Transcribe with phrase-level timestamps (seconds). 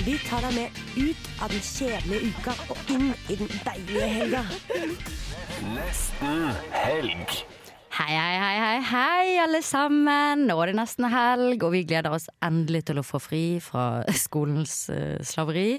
[0.00, 4.44] Vi tar deg med ut av den kjedelige uka og inn i den deilige helga.
[5.74, 7.42] Nesten helg.
[7.92, 10.46] Hei, hei, hei, hei, hei, alle sammen.
[10.48, 14.00] Nå er det nesten helg, og vi gleder oss endelig til å få fri fra
[14.16, 15.74] skolens uh, slaveri.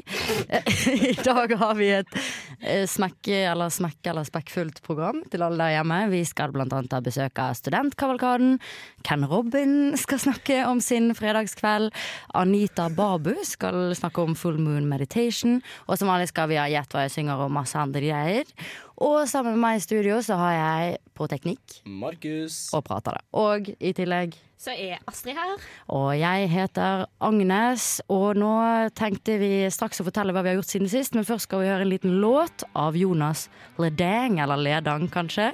[1.09, 5.79] I dag har vi et uh, smekke eller smekke eller spekkfullt program til alle der
[5.79, 5.99] hjemme.
[6.13, 8.59] Vi skal annet ha besøk av Studentkavalkaden.
[9.01, 11.89] Ken Robin skal snakke om sin fredagskveld.
[12.37, 15.63] Anita Babu skal snakke om full moon meditation.
[15.89, 18.57] Og som vanlig skal vi ha Gjett hva jeg synger og masse andre greier.
[19.03, 22.69] Og sammen med meg i studio så har jeg på teknikk Markus.
[22.73, 23.23] og prater det.
[23.35, 25.57] Og i tillegg Så er Astrid her.
[25.91, 28.53] Og jeg heter Agnes, og nå
[28.95, 31.67] tenkte vi straks å fortelle hva vi har gjort siden sist, men først skal vi
[31.67, 35.49] høre en liten låt av Jonas Ledang, eller Ledang kanskje.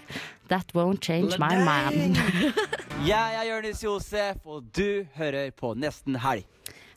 [0.54, 2.14] That won't change my man.
[3.10, 6.46] Jeg er Jonis Josef, og du hører på Nesten helg.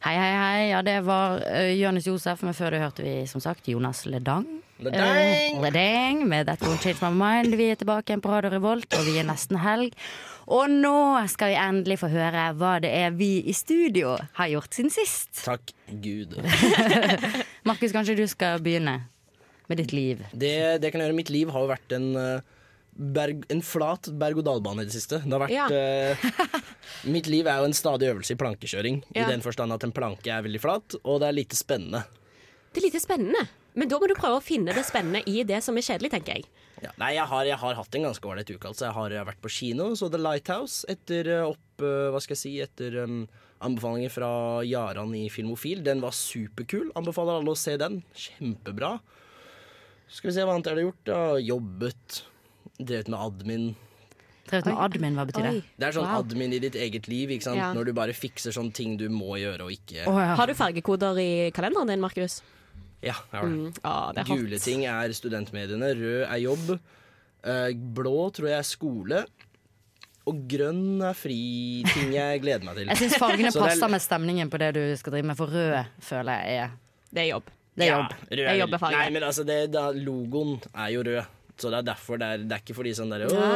[0.02, 0.62] Hei, hei, hei.
[0.72, 4.61] Ja, det var uh, Jonis Josef, men før det hørte vi som sagt Jonas Ledang.
[4.80, 7.54] Eh, Ledang med That Won't Change My Mind.
[7.54, 9.94] Vi er tilbake igjen på Radio Revolt, og vi er nesten helg.
[10.50, 10.94] Og nå
[11.30, 15.30] skal vi endelig få høre hva det er vi i studio har gjort siden sist.
[15.44, 15.70] Takk
[16.02, 16.34] Gud.
[17.68, 18.96] Markus, kanskje du skal begynne
[19.70, 20.24] med ditt liv.
[20.32, 21.20] Det, det kan jeg gjøre.
[21.20, 22.66] Mitt liv har jo vært en, eh,
[23.14, 25.22] berg, en flat berg-og-dal-bane i det siste.
[25.22, 25.70] Det har vært Ja.
[25.70, 26.60] uh,
[27.14, 29.02] Mitt liv er jo en stadig øvelse i plankekjøring.
[29.14, 29.28] Ja.
[29.28, 32.02] I den forstand at en planke er veldig flat, og det er lite spennende.
[32.74, 33.46] Det er lite spennende.
[33.78, 36.38] Men da må du prøve å finne det spennende i det som er kjedelig, tenker
[36.38, 36.48] jeg.
[36.82, 38.68] Ja, nei, jeg har, jeg har hatt en ganske ålreit uke.
[38.68, 38.88] Altså.
[38.88, 42.20] Jeg har jeg har vært på kino, så The Lighthouse etter eh, opp eh, Hva
[42.22, 43.22] skal jeg si Etter um,
[43.62, 44.32] anbefalinger fra
[44.66, 45.84] Jaran i Filmofil.
[45.86, 46.90] Den var superkul.
[46.98, 48.02] Anbefaler alle å se den.
[48.18, 48.96] Kjempebra.
[50.12, 51.02] Skal vi se hva annet jeg har gjort.
[51.08, 52.22] da Jobbet.
[52.82, 53.68] Drevet med admin.
[54.50, 55.52] Drevet med admin, hva betyr det?
[55.54, 55.62] Oi.
[55.78, 56.24] Det er sånn Wow.
[56.26, 57.30] admin i ditt eget liv.
[57.30, 57.62] Ikke sant?
[57.62, 57.70] Ja.
[57.72, 60.34] Når du bare fikser sånne ting du må gjøre og ikke oh, ja.
[60.36, 62.42] Har du fargekoder i kalenderen din, Markus?
[63.02, 63.40] Ja, ja.
[63.42, 63.72] Mm.
[63.82, 64.38] Ah, det er hot.
[64.38, 66.68] Gule ting er studentmediene, rød er jobb,
[67.44, 69.24] eh, blå tror jeg er skole,
[70.30, 72.86] og grønn er friting jeg gleder meg til.
[72.92, 75.74] Jeg syns fargene er- passer med stemningen på det du skal drive med, for rød
[76.00, 76.70] føler jeg er
[77.12, 77.50] Det er jobb.
[77.74, 78.12] Det er Ja, jobb.
[78.30, 81.24] rød Jeg er Nei, men altså, det, da, logoen er jo rød.
[81.60, 83.48] Så det er derfor det er, det er ikke fordi sånn derre Å,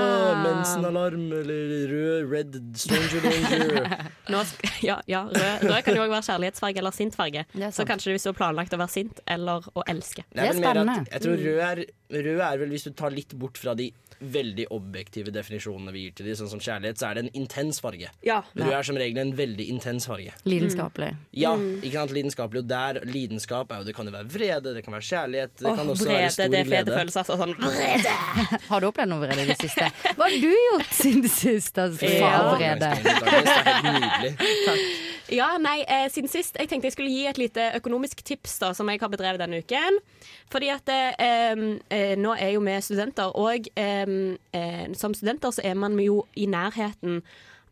[0.45, 3.89] mensenalarm eller rød, red, stranger danger.
[4.33, 4.43] Nå
[4.85, 7.47] ja, ja, rød, rød kan jo òg være kjærlighetsfarge eller sintfarge.
[7.75, 10.27] Så kanskje hvis du har planlagt å være sint eller å elske.
[10.31, 10.99] Det er Det er spennende.
[11.07, 13.91] at, jeg tror rød er, rød er vel hvis du tar litt bort fra de
[14.17, 17.83] veldig objektive definisjonene vi gir til de, sånn som kjærlighet, så er det en intens
[17.85, 18.09] farge.
[18.25, 18.39] Ja.
[18.57, 20.33] Rød er som regel en veldig intens farge.
[20.49, 21.11] lidenskapelig.
[21.37, 21.83] Ja, Mm.
[21.85, 22.63] ikke sant, lidenskapelig.
[22.65, 25.67] Og der, lidenskap er jo, det kan jo være vrede, det kan være kjærlighet, det
[25.69, 26.65] oh, kan også være stor glede.
[26.65, 27.21] vrede, det er fete følelser.
[27.21, 28.15] Altså, sånn vrede.
[28.71, 29.91] Har du opplevd noe vrede i det siste?
[30.17, 31.79] Hva har du gjort siden sist?
[31.79, 32.31] Altså, Ja.
[32.33, 32.91] faen, vrede.
[33.05, 34.33] Det er helt nydelig.
[35.27, 38.69] Ja, nei, eh, siden sist Jeg tenkte jeg skulle gi et lite økonomisk tips da
[38.79, 39.97] som jeg har bedrevet denne uken.
[40.55, 41.65] Fordi at eh, eh,
[42.19, 44.17] nå er jo vi studenter, og eh,
[44.57, 47.23] eh, som studenter så er man jo i nærheten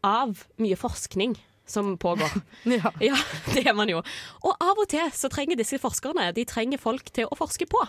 [0.04, 1.36] av mye forskning
[1.66, 2.30] som pågår.
[2.76, 2.92] Ja.
[3.00, 3.16] Ja,
[3.54, 4.02] det er man jo.
[4.44, 7.80] Og av og til så trenger disse forskerne De trenger folk til å forske på.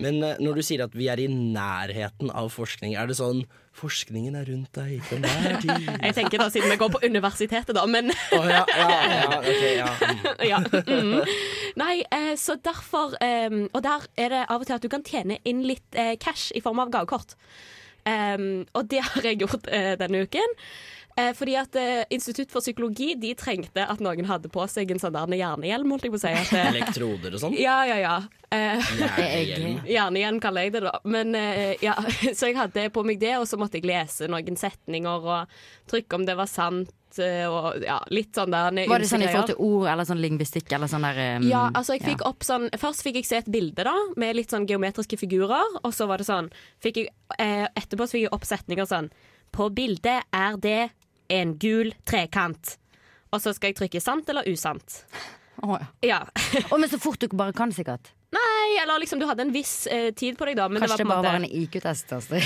[0.00, 3.44] Men eh, når du sier at vi er i nærheten av forskning, er det sånn
[3.76, 5.88] Forskningen er rundt deg til enhver tid.
[6.00, 7.84] Jeg tenker da, Siden vi går på universitetet, da.
[7.90, 9.88] Men oh, ja, ja, ja, ok, ja.
[10.00, 10.26] mm.
[10.52, 10.60] ja.
[10.88, 11.20] Mm.
[11.76, 15.04] Nei, eh, så derfor eh, Og der er det av og til at du kan
[15.06, 17.36] tjene inn litt eh, cash i form av gavekort.
[18.06, 19.64] Og det har jeg gjort
[19.98, 20.52] denne uken.
[21.16, 25.00] Eh, fordi at eh, Institutt for psykologi De trengte at noen hadde på seg en
[25.00, 25.94] sånn der hjernehjelm.
[25.94, 26.32] Holdt jeg på å si.
[26.36, 27.54] At, eh, Elektroder og sånn.
[27.56, 28.16] ja, ja, ja.
[28.52, 29.78] Eh, Hjernehjelm.
[29.88, 30.92] Hjernehjelm kaller jeg det, da.
[31.08, 31.94] Men eh, ja,
[32.36, 35.56] Så jeg hadde på meg det, og så måtte jeg lese noen setninger og
[35.90, 36.92] trykke om det var sant.
[37.18, 40.20] eh, Og ja, litt sånn der Var det sånn i forhold til ord eller sånn
[40.20, 43.40] lingvistikk eller sånn der um, Ja, altså jeg fikk opp sånn Først fikk jeg se
[43.40, 46.52] et bilde da med litt sånn geometriske figurer, og så var det sånn
[46.84, 49.08] fikk jeg, eh, Etterpå så fikk jeg opp setninger sånn
[49.56, 50.78] På bildet er det
[51.32, 52.76] en gul trekant.
[53.34, 55.02] Og så skal jeg trykke sant eller usant.
[55.64, 55.88] Å, ja.
[56.04, 56.20] Ja.
[56.70, 58.12] oh, men så fort du bare kan, sikkert.
[58.36, 60.66] Nei, eller liksom du hadde en viss eh, tid på deg, da.
[60.68, 62.12] Men Kanskje det det var bare på var en IQ-test.
[62.16, 62.44] Astrid.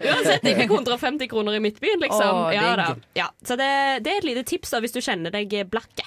[0.00, 2.42] Uansett, jeg fikk 150 kroner i Midtbyen, liksom.
[2.46, 2.88] Oh, ja, da.
[3.18, 3.30] Ja.
[3.46, 3.70] Så det,
[4.06, 6.06] det er et lite tips da hvis du kjenner deg blakke.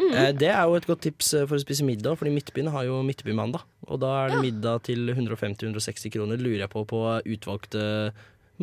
[0.00, 2.88] Eh, Det er jo et godt tips eh, for å spise middag, fordi Midtbyen har
[2.88, 3.64] jo Midtbymandag.
[3.90, 7.04] Og da er det middag til 150-160 kroner, lurer jeg på, på
[7.36, 7.84] utvalgte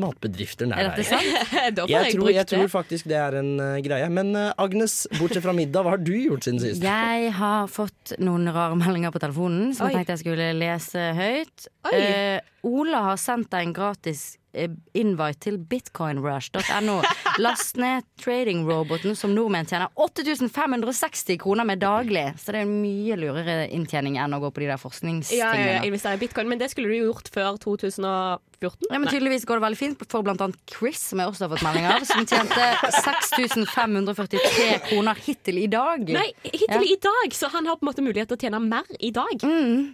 [0.02, 1.08] matbedrifter nær Er deg.
[1.10, 1.28] sant?
[1.78, 4.10] da får Jeg jeg, tror, jeg tror faktisk det er en uh, greie.
[4.14, 6.84] Men uh, Agnes, bortsett fra middag, hva har du gjort siden sist?
[6.86, 9.94] Jeg har fått noen rare meldinger på telefonen som Oi.
[9.94, 11.70] jeg tenkte jeg skulle lese høyt.
[11.88, 11.96] Oi.
[11.98, 14.30] Eh, Ola har sendt deg en gratis
[14.98, 17.02] invite til bitcoinrush.no.
[17.44, 22.26] Last ned trading-roboten som nordmenn tjener 8560 kroner med daglig.
[22.40, 24.80] Så det er en mye lurere inntjening enn å gå på de der Ja, ja,
[24.80, 25.86] ja, forskningstingene.
[25.90, 27.58] investere i bitcoin, men det skulle du gjort før
[28.57, 28.88] 2014.
[28.92, 31.65] Ja, men tydeligvis går det veldig fint for annet Chris, som jeg også har fått
[31.65, 32.69] melding av, som tjente
[33.38, 36.04] 6543 kroner hittil i dag.
[36.09, 36.81] Nei, hittil Ja.
[36.81, 39.44] i dag, så han har på en måte mulighet til å tjene mer i dag.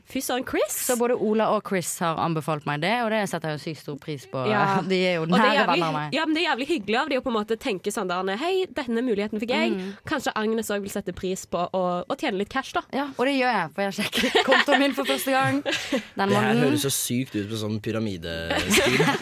[0.10, 0.78] Fy søren, Chris.
[0.88, 3.82] Så både Ola og Chris har anbefalt meg det, og det setter jeg jo sykt
[3.84, 4.46] stor pris på.
[4.50, 4.82] Ja.
[4.94, 6.14] De er jo nære jævlig, venner av meg.
[6.14, 8.38] ja, men det er jævlig hyggelig av de å på en måte tenke sånn der
[8.38, 9.72] Hei, denne muligheten fikk jeg.
[9.74, 9.94] Mm.
[10.08, 12.84] Kanskje Agnes òg vil sette pris på å, å tjene litt cash, da.
[12.94, 16.30] Ja, og det gjør jeg, for jeg har sjekket kontoen min for første gang den
[16.30, 17.80] Det her høres så sykt ut på sånn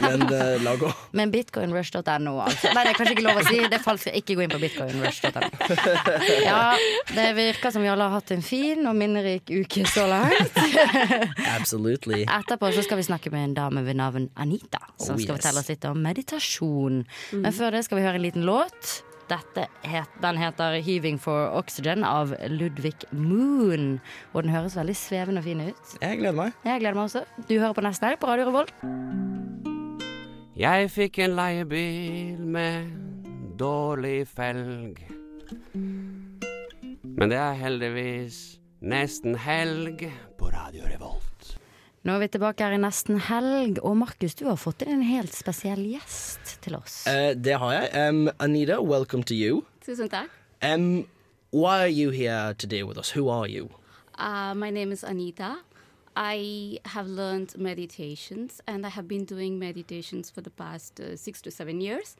[0.01, 0.89] men uh, la gå.
[1.17, 2.71] Men bitcoinrush.no, altså.
[2.75, 3.59] Nei, det er kanskje ikke lov å si.
[3.71, 4.11] Det er falskt.
[4.17, 5.49] Ikke gå inn på bitcoinrush.no.
[6.45, 6.61] Ja,
[7.13, 10.57] det virker som vi alle har hatt en fin og minnerik uke så langt.
[11.55, 12.23] Absolutely.
[12.25, 15.41] Etterpå så skal vi snakke med en dame ved navn Anita, som Oh, skal yes.
[15.41, 17.01] fortelle oss litt om meditasjon.
[17.37, 19.01] Men før det skal vi høre en liten låt.
[19.31, 24.01] Dette het, den heter 'Heaving for Oxygen' av Ludvig Moon.
[24.33, 25.95] Og den høres veldig svevende og fin ut.
[26.01, 26.51] Jeg gleder meg.
[26.65, 27.23] Jeg gleder meg også.
[27.49, 28.73] Du hører på Nesten Helg på Radio Revolt.
[30.57, 32.91] Jeg fikk en leiebil med
[33.57, 34.99] dårlig felg.
[37.03, 41.20] Men det er heldigvis nesten helg på Radio Revolt.
[42.01, 45.03] Nå er vi tilbake her i Nesten Helg, og Markus, du har fått inn en
[45.05, 47.03] helt spesiell gjest til oss.
[47.05, 47.91] Uh, det har jeg.
[47.93, 49.59] Um, Anita, welcome to you.
[49.85, 50.33] Tusen takk.
[50.65, 51.05] Um,
[51.53, 53.11] why are you here today with us?
[53.11, 53.69] Who are you?
[54.17, 55.59] Uh, my name is Anita.
[56.15, 61.39] I have learned meditations and I have been doing meditations for the past uh, six
[61.43, 62.15] to seven years.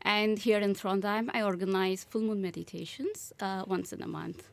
[0.00, 4.48] And here in Trondheim, I organize full moon meditations uh, once in a month.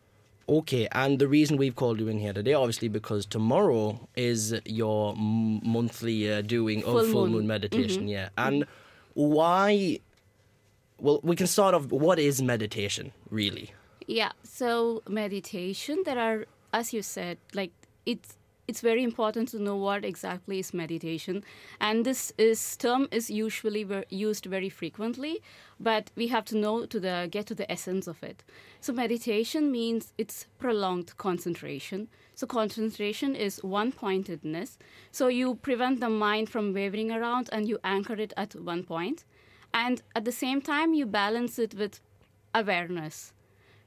[0.48, 5.14] Okay, and the reason we've called you in here today, obviously, because tomorrow is your
[5.14, 7.32] m- monthly uh, doing of Full full, moon.
[7.32, 7.48] moon.
[7.48, 8.08] meditation.
[8.10, 8.66] Yeah, and
[9.14, 10.00] why?
[11.00, 11.86] Well, we can start off.
[11.86, 13.72] What is meditation, really?
[14.06, 17.72] Yeah, so meditation, there are, as you said, like
[18.06, 18.36] it's
[18.74, 21.44] it's very important to know what exactly is meditation,
[21.80, 25.44] and this is term is usually ver- used very frequently,
[25.80, 28.44] but we have to know to the get to the essence of it.
[28.82, 32.08] So meditation means it's prolonged concentration.
[32.34, 34.80] So concentration is one pointedness.
[35.12, 38.88] So you prevent the mind from wavering around and you anchor it at one point.
[38.94, 39.26] point,
[39.74, 42.00] and at the same time you balance it with
[42.54, 43.34] awareness.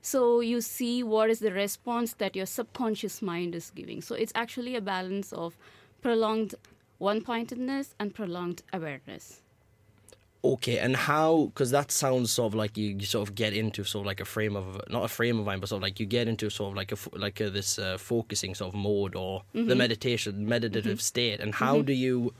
[0.06, 4.00] So you see what is the response that your subconscious mind is giving.
[4.00, 5.58] So it's actually a balance of
[6.00, 6.54] prolonged
[6.98, 9.42] one pointedness and prolonged awareness.
[10.44, 11.46] Okay, and how?
[11.46, 14.20] Because that sounds sort of like you, you sort of get into sort of like
[14.20, 16.50] a frame of not a frame of mind, but sort of like you get into
[16.50, 19.76] sort of like a like a, this uh, focusing sort of mode or the mm-hmm.
[19.76, 21.12] meditation meditative mm-hmm.
[21.14, 21.40] state.
[21.40, 21.86] And how mm-hmm.
[21.86, 22.32] do you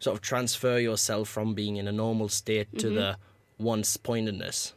[0.00, 3.16] sort of transfer yourself from being in a normal state to the
[3.58, 4.74] once pointedness?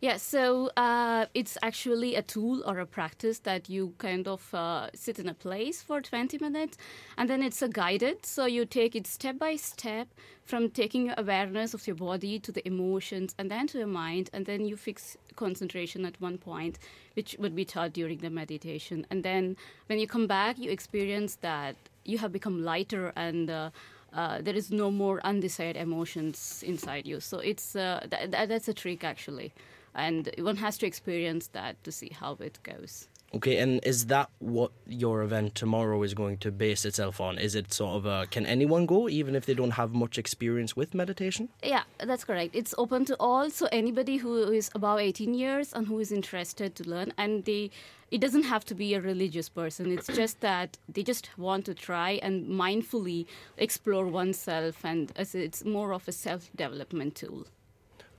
[0.00, 4.90] Yeah, so uh, it's actually a tool or a practice that you kind of uh,
[4.94, 6.76] sit in a place for 20 minutes
[7.16, 8.26] and then it's a guided.
[8.26, 10.08] So you take it step by step
[10.44, 14.30] from taking your awareness of your body to the emotions and then to your mind,
[14.32, 16.78] and then you fix concentration at one point,
[17.14, 19.06] which would be taught during the meditation.
[19.10, 21.74] And then when you come back, you experience that
[22.04, 23.70] you have become lighter and uh,
[24.12, 27.20] uh, there is no more undesired emotions inside you.
[27.20, 29.52] So it's uh, th- th- that's a trick actually,
[29.96, 33.08] and one has to experience that to see how it goes.
[33.34, 37.38] Okay, and is that what your event tomorrow is going to base itself on?
[37.38, 40.76] Is it sort of a, can anyone go even if they don't have much experience
[40.76, 41.48] with meditation?
[41.62, 42.54] Yeah, that's correct.
[42.54, 46.76] It's open to all, so anybody who is above 18 years and who is interested
[46.76, 47.70] to learn, and they,
[48.12, 49.90] it doesn't have to be a religious person.
[49.90, 53.26] It's just that they just want to try and mindfully
[53.58, 57.46] explore oneself, and as it's more of a self-development tool.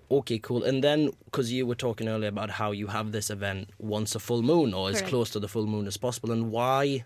[0.10, 0.64] Okay, cool.
[0.64, 4.20] And then, because you were talking earlier about how you have this event once a
[4.20, 7.04] full moon, or as close to the full moon as possible, and why,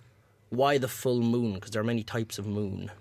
[0.50, 1.56] why the full moon?
[1.56, 2.92] Because there are many types of moon.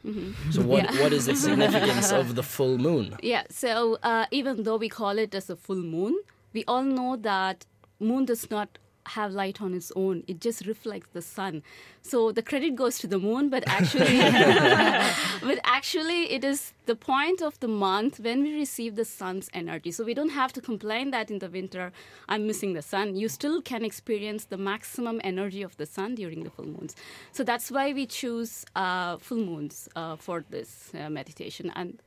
[0.50, 1.02] So, what Yeah.
[1.02, 3.16] what is the significance of the full moon?
[3.23, 6.19] Yeah, so uh, even though we call it as a full moon,
[6.54, 7.66] we all know that
[7.99, 8.78] moon does not
[9.16, 10.24] have light on its own.
[10.26, 11.62] It just reflects the sun.
[12.02, 14.18] So the credit goes to the moon, but actually,
[15.48, 19.90] but actually, it is the point of the month when we receive the sun's energy.
[19.92, 21.92] So we don't have to complain that in the winter
[22.28, 23.16] I'm missing the sun.
[23.16, 26.94] You still can experience the maximum energy of the sun during the full moons.
[27.32, 31.72] So that's why we choose uh, full moons uh, for this uh, meditation.
[31.74, 31.98] And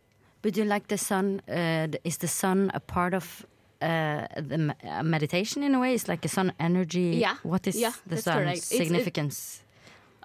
[0.41, 1.41] But you like the sun?
[1.47, 3.45] Uh, is the sun a part of
[3.83, 5.93] uh, the uh, meditation in a way?
[5.93, 7.09] It's like a sun energy.
[7.25, 8.57] Yeah, What is yeah, the sun's correct.
[8.57, 9.37] It's- it- significance?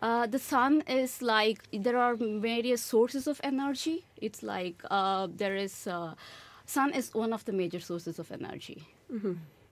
[0.01, 2.15] Uh, the sun is like there are
[2.51, 3.97] various sources of energy.
[4.27, 6.15] It's like uh, there is uh,
[6.67, 8.79] sun is one of the major sources of energy.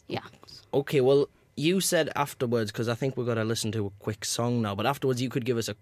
[0.09, 0.27] Yeah.
[0.73, 4.25] Okay, well, you said afterwards, because I think we're going to listen to a quick
[4.25, 5.77] song now, but afterwards you could give us a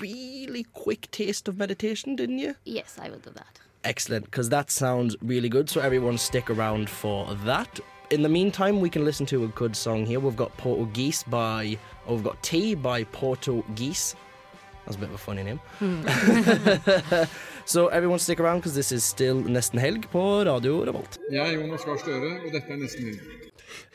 [0.00, 2.54] really quick taste of meditation, didn't you?
[2.64, 3.60] Yes, I will do that.
[3.84, 5.68] Excellent, because that sounds really good.
[5.68, 7.80] So everyone stick around for that.
[8.10, 10.20] In the meantime, we can listen to a good song here.
[10.20, 14.14] We've got Portuguese by, oh, we've got Tea by Portuguese.
[14.84, 15.60] That's a bit of a funny name.
[17.64, 21.18] so everyone stick around, because this is still Nesten Helg på Radio Revolt.
[21.30, 23.20] Jeg er Jonas Gahr Støre, og dette er Nesten Helg.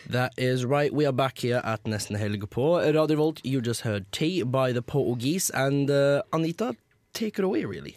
[0.10, 0.94] That is right.
[0.94, 3.42] We are back here at Nesten Helg på Radio Revolt.
[3.46, 5.50] You just heard Tea by the Portuguese.
[5.54, 6.74] And uh, Anita,
[7.14, 7.96] take it away, really.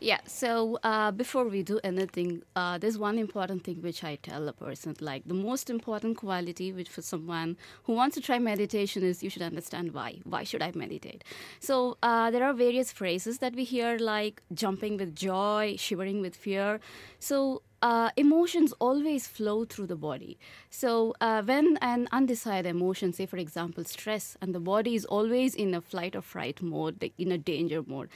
[0.00, 4.48] Yeah, so uh, before we do anything, uh, there's one important thing which I tell
[4.48, 9.02] a person like the most important quality which for someone who wants to try meditation
[9.02, 10.20] is you should understand why.
[10.24, 11.24] Why should I meditate?
[11.60, 16.34] So uh, there are various phrases that we hear like jumping with joy, shivering with
[16.36, 16.80] fear.
[17.18, 20.38] So uh, emotions always flow through the body.
[20.68, 25.54] So uh, when an undecided emotion, say for example stress, and the body is always
[25.54, 28.08] in a flight or fright mode, in a danger mode,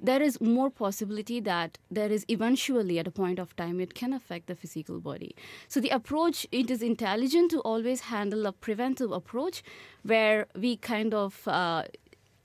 [0.00, 4.12] there is more possibility that there is eventually at a point of time it can
[4.12, 5.34] affect the physical body.
[5.68, 9.62] So the approach it is intelligent to always handle a preventive approach
[10.02, 11.84] where we kind of uh,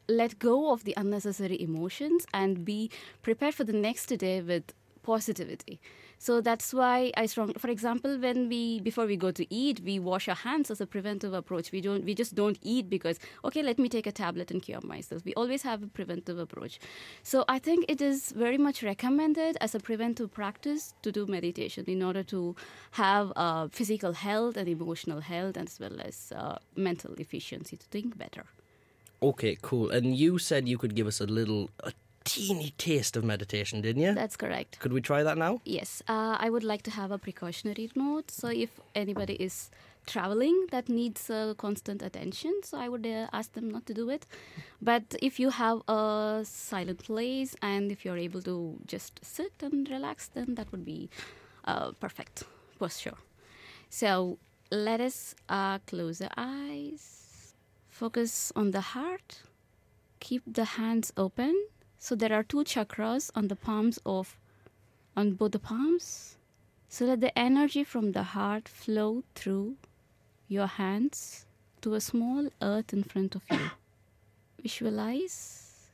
[0.08, 2.90] let go of the unnecessary emotions and be
[3.22, 5.80] prepared for the next day with positivity
[6.26, 10.00] so that's why i strong for example when we before we go to eat we
[10.00, 11.72] wash our hands as a preventive approach.
[11.72, 14.80] We don't we just don't eat because okay let me take a tablet and cure
[14.84, 15.26] myself.
[15.26, 16.80] We always have a preventive approach.
[17.24, 21.84] So i think it is very much recommended as a preventive practice to do meditation
[21.88, 22.56] in order to
[22.92, 28.18] have uh, physical health and emotional health as well as uh, mental efficiency to think
[28.18, 28.46] better.
[29.22, 29.90] Okay, cool.
[29.90, 34.02] And you said you could give us a little, a teeny taste of meditation, didn't
[34.02, 34.14] you?
[34.14, 35.62] that's correct Could we try that now?
[35.66, 38.32] Yes, uh, I would like to have a precautionary note.
[38.32, 39.70] So, if anybody is
[40.06, 44.10] traveling that needs uh, constant attention, so I would uh, ask them not to do
[44.10, 44.26] it.
[44.82, 49.90] But if you have a silent place and if you're able to just sit and
[49.90, 51.10] relax, then that would be
[51.66, 52.44] uh, perfect
[52.90, 53.18] sure.
[53.90, 54.38] So,
[54.72, 57.54] let us uh, close the eyes,
[57.90, 59.44] focus on the heart,
[60.20, 61.54] keep the hands open.
[62.04, 64.38] So, there are two chakras on the palms of
[65.16, 66.36] on both the palms
[66.90, 69.78] so that the energy from the heart flow through
[70.50, 71.46] your hands
[71.80, 73.72] to a small earth in front of you.
[74.62, 75.88] Visualize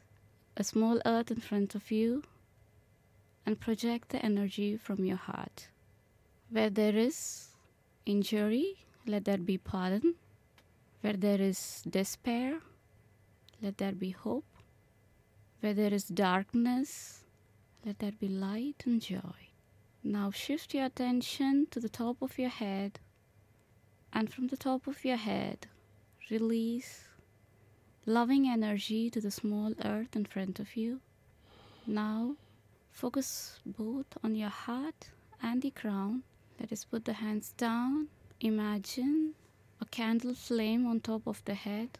[0.58, 2.24] a small earth in front of you
[3.46, 5.68] and project the energy from your heart.
[6.50, 7.50] Where there is
[8.08, 10.16] injury, let there be pardon.
[11.01, 12.62] Where there is despair,
[13.62, 14.49] let there be hope.
[15.60, 17.25] Where there is darkness,
[17.86, 19.50] let there be light and joy.
[20.04, 23.00] Now shift your attention to the top of your head,
[24.13, 25.68] and from the top of your head,
[26.32, 27.10] release
[28.06, 31.01] loving energy to the small earth in front of you.
[31.86, 32.38] Now
[32.92, 35.10] focus both on your heart
[35.44, 36.24] and the crown.
[36.58, 38.08] Let us put the hands down.
[38.39, 39.34] Imagine
[39.82, 42.00] a candle flame on top of the head,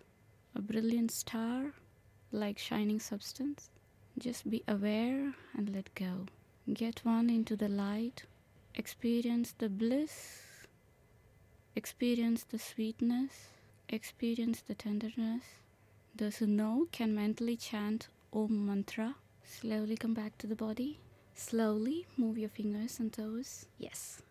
[0.56, 1.74] a brilliant star
[2.31, 3.69] like shining substance.
[4.17, 6.25] Just be aware and let go.
[6.74, 8.24] Get one into the light.
[8.75, 10.41] Experience the bliss.
[11.75, 13.50] Experience the sweetness.
[13.88, 15.43] Experience the tenderness.
[16.15, 19.15] Those who know can mentally chant Om mantra.
[19.43, 21.00] Slowly come back to the body.
[21.33, 23.65] Slowly move your fingers and toes.
[23.77, 24.21] Yes.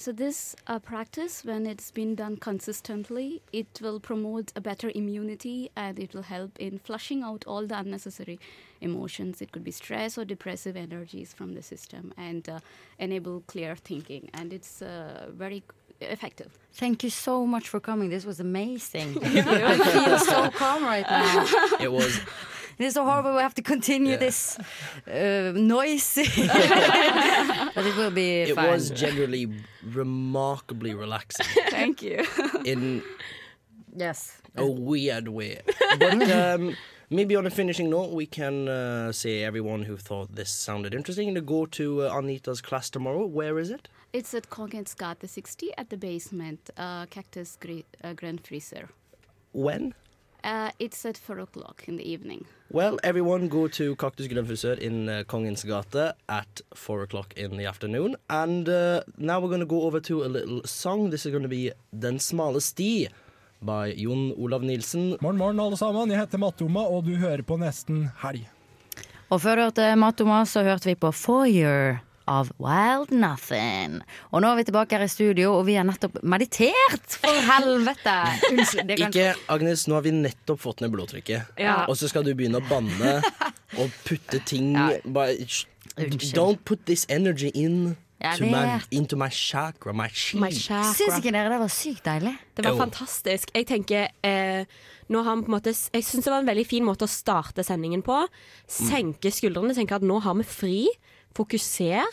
[0.00, 5.72] So this uh, practice, when it's been done consistently, it will promote a better immunity
[5.74, 8.38] and it will help in flushing out all the unnecessary
[8.80, 9.42] emotions.
[9.42, 12.60] It could be stress or depressive energies from the system and uh,
[13.00, 14.30] enable clear thinking.
[14.32, 15.64] And it's uh, very
[16.00, 16.56] effective.
[16.74, 18.08] Thank you so much for coming.
[18.08, 19.18] This was amazing.
[19.24, 21.44] I feel so calm right now.
[21.80, 22.20] It was.
[22.78, 23.34] It is so horrible.
[23.34, 24.56] We have to continue this
[25.06, 28.70] uh, noisy, but it will be It fine.
[28.70, 29.50] was generally
[29.84, 31.46] remarkably relaxing.
[31.70, 32.24] Thank you.
[32.64, 33.02] In
[33.96, 34.40] Yes.
[34.56, 35.60] A weird way.
[35.98, 36.76] But um,
[37.10, 41.34] maybe on a finishing note, we can uh, say everyone who thought this sounded interesting
[41.34, 43.26] to go to uh, Anita's class tomorrow.
[43.26, 43.88] Where is it?
[44.12, 48.88] It's at Kongens gate 60 at the basement, uh, Cactus Gre- uh, Grand Freezer.
[49.52, 49.94] When?
[50.44, 52.44] Uh, it's at 4 o'clock in the evening.
[52.70, 57.56] Well, everyone go to Cactus Grønn Frisør in uh, Kongens gate at 4 o'clock in
[57.56, 58.16] the afternoon.
[58.30, 61.10] And uh, now we're going to go over to a little song.
[61.10, 63.08] This is going to be Den smale sti
[63.60, 65.16] by Jon Olav Nilsen.
[65.20, 66.10] Morgen, morgen, alle sammen.
[66.10, 68.46] Jeg heter Mattoma, og du hører på Nesten Helg.
[69.30, 71.98] Og før du hørte Matoma, så hørte vi på Foyer
[72.28, 73.98] av Wild Nothing.
[74.32, 77.16] Og nå er vi tilbake her i studio, og vi har nettopp meditert!
[77.22, 78.16] For helvete!
[78.52, 78.92] Unnskyld.
[78.92, 79.08] Kan...
[79.08, 81.54] Ikke, Agnes, nå har vi nettopp fått ned blodtrykket.
[81.60, 81.80] Ja.
[81.88, 83.18] Og så skal du begynne å banne
[83.78, 85.38] og putte ting bare,
[85.96, 86.28] Unnskyld.
[86.36, 90.08] Don't put this energy in my, into my chakra, my.
[90.38, 90.92] My chakra.
[90.94, 92.34] Syns ikke dere det var sykt deilig?
[92.54, 92.80] Det var oh.
[92.84, 93.50] fantastisk.
[93.54, 96.66] Jeg tenker eh, nå har vi på en måte, Jeg syns det var en veldig
[96.68, 98.20] fin måte å starte sendingen på.
[98.68, 99.76] Senke skuldrene.
[99.76, 100.80] Tenke at nå har vi fri.
[101.36, 102.04] Fokuser.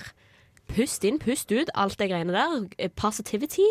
[0.68, 1.70] Pust inn, pust ut.
[1.78, 2.68] Alt det greiene der.
[2.80, 3.66] Eh, Positivity.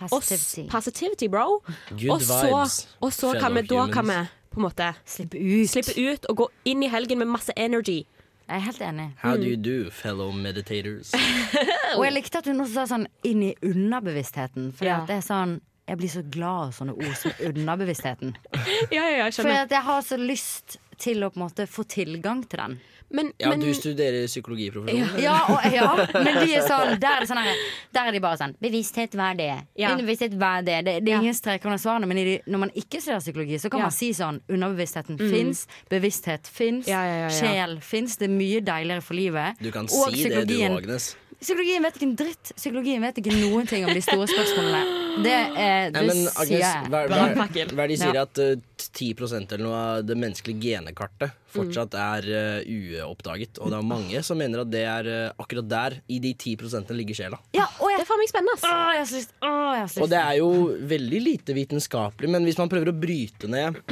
[0.00, 0.68] Og Positivity.
[0.70, 1.62] positivity, bro.
[1.90, 4.18] Good og så, vibes, og så kan vi, da kan vi
[4.52, 5.68] på en måte Slippe ut.
[5.72, 8.04] slippe ut og gå inn i helgen med masse energy.
[8.46, 9.06] Jeg er helt enig.
[9.22, 11.14] How do you do, fellow meditators?
[11.96, 14.68] Og jeg likte at hun også sa sånn inn i underbevisstheten.
[14.76, 15.00] For Ja.
[15.08, 18.36] det er sånn jeg blir så glad av sånne ord som underbevisstheten.
[18.94, 22.44] Ja, ja, ja, For jeg har så lyst til å på en måte få tilgang
[22.48, 22.78] til den.
[23.10, 25.20] Men, Ja, men du studerer psykologiprofesjon?
[25.22, 27.60] Ja, og, ja, men de er sånn Der er, sånn her,
[27.94, 29.50] der er de bare sånn Bevissthet, hva er det?
[29.78, 29.92] Ja.
[29.94, 30.78] Underbevissthet, hva er det?
[30.88, 31.20] Det, det er Ja.
[31.22, 33.90] ingen streker under svarene, men i de, når man ikke studerer psykologi, så kan Ja.
[33.90, 37.36] man si sånn Underbevisstheten fins, bevissthet fins, Ja, ja, ja, ja.
[37.38, 38.16] sjel fins.
[38.18, 39.62] Det er mye deiligere for livet.
[39.62, 41.14] Du kan Og si det, du, Agnes.
[41.36, 42.50] Psykologien vet ikke en dritt.
[42.56, 45.22] Psykologien vet ikke noen ting om de store spørsmålene.
[45.22, 48.22] Det, er, det ja, men Agnes, sier hva, hva, hva er det de sier Ja.
[48.24, 48.54] at uh,
[48.96, 53.60] 10% eller noe av det menneskelige genekartet fortsatt er uh, uoppdaget?
[53.60, 56.94] Og det er mange som mener at det er uh, akkurat der, i de 10
[56.96, 57.40] ligger sjela.
[57.56, 58.56] Ja, og det er faen meg spennende.
[58.56, 58.64] ass.
[58.64, 59.28] å, jeg synes.
[59.40, 60.02] Å, jeg synes.
[60.04, 60.50] Og det er jo
[60.94, 63.82] veldig lite vitenskapelig, men hvis man prøver å bryte ned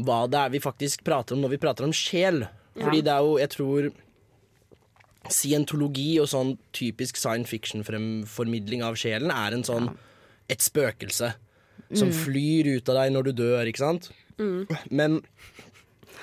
[0.00, 2.46] hva det er vi faktisk prater om når vi prater om sjel
[2.78, 3.90] Fordi det er jo, jeg tror
[5.30, 9.90] Scientologi og sånn typisk science fiction-formidling av sjelen er en sånn
[10.50, 11.28] et spøkelse
[11.98, 14.10] som flyr ut av deg når du dør, ikke sant?
[14.90, 15.20] Men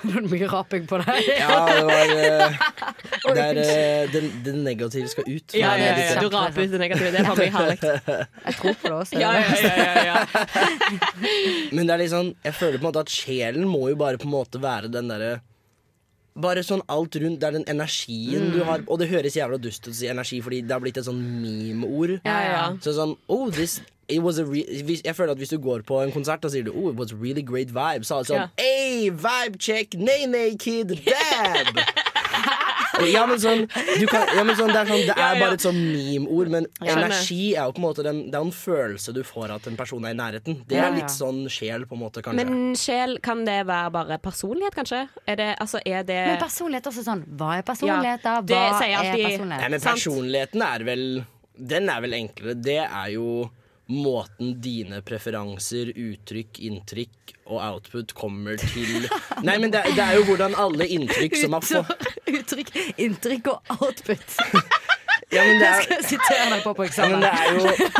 [0.00, 1.26] det er mye raping på deg.
[1.28, 5.54] ja, det var uh, Det er eh, det, det negative skal ut.
[5.54, 7.10] Ja, ja, ja, ja, Du raper ut det negative.
[7.12, 7.76] Det er faen meg herlig.
[8.46, 9.20] Jeg tror på det også.
[9.20, 10.18] Ja, ja, ja, ja, ja.
[11.76, 14.20] Men det er litt sånn Jeg føler på en måte at sjelen må jo bare
[14.20, 15.38] på en måte være den derre
[16.34, 18.84] bare sånn alt rundt, Det er den energien du har.
[18.86, 21.20] Og det høres jævla dust ut å si energi, fordi det har blitt et sånn
[21.42, 22.20] meme-ord.
[22.24, 22.66] Ja, ja.
[22.82, 26.02] Så sånn oh, this, it was a re Jeg føler at hvis du går på
[26.02, 28.44] en konsert og sier du, oh, it was really great vibe, så er det sånn
[28.44, 28.48] Ja.
[28.60, 31.74] Hey, vibe check, nay, nay, kid, dab!
[33.08, 35.64] ja, men sånn, du kan, ja, men sånn Det er, sånn, det er bare et
[35.64, 39.22] sånn meme-ord, men energi er jo på en måte den, Det er en følelse du
[39.26, 40.60] får at en person er i nærheten.
[40.68, 42.44] Det er litt sånn sjel, på en måte, kanskje.
[42.44, 45.04] Men sjel, kan det være bare personlighet, kanskje?
[45.26, 48.36] Er det, altså, er det Men personlighet er også sånn Hva er personlighet, da?
[48.38, 49.62] Ja, det Hva sier er personlighet?
[49.64, 51.06] Nei, men personligheten er vel
[51.70, 52.54] Den er vel enklere.
[52.56, 53.26] Det er jo
[53.90, 59.08] måten dine preferanser, uttrykk, inntrykk og output kommer til
[59.46, 62.06] Nei, men det, det er jo hvordan alle inntrykk som har fått
[62.40, 62.70] Uttrykk,
[63.02, 64.38] inntrykk og output.
[65.32, 67.20] ja, men det Det er, skal jeg sitere deg på på eksamen.
[67.20, 67.90] det er jo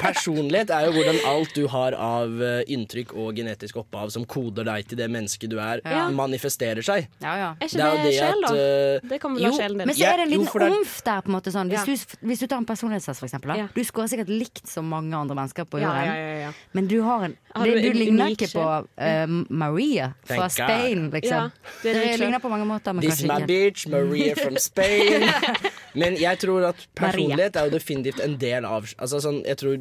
[0.00, 4.64] Personlighet er jo hvordan alt du har av eh, inntrykk og genetisk opphav som koder
[4.64, 6.06] deg til det mennesket du er, Ja.
[6.10, 7.08] manifesterer seg.
[7.20, 7.48] Ja, ja.
[7.60, 8.54] Er ikke Det er det, det sjel, at da?
[8.56, 10.76] eh, Det kommer vel være av sjelen men så er det en jo, liten er-
[10.78, 11.20] omf der.
[11.20, 11.68] på en måte sånn.
[11.70, 12.16] Hvis, Ja.
[12.20, 13.48] du, hvis du tar en personlighetstest, for eksempel.
[13.52, 13.56] Da.
[13.60, 13.68] Ja.
[13.74, 16.04] Du scorer sikkert likt som mange andre mennesker på jorden.
[16.06, 16.52] ja, ja, ja.
[16.72, 20.52] Men du har en Har du Du ligner ikke på uh, Maria fra Thank.
[20.52, 21.50] Spain, liksom.
[21.50, 21.50] Ja,
[21.82, 23.46] det er Dere ligner på mange måter, men This is kanskje my ikke.
[23.46, 25.28] bitch, Maria from Spain.
[25.94, 29.76] Men jeg tror at personlighet er jo definitivt en del av Altså sånn, jeg tror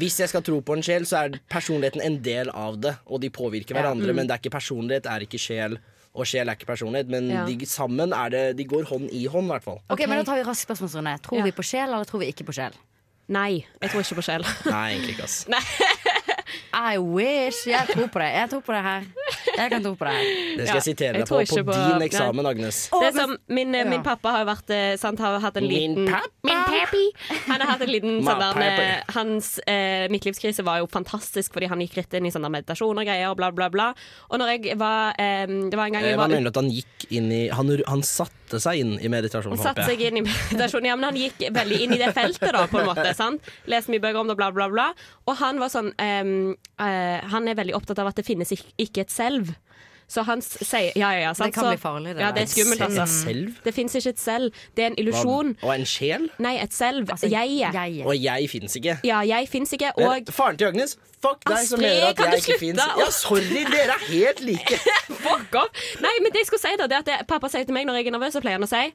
[0.00, 3.20] Hvis jeg skal tro på en sjel, så er personligheten en del av det, og
[3.20, 3.82] de påvirker Ja.
[3.82, 4.14] hverandre.
[4.14, 5.78] Men det er ikke personlighet er ikke sjel,
[6.14, 7.08] og sjel er ikke personlighet.
[7.08, 7.44] Men Ja.
[7.44, 9.80] de sammen er det De går hånd i hånd, i hvert fall.
[9.90, 11.20] Ok, men Da tar vi rask spørsmålsrunde.
[11.22, 11.44] Tror Ja.
[11.44, 12.72] vi på sjel, eller tror vi ikke på sjel?
[13.28, 14.42] Nei, jeg tror ikke på sjel.
[14.66, 15.46] Nei, egentlig ikke, ass.
[16.72, 17.66] I wish!
[17.66, 18.30] Jeg tror på det.
[18.34, 19.02] Jeg tror på det her.
[19.56, 20.30] Jeg kan tro på det her.
[20.58, 22.06] Det skal jeg sitere deg på på på- din nei.
[22.08, 22.78] eksamen, Agnes.
[22.92, 25.66] Det er som min, eh, min pappa har jo vært eh, sant, har hatt en
[25.68, 26.28] Min liten pappa?
[26.44, 27.04] Min pappi.
[27.48, 31.68] Han har hatt en liten sånn der eh, Hans eh, midtlivskrise var jo fantastisk fordi
[31.72, 33.90] han gikk rett inn i sånne meditasjon og greier og bla, bla, bla.
[34.30, 36.60] Og når jeg var eh, Det var en gang jeg var Hva mener du at
[36.62, 40.16] han gikk inn i Han, han satte seg inn i meditasjon, Han satte seg inn
[40.18, 40.84] i meditasjon.
[40.88, 43.12] Ja, men han gikk veldig inn i det feltet, da, på en måte.
[43.14, 43.46] sant?
[43.70, 44.88] Leste mye bøker om det, bla, bla, bla.
[45.30, 49.04] Og han var sånn ehm, eh, Han er veldig opptatt av at det finnes ikke
[49.04, 49.29] et selv.
[50.10, 51.32] Så han sier Ja, ja, ja.
[51.38, 51.52] Sant?
[51.52, 53.06] Det kan Så- bli farlig, det Ja, det er skummelt, Et altså.
[53.06, 53.54] selv?
[53.64, 54.50] Det fins ikke et selv.
[54.76, 55.52] Det er en illusjon.
[55.62, 56.24] Og en sjel?
[56.42, 57.06] Nei, et selv.
[57.10, 57.72] Altså, Jeget.
[57.74, 58.98] jeg- Og jeg fins ikke.
[59.04, 59.92] Ja, jeg fins ikke.
[59.96, 62.80] Men Og Faren til Agnes, fuck deg som mener at kan jeg du ikke fins.
[62.98, 64.74] Ja, sorry, dere er helt like.
[65.26, 65.70] fuck off!
[66.00, 67.86] Nei, men det jeg skulle si da, det er at det, pappa sier til meg
[67.86, 68.92] når jeg er nervøs, så pleier han å si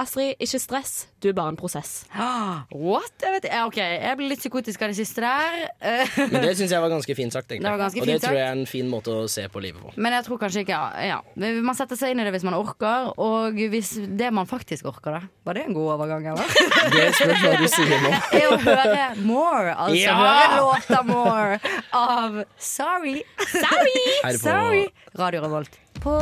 [0.00, 0.92] Astrid, ikke stress.
[1.22, 2.04] Du er bare en prosess.
[2.86, 3.12] What?
[3.22, 5.58] Jeg vet, ok, jeg ble litt psykotisk av det siste der.
[5.78, 7.46] Eh, Men det syns jeg var ganske fint sagt.
[7.52, 7.68] egentlig.
[7.68, 9.62] Det var ganske Og det fint tror jeg er en fin måte å se på
[9.62, 9.92] livet på.
[9.94, 11.18] Men jeg tror kanskje ikke ja, ja.
[11.62, 15.20] Man setter seg inn i det hvis man orker, og hvis det man faktisk orker,
[15.20, 15.30] da.
[15.46, 16.58] Var det en god overgang, eller?
[16.94, 18.10] Det spørs hva du sier nå.
[18.40, 20.16] Er å høre More, altså Ja!
[20.18, 21.60] høre låta More
[21.94, 23.20] av Sorry.
[23.54, 24.04] Sorry!
[24.42, 24.84] Sorry.
[25.18, 26.18] Radio Revolt på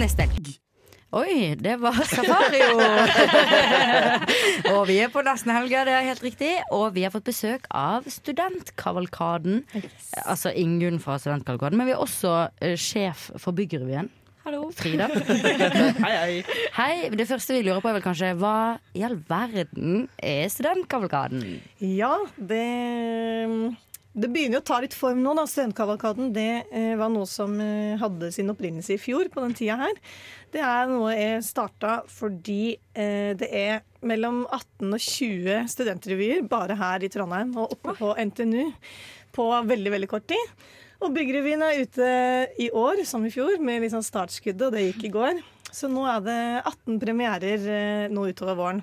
[0.00, 0.56] neste helg.
[1.10, 2.76] Oi, det var Safario!
[4.76, 6.52] og vi er på nesten helga, det er helt riktig.
[6.70, 9.64] Og vi har fått besøk av Studentkavalkaden.
[10.22, 11.80] Altså Ingunn fra Studentkavalkaden.
[11.80, 14.06] Men vi er også uh, sjef for Byggerevyen.
[14.46, 14.68] Hallo.
[14.70, 15.10] Frida.
[16.06, 16.38] Hei, hei.
[16.78, 16.94] Hei.
[17.18, 18.54] Det første vi lurer på, er vel kanskje hva
[18.94, 21.42] i all verden er Studentkavalkaden?
[21.82, 22.64] Ja, det
[24.10, 25.34] det begynner jo å ta litt form nå.
[25.38, 25.44] da.
[25.46, 29.78] Studentkavalkaden det eh, var noe som eh, hadde sin opprinnelse i fjor på den tida
[29.78, 30.00] her.
[30.50, 36.78] Det er noe jeg starta fordi eh, det er mellom 18 og 20 studentrevyer bare
[36.80, 38.72] her i Trondheim og oppe på NTNU
[39.36, 40.54] på veldig, veldig kort tid.
[41.00, 42.08] Og Byggrevyen er ute
[42.60, 45.38] i år, som i fjor, med liksom startskuddet, og det gikk i går.
[45.72, 48.82] Så nå er det 18 premierer eh, nå utover våren.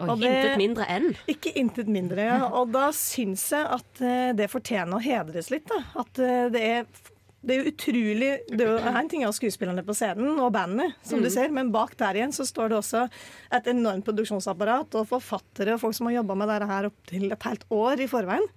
[0.00, 1.10] Og det- intet mindre enn.
[1.28, 2.48] Ikke intet mindre, ja.
[2.48, 5.66] Og da syns jeg at eh, det fortjener å hedres litt.
[5.70, 5.82] Da.
[6.00, 6.86] At eh, det er
[7.44, 11.20] det er jo utrolig det er En ting av skuespillerne på scenen og bandene, som
[11.20, 11.32] du Mm.
[11.34, 13.02] ser, men bak der igjen så står det også
[13.52, 17.42] et enormt produksjonsapparat og forfattere og folk som har jobba med dette her opptil et
[17.42, 18.48] helt år i forveien.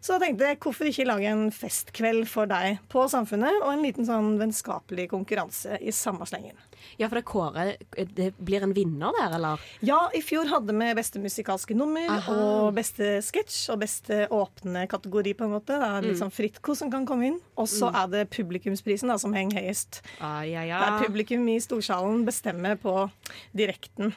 [0.00, 3.82] Så da tenkte jeg, hvorfor ikke lage en festkveld for deg på Samfunnet, og en
[3.84, 6.56] liten sånn vennskapelig konkurranse i samme slengen.
[6.96, 7.82] Ja, for det kåret
[8.16, 9.60] Det blir en vinner der, eller?
[9.84, 12.32] Ja, i fjor hadde vi beste musikalske nummer Aha.
[12.32, 15.76] og beste sketsj og beste åpne kategori, på en måte.
[15.76, 16.22] Det er litt Mm.
[16.22, 17.40] sånn Fritko som kan komme inn.
[17.58, 17.96] Og så Mm.
[18.02, 20.00] er det publikumsprisen da, som henger høyest.
[20.20, 20.80] Ah, ja, ja.
[20.98, 23.10] Der publikum i storsalen bestemmer på
[23.54, 24.14] direkten.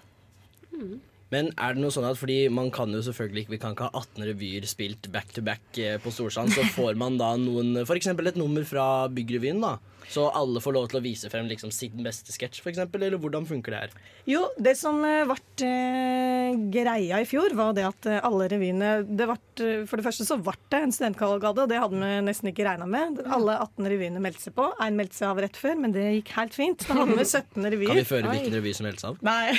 [1.33, 3.87] Men er det noe sånn at fordi man kan jo selvfølgelig ikke Vi kan ikke
[3.89, 6.53] ha 18 revyer spilt back to back eh, på Storsand.
[6.53, 8.11] Så får man da noen F.eks.
[8.13, 9.77] et nummer fra Byggrevyen, da.
[10.11, 12.81] Så alle får lov til å vise frem liksom sin beste sketsj, f.eks.
[12.83, 13.95] Eller hvordan funker det her?
[14.29, 18.93] Jo, det som eh, ble eh, greia i fjor, var det at eh, alle revyene
[19.07, 22.21] det vart, eh, For det første så ble det en studentkavalkade, og det hadde vi
[22.27, 23.21] nesten ikke regna med.
[23.25, 24.69] Alle 18 revyene meldte seg på.
[24.83, 26.87] Én meldte seg av rett før, men det gikk helt fint.
[26.87, 27.93] Da hadde vi 17 revyer.
[27.93, 29.19] Kan vi føre hvilken revy som helst av?
[29.25, 29.53] Nei.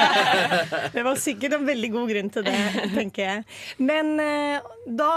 [0.96, 2.56] det var sikkert en veldig god grunn til det,
[2.94, 3.44] tenker jeg.
[3.82, 5.10] Men eh, da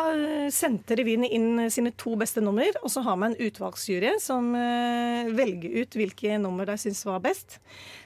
[0.53, 5.29] sendte revyene inn sine to beste nummer, og så har vi en utvalgsjury som eh,
[5.36, 7.60] velger ut hvilke nummer de syns var best.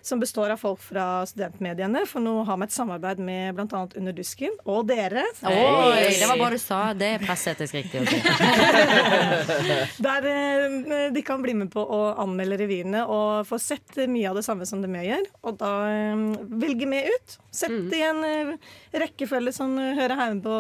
[0.06, 3.82] Som består av folk fra studentmediene, for nå har vi et samarbeid med bl.a.
[4.00, 5.24] Under dusken og dere.
[5.50, 6.80] Oi, det var bra du sa.
[6.98, 8.04] Det er presseetisk riktig.
[10.08, 14.40] Der eh, de kan bli med på å anmelde revyene og få sett mye av
[14.40, 15.26] det samme som det vi gjør.
[15.50, 16.26] Og da eh,
[16.64, 17.38] velger vi ut.
[17.58, 18.22] Sett i en
[18.94, 20.58] rekkefølge som hører hjemme på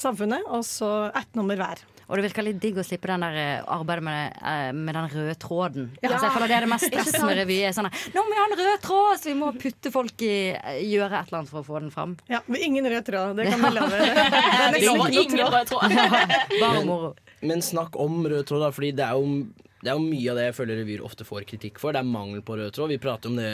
[0.00, 1.82] samfunnet, og så ett nummer hver.
[2.08, 5.08] Og det virker litt digg å slippe den der eh, arbeidet med, eh, med den
[5.12, 5.88] røde tråden.
[6.02, 6.10] Ja.
[6.10, 7.58] Altså, jeg føler Det er det mest stress med revy.
[7.76, 10.80] Sånn, Nå må vi ha en rød tråd, så vi må putte folk i eh,
[10.84, 12.16] Gjøre et eller annet for å få den fram.
[12.30, 13.36] Ja, men ingen rød tråd.
[13.40, 14.00] Det kan vi love.
[14.80, 15.98] Ikke ingen rød tråd.
[16.62, 17.14] Bare moro.
[17.44, 19.44] Men snakk om rød tråd, da, fordi det er jo
[19.84, 21.92] det er jo mye av det jeg føler revyer ofte får kritikk for.
[21.92, 22.92] Det er mangel på rød tråd.
[22.94, 23.50] Vi prater om det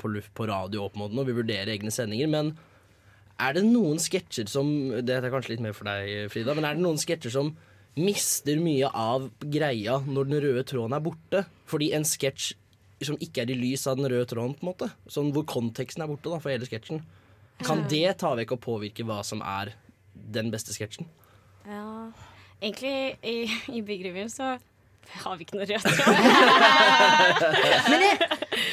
[0.00, 2.30] på, luft, på radio opp mot nå, vi vurderer egne sendinger.
[2.32, 2.54] Men
[3.36, 4.68] er det noen sketsjer som
[5.04, 6.56] Det er kanskje litt mer for deg, Frida.
[6.56, 7.52] Men er det noen sketsjer som
[8.00, 11.44] mister mye av greia når den røde tråden er borte?
[11.70, 12.52] Fordi en sketsj
[13.04, 14.88] som ikke er i lys av den røde tråden, på en måte.
[15.10, 17.02] Sånn hvor konteksten er borte da, for hele sketsjen.
[17.64, 19.74] Kan det ta vekk og påvirke hva som er
[20.14, 21.08] den beste sketsjen?
[21.68, 22.10] Ja,
[22.60, 23.36] egentlig i,
[23.72, 24.54] i Byggrevyen så
[25.24, 26.16] har vi ikke noe rødt tråd.
[27.92, 28.24] Men er,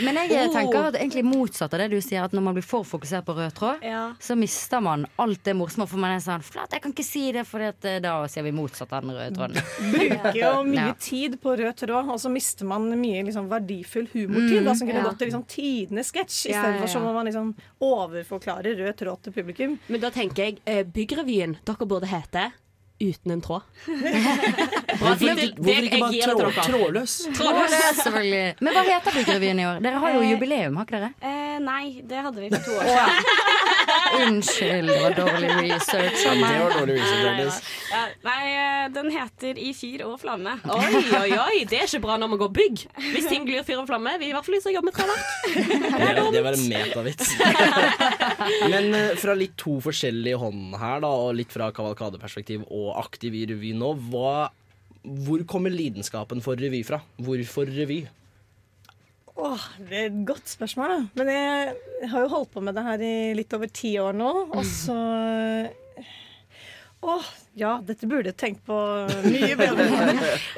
[0.03, 0.53] Men jeg Oh.
[0.53, 3.35] tenker at egentlig motsatt av det du sier, at når man blir for fokusert på
[3.37, 3.83] rød tråd,
[4.19, 5.87] så mister man alt det morsomme.
[5.87, 8.91] For man er sånn Flat, jeg kan ikke si det, for da sier vi motsatt
[8.93, 9.61] av den røde tråden.
[9.93, 10.93] bruker jo mye Ja.
[10.99, 14.59] tid på rød tråd, og så mister man mye liksom, verdifull humortid.
[14.61, 15.07] Mm, da, som kunne ja.
[15.09, 16.93] gått til liksom, tidenes sketsj, Ja, istedenfor ja, ja.
[16.95, 19.77] så må man liksom overforklarer rød tråd til publikum.
[19.87, 21.57] Men da tenker jeg eh, Byggrevyen.
[21.65, 22.49] Dere burde hete
[23.01, 23.63] Uten en tråd.
[24.99, 27.15] Hvorfor ikke, hvorfor ikke bare trå, trådløs?
[27.37, 28.55] Trådløs, selvfølgelig.
[28.65, 29.81] Men hva heter Byggrevyen i år?
[29.85, 31.11] Dere har jo Eh, jubileum, har ikke dere?
[31.21, 33.39] Eh, nei, det hadde vi for to år siden.
[34.21, 37.59] Unnskyld, det var dårlig research Ja, Det var dårlig research.
[37.91, 40.57] Ja, nei, eh, den heter I fyr og flamme.
[40.75, 42.85] Oi, oi, oi, det er ikke bra når man går bygg.
[43.15, 44.17] Hvis ting glir fyr og flamme.
[44.21, 45.25] Vi i hvert fall lyse til jobbe med treverk.
[45.51, 47.33] Det, det var en metavits.
[48.71, 53.35] Men eh, fra litt to forskjellige hånd her, da, og litt fra kavalkadeperspektiv og aktiv
[53.41, 54.49] i revy nå, hva,
[55.01, 57.01] hvor kommer lidenskapen for revy fra?
[57.21, 58.03] Hvorfor revy?
[59.41, 60.99] Åh, det er et godt spørsmål, da.
[61.17, 64.31] Men jeg har jo holdt på med det her i litt over ti år nå,
[64.51, 64.97] og så
[67.01, 68.75] Åh, ja, dette burde jeg tenkt på
[69.25, 69.87] mye bedre.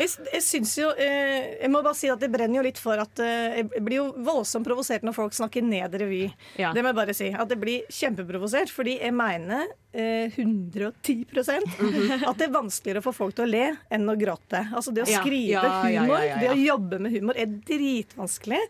[0.01, 2.99] Jeg, jeg syns jo eh, Jeg må bare si at det brenner jo litt for
[2.99, 6.25] at eh, Jeg blir jo voldsomt provosert når folk snakker ned revy.
[6.59, 6.73] Ja.
[6.75, 7.29] Det må jeg bare si.
[7.31, 13.35] At jeg blir kjempeprovosert, fordi jeg mener 110% at det er vanskeligere å få folk
[13.37, 14.63] til å le enn å gråte.
[14.73, 18.61] Altså det å skrive Ja, ja, humor, ja, det å jobbe med humor, er dritvanskelig.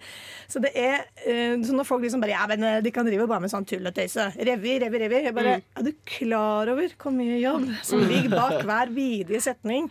[0.52, 3.28] Så det er eh, så når folk liksom bare Ja, men eh, de kan drive
[3.30, 4.24] bare med sånn tull og tøyse.
[4.38, 5.20] Revy, revy, revy.
[5.30, 5.62] Jeg bare Mm.
[5.78, 9.90] Er du klar over hvor mye jobb som ligger bak hver bidige setning?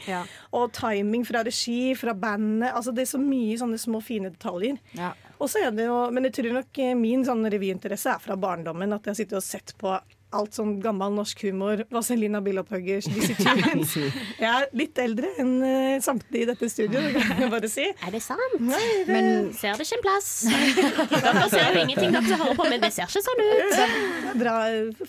[0.57, 2.73] Og timing fra regi, fra bandet.
[2.73, 4.77] Altså det er så mye sånne små, fine detaljer.
[4.99, 5.13] Ja.
[5.39, 8.35] Og så er det jo, Men jeg tror nok eh, min sånn revyinteresse er fra
[8.37, 8.93] barndommen.
[8.97, 9.89] At jeg har sittet og sett på
[10.37, 11.83] alt sånn gammel norsk humor.
[11.93, 13.93] Vazelina Billopphuggers, Dizzie Tunes.
[14.41, 17.87] Jeg er litt eldre enn uh, samtlige i dette studio, det kan jeg bare si.
[18.07, 18.57] Er det sant?
[18.61, 20.31] Nei, det, Men ser det ikke en plass?
[21.13, 23.77] Dere ser jo ingenting, dere hører på, men det ser ikke sånn ut.
[23.77, 23.87] det
[24.33, 24.57] er bra.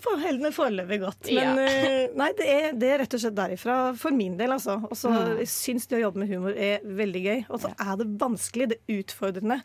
[0.03, 1.31] For, helene foreløpig godt.
[1.33, 4.79] Men eh, nei, det er, det er rett og slett derifra for min del, altså.
[4.89, 5.43] Og så Mm.
[5.47, 7.39] syns det å jobbe med humor er veldig gøy.
[7.53, 9.59] Og så er det vanskelig, det er utfordrende.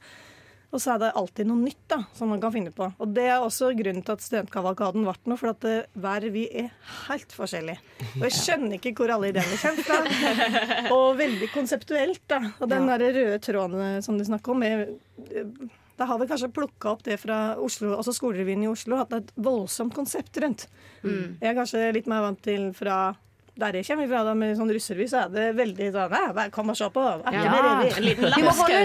[0.68, 2.90] Og så er det alltid noe nytt da, som man kan finne på.
[3.00, 6.42] Og det er også grunnen til at studentkavalkaden ble noe, for at det, hver vi
[6.60, 6.68] er
[7.06, 7.80] helt forskjellige.
[8.18, 10.00] Og jeg skjønner ikke hvor alle ideene kommer fra.
[10.98, 12.42] Og veldig konseptuelt, da.
[12.60, 14.84] Og den der røde tråden eh, som du snakker om, er
[15.98, 19.16] da har vi kanskje plukka opp det fra Oslo, altså skolerevyen i Oslo, at det
[19.18, 20.68] er et voldsomt konsept rundt.
[21.02, 21.40] Mm.
[21.40, 22.98] Jeg er kanskje litt mer vant til fra
[23.58, 26.70] der jeg kommer fra, da, med sånn russerevy, så er det veldig sånn «Nei, Kom
[26.70, 27.02] og se på!
[27.02, 27.40] Er Ja.
[27.42, 28.84] det revy?» En liten Vi må holde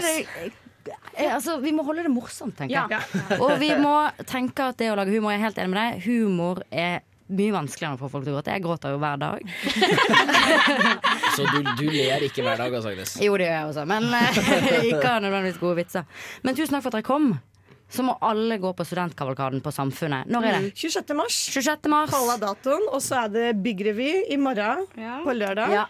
[0.91, 2.99] eh, altså, vi må holde det morsomt, tenker Ja.
[3.39, 3.95] Og vi må
[4.29, 6.05] tenke at det å lage humor Jeg er helt enig med deg.
[6.07, 7.01] Humor er
[7.33, 8.51] mye vanskeligere enn å få folk til å gråte.
[8.53, 9.39] Jeg gråter jo hver dag.
[11.35, 13.15] Så du, du ler ikke hver dag, altså, Agnes?
[13.23, 14.37] Jo, det gjør jeg også, men eh,
[14.91, 16.05] ikke av nødvendigvis gode vitser.
[16.45, 17.31] Men tusen takk for at dere kom.
[17.93, 20.29] Så må alle gå på studentkavalkaden på Samfunnet.
[20.33, 20.71] Når er det?
[20.81, 21.13] 26.
[21.17, 21.35] mars.
[21.53, 21.89] 26.
[21.93, 22.13] mars.
[22.15, 22.87] Hold datoen.
[22.89, 25.19] Og så er det byggrevy i morgen Ja.
[25.25, 25.73] på lørdag.
[25.75, 25.85] Ja.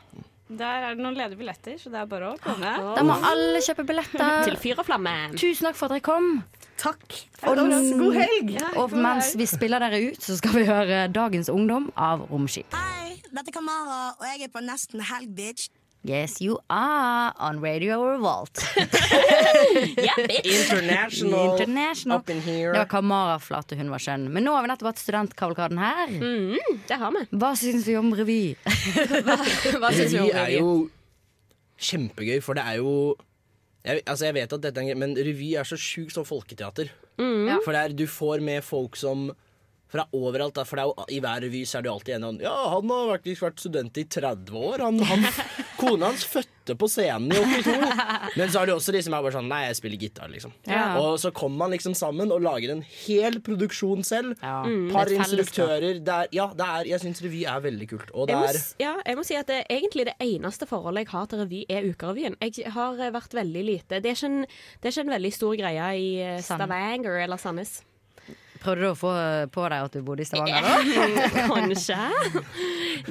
[0.51, 2.71] Der er det noen ledige billetter, så det er bare å komme.
[2.97, 4.43] Da må alle kjøpe billetter.
[4.43, 5.13] Til fyr og flamme.
[5.39, 6.27] Tusen takk for at dere kom.
[6.81, 7.15] Takk.
[7.47, 8.51] Og, God helg!
[8.81, 12.75] og mens vi spiller dere ut, så skal vi høre Dagens Ungdom av Romskip.
[12.75, 15.69] Hei, dette er Kamara, og jeg er på nesten helg, bitch.
[16.05, 18.59] Yes, you are on Radio Revolt.
[19.73, 20.27] Yeah.
[20.43, 22.17] International, International.
[22.17, 22.73] up in here.
[22.73, 24.25] Det var Kamara Flate, hun var skjønn.
[24.33, 26.11] Men nå har vi nettopp hatt studentkavalkaden her.
[26.11, 27.23] Mm, det har vi.
[27.39, 28.55] Hva syns vi om revy?
[29.79, 30.73] Hva syns vi om Revy er jo
[31.87, 32.93] kjempegøy, for det er jo
[33.83, 36.91] jeg, altså jeg vet at dette er en men revy er så sjukt som folketeater.
[37.21, 37.49] Mm.
[37.63, 39.29] For det er, du får med folk som
[39.93, 40.55] fra overalt.
[40.57, 42.33] Da, for det er jo, I hver revy så er det jo alltid en eller
[42.33, 44.83] annen Ja, han har faktisk vært student i 30 år.
[44.87, 45.27] Han, han,
[45.81, 48.37] kona hans fødte på scenen i 82.
[48.39, 50.55] Men så er det også de som er bare sånn Nei, jeg spiller gitar, liksom.
[50.69, 50.83] Ja.
[51.01, 54.33] Og så kommer man liksom sammen og lager en hel produksjon selv.
[54.41, 54.63] Ja.
[54.93, 56.01] Par Et instruktører.
[56.01, 58.13] Det er, ja, det er, jeg syns revy er veldig kult.
[58.15, 61.05] Og det Jeg må, er ja, jeg må si at det, egentlig det eneste forholdet
[61.05, 62.39] jeg har til revy, er Ukerevyen.
[62.41, 64.45] Jeg har vært veldig lite Det er ikke en,
[64.81, 67.81] det er ikke en veldig stor greie i eh, Stavanger eller Sandnes.
[68.63, 69.11] Prøvde du å få
[69.51, 70.63] på deg at du bodde i Stavanger?
[70.63, 71.45] da?
[71.51, 71.97] Kanskje.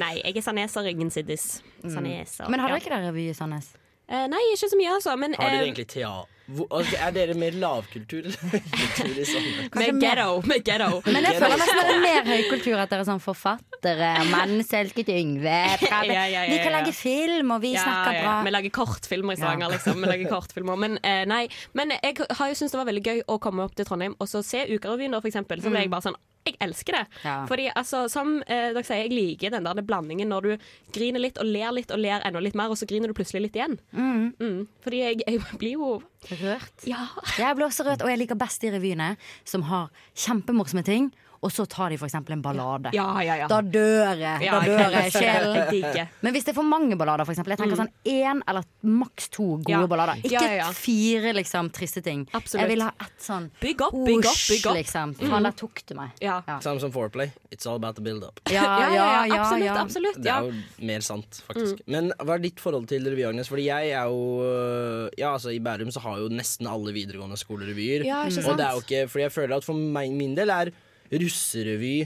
[0.00, 1.60] Nei, jeg er sandneser, ingen siddis.
[1.84, 2.48] Sandneser.
[2.48, 3.72] Men hadde dere ikke det revy i Sandnes?
[4.08, 5.16] Eh, Nei, ikke så mye, altså.
[5.18, 6.28] Men Har dere eh, egentlig teater?
[6.52, 9.68] Hvor- altså, Er dere mer lavkultur eller høykultur i sånne?
[9.78, 10.42] med ghetto.
[10.50, 10.88] Med ghetto.
[11.06, 14.10] Men jeg føler nesten det er mer høykultur at dere er sånn forfattere.
[14.34, 15.54] Menneselsket Yngve.
[15.86, 16.80] Ja, ja, ja, Vi kan ja.
[16.80, 18.34] lage film, og vi snakker bra.
[18.48, 20.02] Vi lager kortfilmer i Stavanger, liksom.
[20.02, 20.82] Vi lager kortfilmer.
[20.84, 21.44] Men eh, nei.
[21.78, 24.28] Men jeg har jo syntes det var veldig gøy å komme opp til Trondheim og
[24.28, 25.62] så se Ukerevyen, da, for eksempel.
[25.62, 27.02] Så ble jeg bare sånn jeg elsker det.
[27.24, 27.36] Ja.
[27.48, 31.38] Fordi altså, som eh, dere sier, jeg liker den der blandingen når du griner litt
[31.42, 33.78] og ler litt og ler enda litt mer, og så griner du plutselig litt igjen.
[33.92, 34.32] Mm.
[34.40, 34.58] Mm.
[34.84, 36.84] Fordi jeg, jeg blir jo Rørt.
[36.86, 37.08] Ja.
[37.34, 39.16] Jeg blir også rørt, og jeg liker best de revyene
[39.48, 41.08] som har kjempemorsomme ting.
[41.42, 42.92] Og så tar de eksempel en ballade.
[42.94, 43.46] Ja, ja, ja.
[43.50, 44.44] Da dør jeg.
[44.46, 46.08] Ja, da dør jeg sjelen.
[46.22, 47.40] Men hvis det er for mange ballader, f.eks.
[47.42, 47.80] Jeg tenker Mm.
[47.80, 49.86] sånn én eller maks to gode Ja.
[49.90, 50.20] ballader.
[50.22, 50.68] Ikke Ja, ja, ja.
[50.72, 52.28] fire liksom triste ting.
[52.32, 52.60] Absolutt.
[52.62, 54.76] Jeg vil ha ett sånn Bygg opp, bygg opp, bygg opp.
[54.76, 55.14] liksom.
[55.18, 55.30] Mm.
[55.30, 56.10] Faen, der tok du meg.
[56.20, 56.42] Ja.
[56.60, 57.32] Samme som foreplay.
[57.50, 58.38] It's all about the build up.
[58.48, 58.62] Ja,
[58.94, 59.74] ja, ja, absolutt, ja.
[59.82, 60.22] absolutt.
[60.22, 61.80] Det er jo mer sant, faktisk.
[61.88, 63.48] Men hva er ditt forhold til revy, Agnes?
[63.48, 67.36] Fordi jeg er jo øh, Ja, altså I Bærum så har jo nesten alle videregående
[67.36, 68.04] skolerevyer.
[68.06, 70.70] Ja, Og det er jo ikke Fordi jeg føler at for meg, min del er
[71.12, 71.96] russerevy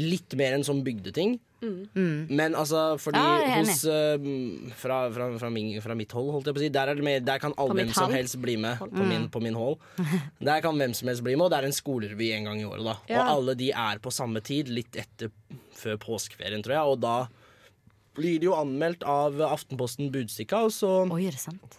[0.00, 1.34] litt mer enn sånn bygdeting.
[1.62, 2.26] Mm.
[2.34, 4.16] Men altså, fordi Ja, hos uh,
[4.74, 7.04] fra, fra, fra, min, fra mitt hold, holdt jeg på å si, der, er det
[7.06, 8.80] mer, der kan alle hvem som helst bli med.
[8.80, 9.08] På, Mm.
[9.12, 9.76] min, på min hold.
[10.48, 12.66] Der kan hvem som helst bli med, og det er en skolerevy en gang i
[12.66, 12.82] året.
[12.88, 13.20] da Ja.
[13.20, 15.30] Og alle de er på samme tid, litt etter
[15.76, 16.96] før påskeferien, tror jeg.
[16.96, 17.14] Og da
[18.18, 21.78] blir det jo anmeldt av Aftenposten Budstikka, og så, Oi, er det sant?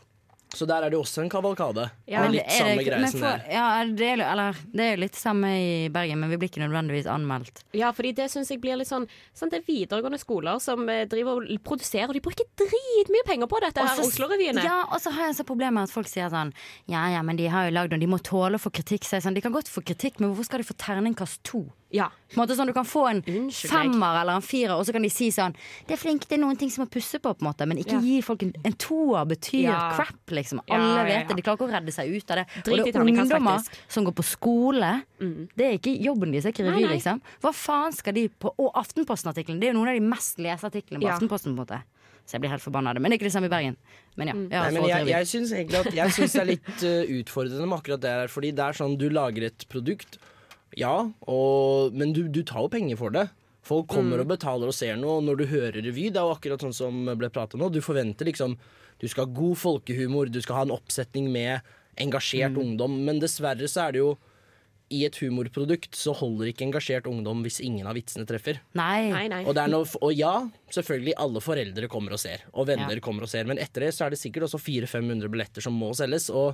[0.53, 1.89] Så der er det også en kavalkade.
[2.07, 5.89] Ja, litt er det samme for- Ja, det er, eller, det er litt samme i
[5.89, 7.63] Bergen, men vi blir ikke nødvendigvis anmeldt.
[7.73, 11.05] Ja, fordi det syns jeg blir litt sånn sånn Det er videregående skoler som eh,
[11.09, 14.63] driver og produserer, og de bruker dritmye penger på dette her Oslo-revyene.
[14.63, 16.53] Ja, og så har jeg så problem med at folk sier sånn
[16.87, 19.03] Ja, ja, men de har jo lagd den, de må tåle å få kritikk.
[19.03, 21.65] sier er sånn, de kan godt få kritikk, men hvorfor skal de få terningkast to?
[21.93, 22.07] Ja.
[22.33, 24.91] På en måte sånn, Du kan få en Unnskyld femmer eller en firer, og så
[24.95, 25.53] kan de si sånn
[25.87, 27.77] Det er flink, det er noen ting som må pusse på, på en måte, men
[27.77, 28.01] ikke Ja.
[28.01, 29.91] gi folk en, en toer betyr Ja.
[29.95, 30.59] crap, liksom.
[30.67, 31.35] Ja, Alle ja, vet det.
[31.37, 32.47] De klarer ikke å redde seg ut av det.
[32.63, 33.79] Drit og det er ungdommer faktisk.
[33.87, 34.91] som går på skole.
[35.21, 35.47] Mm.
[35.55, 37.21] Det er ikke jobben deres, det er ikke revy, liksom.
[37.41, 40.65] Hva faen skal de på Og Aftenposten-artikkelen, det er jo noen av de mest leste
[40.65, 41.15] artiklene på Ja.
[41.17, 41.83] Aftenposten, på en måte.
[42.25, 43.01] Så jeg blir helt forbanna av det.
[43.03, 43.75] Men det er ikke det samme i Bergen.
[44.15, 44.33] Men ja.
[44.33, 44.49] Mm.
[44.49, 47.67] jeg Nei, men jeg, jeg syns egentlig at Jeg synes det er litt uh, utfordrende
[47.67, 48.27] med akkurat det her.
[48.31, 50.17] Fordi det er sånn, du lager et produkt,
[50.79, 50.95] ja,
[51.29, 53.27] og, men du, du tar jo penger for det.
[53.63, 56.33] Folk kommer og betaler og ser noe, og når du hører revy, det er jo
[56.35, 58.57] akkurat sånn som ble pratet nå, du forventer liksom
[58.99, 61.63] Du skal ha god folkehumor, du skal ha en oppsetning med
[61.99, 64.11] engasjert ungdom, men dessverre så er det jo
[64.93, 68.59] i et humorprodukt så holder ikke engasjert ungdom hvis ingen av vitsene treffer.
[68.77, 69.09] Nei.
[69.09, 69.39] Nei, nei.
[69.47, 70.33] Og, det er noe, og ja,
[70.75, 73.01] selvfølgelig alle foreldre kommer og ser, og venner Ja.
[73.01, 75.89] kommer og ser, men etter det så er det sikkert også 400-500 billetter som må
[75.97, 76.27] selges.
[76.29, 76.53] Og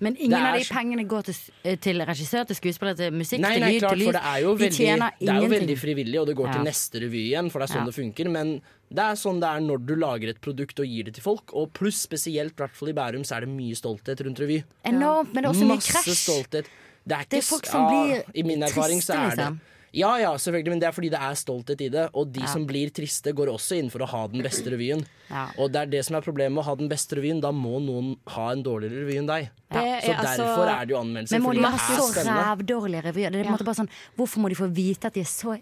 [0.00, 3.52] Men ingen av de pengene går til, eh, til regissør, til skuespiller, til musikk, nei,
[3.58, 4.12] til lyd, klart, til lys.
[4.16, 4.78] det er jo veldig,
[5.20, 6.52] det er jo veldig frivillig, og det går Ja.
[6.54, 7.90] til neste revy igjen, for det er sånn Ja.
[7.90, 8.30] det funker.
[8.30, 11.22] Men det er sånn det er når du lager et produkt og gir det til
[11.22, 14.38] folk, og pluss spesielt, i hvert fall i Bærum, så er det mye stolthet rundt
[14.40, 14.64] revy.
[14.84, 16.16] Enormt, men det er også mye Masse krasj.
[16.16, 16.64] stolthet.
[17.06, 19.30] Det er, ikke, Det er folk som ja, blir I min erfaring så triste, er
[19.30, 19.60] det liksom.
[19.92, 22.08] Ja ja, selvfølgelig, men det er fordi det er stolthet i det.
[22.14, 22.46] Og de Ja.
[22.46, 25.04] som blir triste, går også inn for å ha den beste revyen.
[25.28, 25.48] Ja.
[25.58, 27.40] Og det er det som er problemet med å ha den beste revyen.
[27.40, 29.50] Da må noen ha en dårligere revy enn deg.
[29.70, 31.30] Det Så er altså- derfor er det jo anmeldelser.
[31.32, 33.30] Men må de ha så rævdårlige revyer?
[33.32, 35.24] Det er på en måte bare sånn, hvorfor må de få vite at de er
[35.24, 35.60] så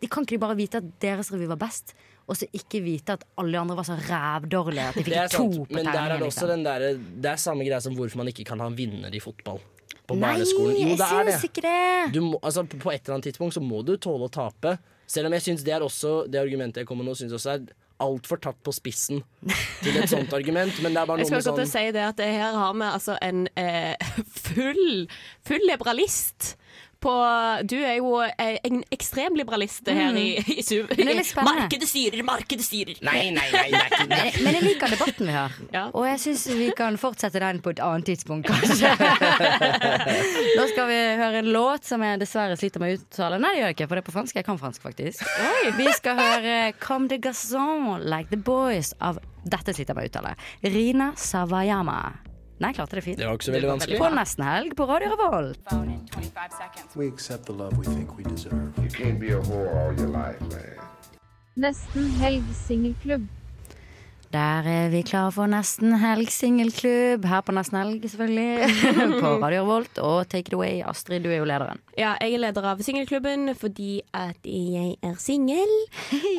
[0.00, 1.94] de Kan ikke de bare vite at deres revy var best,
[2.28, 5.50] og så ikke vite at alle andre var så rævdårlige at de fikk to på
[5.52, 5.66] terningen.
[5.70, 6.48] men der er det også Liksom.
[6.48, 6.78] den der,
[7.20, 9.60] Det er samme greia som hvorfor man ikke kan ha en vinner i fotball.
[10.10, 10.74] På Nei, barneskolen.
[10.76, 11.36] Jo, jeg det er det.
[11.46, 12.22] ikke det.
[12.24, 14.76] Må, altså, på et eller annet tidspunkt så må du tåle å tape.
[15.10, 17.54] Selv om jeg syns det er også Det argumentet jeg kommer med nå, syns også
[17.56, 17.70] er
[18.00, 19.18] altfor tatt på spissen
[19.82, 20.72] til et sånt argument.
[20.80, 22.22] Men det er bare Jeg noe skal med gå til å sånn si det at
[22.24, 24.12] her har vi altså en eh,
[24.46, 24.86] full,
[25.46, 26.54] full liberalist
[27.00, 27.12] på
[27.68, 31.44] Du er jo eh, en ekstrem liberalist her i, i, litt spennende.
[31.48, 33.00] Markedet styrer, markedet styrer.
[33.06, 33.64] Nei, nei, nei.
[33.72, 34.26] nei, nei.
[34.44, 35.86] Men jeg liker debatten vi har, Ja.
[35.94, 38.92] og jeg syns vi kan fortsette den på et annet tidspunkt, kanskje.
[40.58, 43.40] Nå skal vi høre en låt som jeg dessverre sliter med å uttale.
[43.40, 44.40] Nei, det gjør jeg ikke, for det er på fransk.
[44.40, 45.24] Jeg kan fransk, faktisk.
[45.80, 50.10] Vi skal høre Comme de garçons like the boys av Dette sliter jeg med å
[50.12, 50.34] uttale.
[50.68, 52.29] Rina Savayama.
[52.60, 53.16] Nei, klarte det fint.
[53.16, 53.98] Det var ikke så veldig vanskelig.
[54.02, 55.60] På nesten helg på Radio Revolt.
[56.96, 58.72] We accept the love we think we deserve.
[58.76, 60.76] You can't be a whore all your life, man.
[61.56, 63.28] Nesten helg singelklubb.
[64.32, 67.24] Der er vi klare for Nesten helg singelklubb.
[67.26, 68.68] Her på Nesten helg, selvfølgelig.
[69.22, 69.98] på Radio Revolt.
[69.98, 71.80] Og take it away, Astrid, du er jo lederen.
[71.98, 75.72] Ja, jeg er leder av singelklubben fordi at jeg er singel.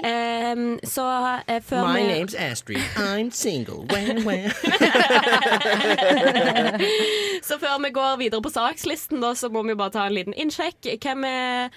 [0.07, 1.03] Um, så
[1.43, 2.79] uh, før My vi name's Astrid.
[2.95, 3.83] I'm single.
[3.91, 4.51] When, when.
[7.43, 10.35] Så før vi går videre på sakslisten, da, så må vi bare ta en liten
[10.37, 10.87] innsjekk.
[11.03, 11.69] Hvem er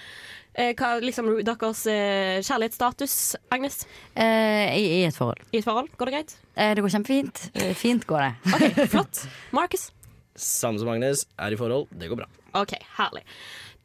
[0.55, 3.81] hva, liksom, deres eh, kjærlighetsstatus, Agnes?
[4.15, 5.43] Eh, i, I et forhold.
[5.51, 5.91] I et forhold?
[5.97, 6.37] Går det greit?
[6.55, 7.45] Eh, det går kjempefint.
[7.53, 8.55] Eh, fint går det.
[8.55, 9.25] OK, flott.
[9.55, 9.89] Marcus?
[10.35, 11.87] Samme som Agnes, er i forhold.
[11.91, 12.29] Det går bra.
[12.55, 13.25] OK, herlig.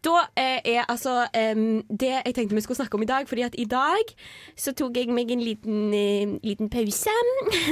[0.01, 3.57] Da eh, er altså det jeg tenkte vi skulle snakke om i dag, fordi at
[3.59, 4.15] i dag
[4.57, 7.13] så tok jeg meg en liten, eh, liten pause.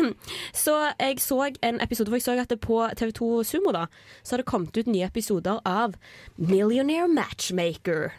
[0.65, 3.87] så jeg så en episode, for jeg så at det på TV2 Sumo da,
[4.23, 5.97] så har det kommet ut nye episoder av
[6.37, 8.13] Millionaire Matchmaker.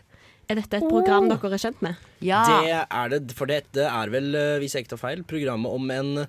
[0.50, 1.36] Er dette et program Oh.
[1.38, 1.96] dere er kjent med?
[2.26, 2.42] Ja.
[2.50, 5.92] Det er det, for dette er vel, eh, hvis jeg ikke tar feil, programmet om
[5.94, 6.28] en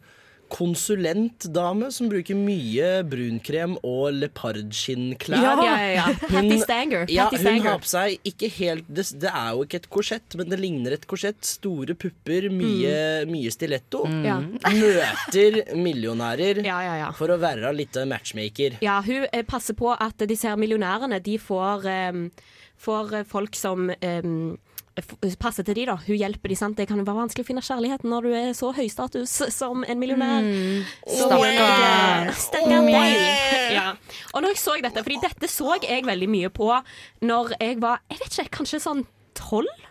[0.51, 5.41] konsulentdame som bruker mye brunkrem og leopardskinnklær.
[5.41, 6.15] Ja, ja, ja, ja.
[6.27, 7.07] Patty Stanger.
[7.09, 7.69] Ja, hun Stanger.
[7.71, 10.93] har på seg ikke helt det, det er jo ikke et korsett, men det ligner
[10.99, 11.39] et korsett.
[11.47, 14.05] Store pupper, mye, mye stiletto.
[14.11, 14.25] Mm.
[14.27, 14.39] Ja.
[14.75, 17.11] Møter millionærer Ja, ja, ja.
[17.17, 18.81] for å være litt matchmaker.
[18.85, 22.25] Ja, hun eh, passer på at disse her millionærene, de får, em,
[22.81, 24.57] får eh, folk som em,
[25.41, 25.97] passer til de da.
[26.07, 26.77] Hun hjelper de, sant?
[26.79, 30.01] Det kan jo være vanskelig å finne kjærligheten når du er så høystatus som en
[30.01, 30.47] millionær.
[30.47, 30.89] Mm.
[31.07, 32.33] Stakkar.
[32.47, 33.21] Stakkar deg.
[33.77, 33.87] Ja.
[34.35, 36.73] Og når jeg så dette, fordi dette så jeg veldig mye på
[37.27, 39.07] når jeg var, jeg vet ikke, kanskje sånn
[39.39, 39.89] tolv?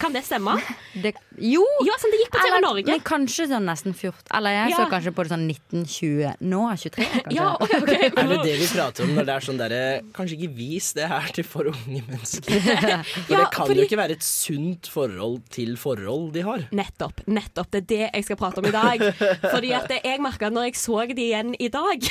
[0.00, 0.56] Kan det stemme?
[1.02, 1.62] Det, jo!
[1.86, 2.84] Ja, sånn det gikk på TV Eller, Norge.
[2.92, 4.26] Men kanskje sånn nesten 14.
[4.36, 4.76] Eller jeg Ja.
[4.76, 6.34] så kanskje på det sånn 1920.
[6.52, 7.32] Nå er jeg 23, kanskje.
[7.38, 8.10] Ja, ok, okay.
[8.22, 9.80] Er det det vi prater om når det er sånn derre
[10.12, 12.58] Kanskje ikke vis det her til for unge mennesker.
[12.60, 12.98] For Ja,
[13.40, 16.66] det kan fordi- jo ikke være et sunt forhold til forhold de har.
[16.76, 17.24] Nettopp.
[17.26, 19.00] nettopp, Det er det jeg skal prate om i dag.
[19.48, 22.04] Fordi at jeg merka at når jeg så de igjen i dag,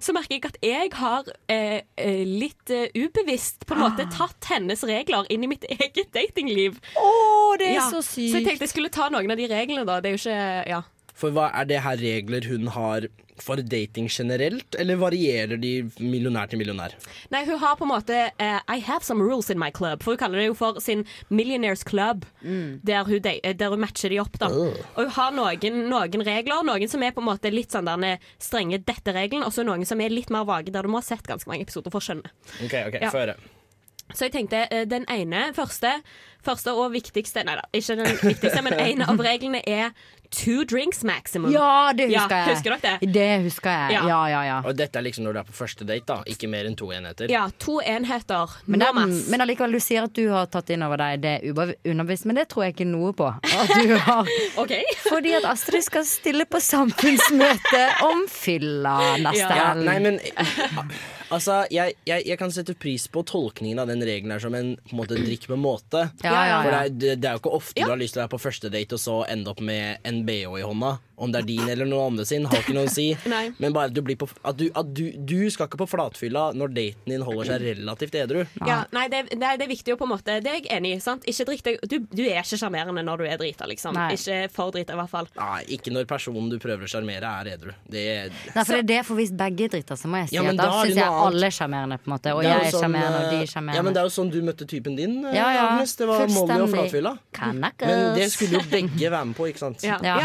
[0.00, 4.48] så merker jeg at jeg har eh, eh, litt uh, ubevisst på en måte tatt
[4.50, 6.80] hennes regler inn i mitt eget datingliv.
[7.06, 8.32] Å, det er Ja, så sykt!
[8.32, 10.00] Så jeg tenkte jeg skulle ta noen av de reglene, da.
[10.00, 10.82] Det er jo ikke Ja.
[11.16, 13.06] For hva Er det her regler hun har
[13.40, 16.92] for dating generelt, eller varierer de millionær til millionær?
[17.32, 20.02] Nei, hun har på en måte uh, I have some rules in my club.
[20.04, 22.24] For hun kaller det jo for sin Millionaires Club.
[22.42, 24.48] Der, hun, de- eh, der hun matcher de opp, da.
[24.52, 24.72] Uh.
[24.96, 26.64] Og hun har noen, noen regler.
[26.68, 29.84] Noen som er på en måte litt sånn der strenge dette regelen, og så noen
[29.88, 32.08] som er litt mer vage, der du må ha sett ganske mange episoder for å
[32.08, 32.32] skjønne.
[32.64, 33.12] OK, ok, Ja.
[33.12, 33.36] få høre.
[34.14, 35.90] Så jeg tenkte eh, den ene, første,
[36.46, 39.90] første og viktigste Nei da, ikke den viktigste, men en av reglene er
[40.30, 41.50] two drinks maximum.
[41.54, 42.54] Ja, det husker Ja, jeg.
[42.56, 43.10] husker dere det?
[43.14, 43.92] Det husker jeg.
[43.94, 44.00] Ja.
[44.10, 44.56] Ja, ja, ja.
[44.66, 46.16] Og dette er liksom når du er på første date, da.
[46.26, 47.30] Ikke mer enn to enheter.
[47.30, 48.54] Ja, to enheter.
[48.66, 51.34] Men, no den, men allikevel, du sier at du har tatt inn over deg det
[51.54, 53.30] underbevisst, men det tror jeg ikke noe på.
[53.30, 54.32] At du har.
[54.58, 54.82] okay.
[55.06, 59.86] Fordi at Astrid skal stille på samfunnsmøte om fylla neste helg.
[59.86, 60.18] nei, men
[61.34, 64.74] Altså, jeg, jeg, jeg kan sette pris på tolkningen av den regelen her som en,
[64.86, 66.04] på en måte, drikk med måte.
[66.22, 68.22] Ja, ja, For det er, det, det er jo ikke ofte du har lyst til
[68.22, 70.92] å være på første date og så ende opp med en BH i hånda.
[71.16, 73.06] Om det er din eller noen andre sin, har ikke noe å si.
[73.62, 76.50] Men bare at du blir på At, du, at du, du skal ikke på flatfylla
[76.52, 78.42] når daten din holder seg relativt edru.
[78.68, 80.66] Ja, nei, det, det, er- det er viktig å på en måte Det er jeg
[80.76, 81.00] enig i.
[81.00, 81.24] sant?
[81.24, 83.96] Ikke drikk deg du, du er ikke sjarmerende når du er drita, liksom.
[83.96, 84.10] Nei.
[84.18, 85.30] Ikke for drita, i hvert fall.
[85.38, 87.72] Nei, ikke når personen du prøver å sjarmere, er edru.
[87.88, 88.04] Det,
[88.52, 90.44] Nei, for det er det, for hvis begge er drita, så må jeg si Ja,
[90.50, 92.34] at da da er syns jeg alle er sjarmerende, på en måte.
[92.36, 93.78] Og er jeg er sjarmerende, og de er sjarmerende.
[93.80, 95.64] Ja, men det er jo sånn du møtte typen din, eh, Ja, ja.
[95.72, 95.96] Agnes.
[95.96, 97.14] Det var Molly og flatfylla.
[97.40, 99.84] Men det skulle jo begge være med på, ikke sant?
[99.86, 99.96] Ja.
[100.04, 100.16] Ja.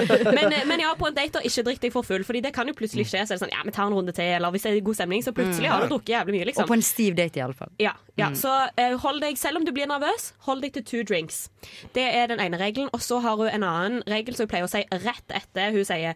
[0.36, 2.52] Men, eh, men ja, på en date, og ikke drikk deg for full, Fordi det
[2.56, 3.24] kan jo plutselig skje.
[3.26, 4.98] Så er det sånn, ja, vi tar en runde til, eller hvis det er god
[4.98, 5.72] stemning, så plutselig Mm.
[5.74, 6.62] har du drukket jævlig mye, liksom.
[6.64, 7.70] Og på en stiv date, iallfall.
[7.82, 8.28] Ja, ja.
[8.30, 8.36] Mm.
[8.36, 11.48] Så uh, hold deg, selv om du blir nervøs, hold deg til two drinks.
[11.94, 12.90] Det er den ene regelen.
[12.92, 15.72] Og så har hun en annen regel som hun pleier å si rett etter.
[15.72, 16.14] Hun sier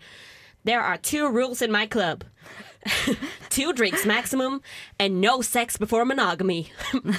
[0.64, 2.24] There are two rules in my club.
[3.50, 4.62] two drinks maximum
[4.98, 6.72] and no sex before monogamy.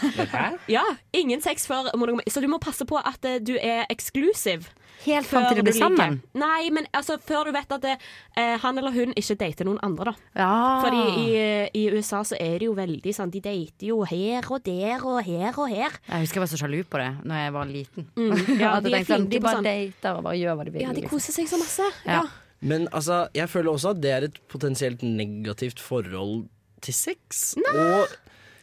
[0.68, 0.84] ja,
[1.14, 2.24] ingen sex før monogamy.
[2.28, 4.70] Så du må passe på at eh, du er eksklusiv.
[5.02, 6.20] Helt fram til de blir sammen?
[6.38, 7.96] Nei, men altså, før du vet at det,
[8.38, 10.44] eh, han eller hun ikke dater noen andre, da.
[10.44, 10.52] Ja.
[10.84, 11.32] Fordi i,
[11.78, 15.22] i USA så er det jo veldig sånn De dater jo her og der og
[15.26, 15.98] her og her.
[16.06, 18.08] Jeg husker jeg var så sjalu på det Når jeg var liten.
[18.14, 18.38] Mm.
[18.62, 19.70] Ja, At de er tenkte sånn, flinke de på bare sånn.
[19.72, 20.86] dater og bare gjør hva de vil.
[20.86, 21.18] Ja, de liksom.
[21.18, 21.90] koser seg så masse.
[22.06, 22.22] Ja.
[22.62, 26.46] Men altså, jeg føler også at det er et potensielt negativt forhold
[26.82, 27.56] til sex.
[27.74, 28.08] Og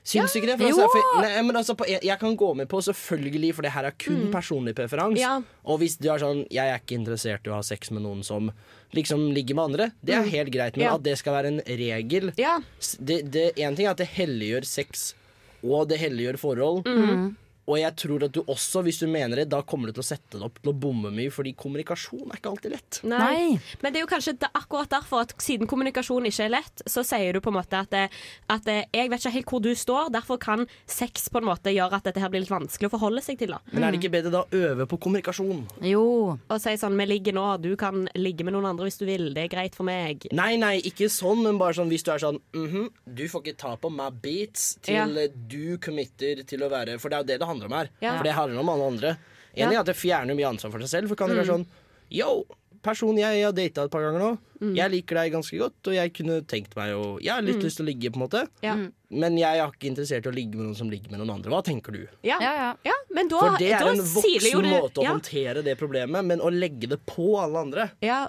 [0.09, 0.55] Syns du ikke det?
[0.57, 3.62] For altså, for, nei, men altså, på, jeg, jeg kan gå med på, selvfølgelig, for
[3.66, 4.30] det her er kun Mm.
[4.32, 5.20] personlig preferanse.
[5.20, 5.34] Ja.
[5.68, 8.22] Og hvis du er sånn Jeg er ikke interessert i å ha sex med noen
[8.24, 8.49] som
[8.96, 10.30] liksom ligger med andre, det er Mm.
[10.30, 10.76] helt greit.
[10.78, 10.94] Men Ja.
[10.94, 12.61] at det skal være en regel Ja.
[13.05, 15.14] Det, det, En ting er at det helliggjør sex,
[15.62, 16.84] og det helliggjør forhold.
[16.86, 17.36] Mhm.
[17.68, 20.08] Og jeg tror at du også, hvis du mener det, da kommer du til å
[20.08, 23.00] sette det opp til å bomme mye, fordi kommunikasjon er ikke alltid lett.
[23.08, 23.58] Nei.
[23.82, 27.36] Men det er jo kanskje akkurat derfor at siden kommunikasjon ikke er lett, så sier
[27.36, 28.06] du på en måte at, det,
[28.48, 31.72] at det, jeg vet ikke helt hvor du står, derfor kan sex på en måte
[31.74, 33.52] gjøre at dette her blir litt vanskelig å forholde seg til.
[33.52, 33.60] da.
[33.74, 35.62] Men er det ikke bedre da å øve på kommunikasjon?
[35.84, 36.06] Jo.
[36.38, 39.28] Og si sånn, vi ligger nå, du kan ligge med noen andre hvis du vil,
[39.36, 40.24] det er greit for meg.
[40.32, 42.88] Nei, nei, ikke sånn, men bare sånn hvis du er sånn mhm,
[43.18, 45.04] Du får ikke ta på my beats til Ja.
[45.08, 47.88] eh, du committer til å være For det er jo det det handler om her.
[48.00, 48.16] Ja.
[48.18, 49.16] For det handler om alle andre.
[49.56, 49.80] Enig i Ja.
[49.80, 51.09] at det fjerner mye ansvar for seg selv.
[51.09, 51.44] For kan det Mm.
[51.44, 51.66] være sånn
[52.11, 52.44] Yo,
[52.82, 54.38] person jeg har data et par ganger nå.
[54.61, 54.74] Mm.
[54.76, 57.62] Jeg liker deg ganske godt, og jeg kunne tenkt meg å Jeg har litt Mm.
[57.62, 58.48] lyst til å ligge, på en måte.
[58.62, 58.76] Ja.
[59.11, 61.50] Men jeg er ikke interessert i å ligge med noen som ligger med noen andre.
[61.50, 62.06] Hva tenker du?
[62.22, 62.38] Ja.
[62.40, 65.11] Ja, men da, For det er da en voksen måte å ja.
[65.12, 68.28] håndtere det problemet, men å legge det på alle andre Ja,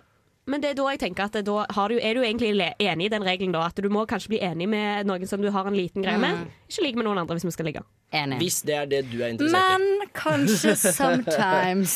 [0.49, 3.13] men det er da jeg tenker at da har du, er du egentlig enig i
[3.13, 3.67] den regelen, da?
[3.69, 6.43] At du må kanskje bli enig med noen som du har en liten greie med.
[6.43, 6.59] Mm.
[6.69, 7.85] Ikke ligg med noen andre hvis vi skal ligge.
[8.09, 8.39] Enig.
[8.41, 11.91] Hvis det er det du er interessert Men kanskje sometimes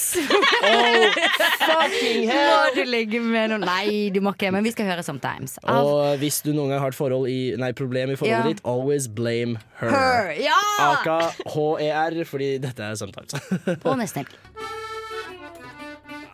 [1.63, 5.55] fucking Må du ligge med noen Nei, du må ikke, men vi skal høre sometimes.
[5.65, 8.53] Av Og hvis du noen gang har et forhold i, nei, problem i forholdet Ja.
[8.53, 9.89] ditt, always blame her.
[9.89, 10.59] Her, ja!
[10.91, 11.17] Aka
[11.55, 13.33] HER, fordi dette er sometimes.
[13.81, 14.37] på nesten helg.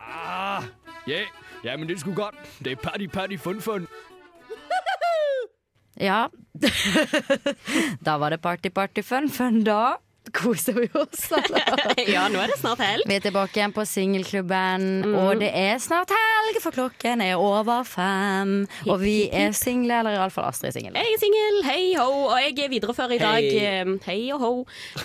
[0.04, 0.68] Ah,
[1.08, 1.24] ja,
[1.64, 2.34] ja, men det sgu godt.
[2.64, 3.86] Det er party, party, fun, fun.
[6.00, 6.26] Ja.
[8.06, 9.64] da var det party, party, fun, fun.
[9.64, 9.96] Da
[10.36, 11.24] koser vi oss.
[12.14, 13.06] ja, nå er det snart helg.
[13.08, 15.14] Vi er tilbake igjen på singelklubben, Mm.
[15.16, 18.66] og det er snart helg, for klokken er over fem.
[18.86, 20.98] Og vi er single, eller iallfall Astrid er singel.
[20.98, 23.96] Jeg er singel, hei ho, og jeg viderefører i dag Hei.
[24.04, 24.52] Hei og ho.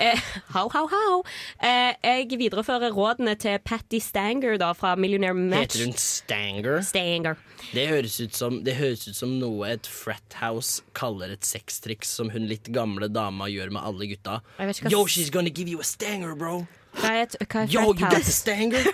[0.02, 0.20] Eh,
[0.54, 1.22] how, how, how.
[1.64, 5.78] Eh, jeg viderefører rådene til Patty Stanger da, fra Millionaire Match.
[5.78, 6.82] Heter hun Stanger?
[6.86, 7.40] Stanger.
[7.74, 12.12] Det høres, ut som, det høres ut som noe et frat house kaller et sextriks
[12.20, 14.40] som hun litt gamle dama gjør med alle gutta.
[14.60, 16.68] Jeg vet ikke hva Yo, she's gonna give you a stanger, bro.
[16.96, 18.84] Hva er, et, hva er Yo, you got the stanger?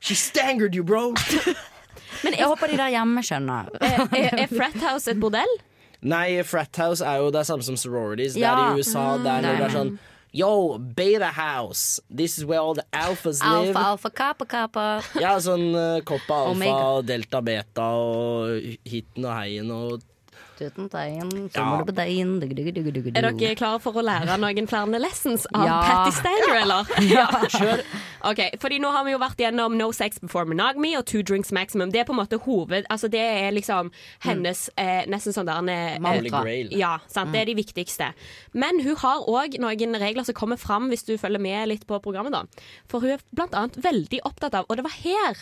[0.00, 1.14] She stangered you, bro.
[2.24, 3.70] Men jeg håper de der hjemme skjønner.
[3.80, 5.56] er, er, er Frat House et bordell?
[6.06, 8.36] Nei, frat house er jo det samme som sororities.
[8.36, 9.16] Det er i USA.
[9.18, 9.96] Det er når Nei, det er sånn
[10.36, 11.98] Yo, beta house.
[12.12, 13.72] This is where all the alphas live.
[13.72, 14.84] Alfa, alfa, kappa, kappa.
[15.16, 20.04] Ja, sånn uh, Koppa alfa delta beta og hiten og heien og
[20.56, 21.64] Tuten teien, så Ja.
[21.68, 23.16] må du på dugg.
[23.16, 25.82] Er dere klare for å lære noen flere lessons av Ja.
[25.82, 26.86] Patty Stanger, eller?
[27.12, 27.26] Ja.
[27.48, 27.82] sure.
[28.24, 31.52] Ok, fordi nå har vi jo vært gjennom No Sex Before Monogamy og Two Drinks
[31.52, 31.92] Maximum.
[31.92, 32.86] Det er på en måte hoved...
[32.90, 33.90] Altså det er liksom
[34.24, 36.32] hennes eh, nesten sånn der eh, Holy.
[36.72, 37.32] Ja, sant.
[37.32, 38.12] Det er de viktigste.
[38.54, 42.00] Men hun har òg noen regler som kommer fram hvis du følger med litt på
[42.02, 42.44] programmet, da.
[42.88, 45.36] For hun er blant annet veldig opptatt av Og det var her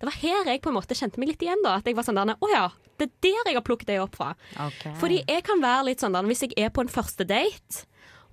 [0.00, 1.76] Det var her jeg på en måte kjente meg litt igjen, da.
[1.78, 2.64] At jeg var sånn der Å ja,
[2.98, 3.12] det er
[3.44, 4.32] der jeg har plukket det opp fra.
[4.60, 4.84] Ok.
[5.00, 7.84] Fordi jeg kan være litt sånn der Hvis jeg er på en første date,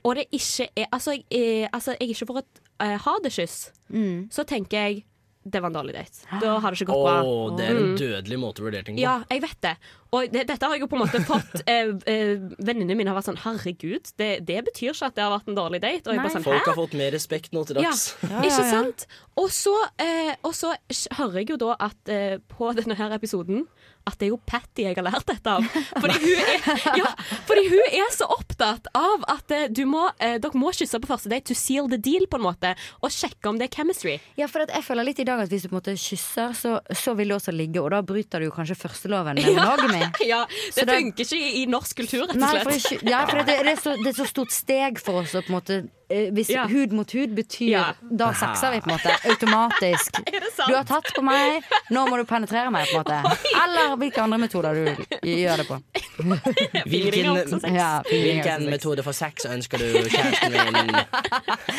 [0.03, 3.71] og det ikke er Altså, jeg, er, altså, jeg ikke får et uh, ha det-kyss,
[3.91, 4.29] Mm.
[4.31, 5.03] så tenker jeg
[5.43, 6.21] det var en dårlig date.
[6.39, 7.57] Da har det ikke gått oh, bra.
[7.57, 7.97] det er en Mm.
[7.97, 9.01] dødelig måte å vurdere ting på.
[9.01, 9.71] Ja, jeg vet det.
[10.11, 13.15] Og det, dette har jeg jo på en måte fått eh, eh, Venninnene mine har
[13.15, 16.03] vært sånn Herregud, det, det betyr ikke at det har vært en dårlig date.
[16.09, 18.09] Og jeg bare sånn, Folk har fått mer respekt nå til Ja, dags.
[18.27, 19.07] ikke sant?
[19.39, 19.71] Og så,
[20.03, 20.73] eh, og så
[21.15, 23.63] hører jeg jo da at eh, på denne her episoden
[24.09, 25.65] at det er jo Patty jeg har lært dette av.
[26.01, 27.09] Fordi hun er, ja,
[27.45, 31.09] fordi hun er så opptatt av at eh, du må, eh, dere må kysse på
[31.11, 32.73] første date to seal the deal, på en måte,
[33.05, 34.15] og sjekke om det er chemistry.
[34.39, 36.55] Ja, for at jeg føler litt i dag at hvis du på en måte kysser,
[36.57, 40.00] så, så vil det også ligge, og da bryter du jo kanskje førsteloven med monogamy.
[40.31, 40.41] ja,
[40.75, 43.01] det, det funker ikke i, norsk kultur, rett Nei, og for, slett.
[43.05, 45.41] det, ja, for det, det, er så, det er så stort steg for oss å
[45.45, 45.77] på en måte
[46.11, 46.65] eh, Hvis Ja.
[46.67, 47.83] hud mot hud betyr Ja.
[48.01, 50.19] Da sakser vi på en måte automatisk.
[50.31, 50.67] Er det sant?
[50.71, 53.37] Du har tatt på meg, nå må du penetrere meg, på en måte.
[53.63, 55.79] Eller hvilke andre metoder du gjør det på.
[56.91, 60.91] Hvilken, Ja, hvilken metode for sex ønsker du, kjæresten min?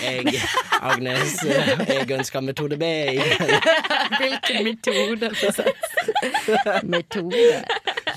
[0.03, 0.41] Jeg,
[0.83, 2.89] Agnes, jeg ønsker metode B.
[4.19, 6.83] Hvilken metode for sex?
[6.83, 7.63] Metode.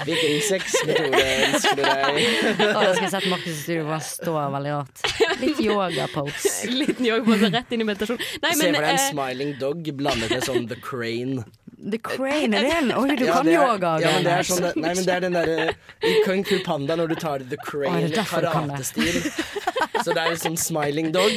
[0.04, 2.18] Hvilken sexmetode ønsker du deg?
[2.66, 5.04] Å, jeg skulle sett Markus i studio, hvor han veldig rart.
[5.42, 6.54] Litt yoga-pose.
[6.82, 8.20] Liten yoga-pose rett inn i meditasjon.
[8.44, 11.46] Nei, Se men for deg en eh, smiling dog blandet med sånn The Crane.
[11.86, 12.88] The crane, er det en?
[12.98, 13.90] Oi, du Ja, kan er- yoga.
[14.02, 15.66] Ja, men det er sånn, nei, men det er den derre
[16.08, 18.24] I Kung Fu Panda når du tar The Crane det?
[18.32, 19.20] karatestil.
[20.06, 21.34] Så det er sånn smiling dog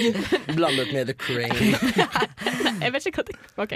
[0.53, 1.73] blandet med The Crane.
[2.83, 3.73] Jeg vet ikke hva det OK.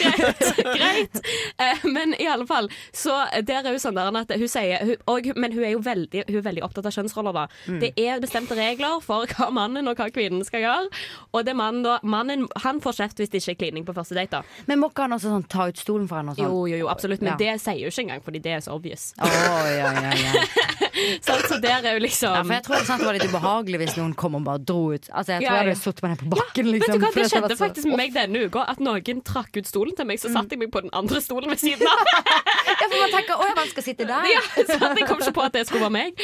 [0.00, 0.44] Greit.
[0.74, 1.18] greit.
[1.60, 4.94] Eh, men i alle fall, så der er jo sånn der at hun sier hun,
[5.10, 7.44] og, Men hun er jo veldig, hun er veldig opptatt av kjønnsroller, da.
[7.66, 7.80] Mm.
[7.82, 10.88] Det er bestemte regler for hva mannen og hva kvinnen skal gjøre.
[11.34, 14.16] Og det mannen da Mannen han får kjeft hvis det ikke er klining på første
[14.16, 14.64] date, da.
[14.70, 16.32] Men må ikke han også sånn, ta ut stolen for henne?
[16.32, 16.48] Og sånn?
[16.48, 17.20] Jo, jo, jo, absolutt.
[17.24, 17.38] Men Ja.
[17.42, 19.10] det sier jo ikke engang, fordi det er så obvious.
[19.20, 20.44] Oh, ja, ja, ja.
[21.26, 23.96] så, Så der er jo liksom Ja, for jeg tror det var litt ubehagelig hvis
[24.00, 25.08] noen kom og bare dro ut.
[25.10, 26.68] Altså, jeg tror Ja, jeg hadde sittet med den på bakken.
[26.70, 28.64] Vet Liksom, du hva, Det skjedde så- faktisk med meg denne uka.
[28.68, 31.48] At noen trakk ut stolen til meg, så satte jeg meg på den andre stolen
[31.50, 32.04] ved siden av.
[32.70, 34.24] Ja, for man tenker, å, ja, man skal sitte der.
[34.30, 34.40] Ja,
[34.78, 34.98] sant?
[34.98, 36.22] Jeg kom ikke på at det skulle være meg.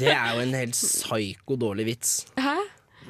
[0.00, 2.12] Det er jo en helt psyko dårlig vits.
[2.38, 2.54] Hæ?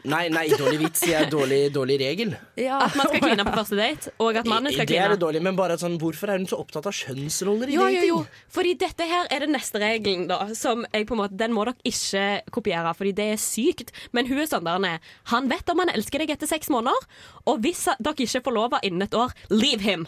[0.05, 2.35] Nei, nei, dårlig vits sier jeg dårlig, dårlig regel.
[2.35, 5.17] At man skal kline på første date, og at mannen skal Det er kline.
[5.17, 7.87] det dårlig, men bare sånn, hvorfor er hun så opptatt av kjønnsroller i Jo, jo,
[7.89, 8.09] dating?
[8.09, 8.19] jo.
[8.55, 10.41] Fordi dette her er den neste regelen, da.
[10.55, 13.91] Som jeg på en måte, den må dere ikke kopiere, fordi det er sykt.
[14.13, 15.01] Men hun er sånn der han er.
[15.49, 16.99] Vet om han elsker deg etter seks måneder,
[17.47, 20.07] og hvis dere ikke får lov av innen et år, leave him.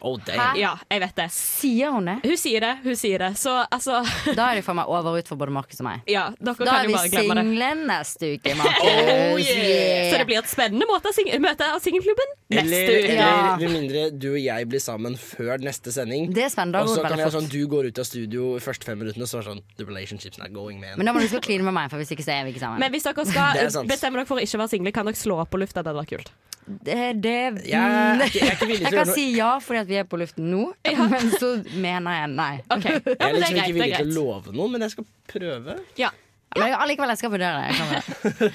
[0.00, 0.44] Oh, Hæ?
[0.56, 1.26] Ja, jeg vet det.
[1.34, 2.14] Sier hun det?
[2.24, 2.70] Hun sier det.
[2.84, 3.98] hun sier det Så altså
[4.38, 6.00] Da er de for meg over ut for både Markus og meg.
[6.08, 7.44] Ja, dere Da kan er jo vi bare glemme det.
[7.60, 8.80] single neste uke, Markus.
[8.80, 10.08] Oh, yeah.
[10.10, 13.12] Så det blir et spennende måte, å møte av singelklubben neste Eller, uke.
[13.14, 16.30] eller med mindre du og jeg blir sammen før neste sending.
[16.34, 18.64] Det er spennende, Og så kan vi ha sånn, du går ut av studio de
[18.64, 20.96] første fem minuttene, og så er det sånn The relationship's not going, man.
[20.98, 22.64] Men da må du å kline med meg, for hvis ikke så er vi ikke
[22.64, 22.80] sammen.
[22.82, 25.20] Men hvis dere skal Det er bestemme dere for å ikke være single, kan dere
[25.20, 25.84] slå opp på lufta.
[25.84, 26.32] Det hadde vært kult.
[26.70, 30.08] Det, det Jeg jeg, jeg er å Jeg kan si ja fordi at vi er
[30.08, 30.70] på luften nå,
[31.12, 32.54] men så mener jeg nei.
[32.86, 35.78] Jeg er liksom ikke villig til å love noe, men jeg skal prøve.
[35.98, 36.10] Ja.
[36.58, 37.68] Men allikevel, jeg skal vurdere det.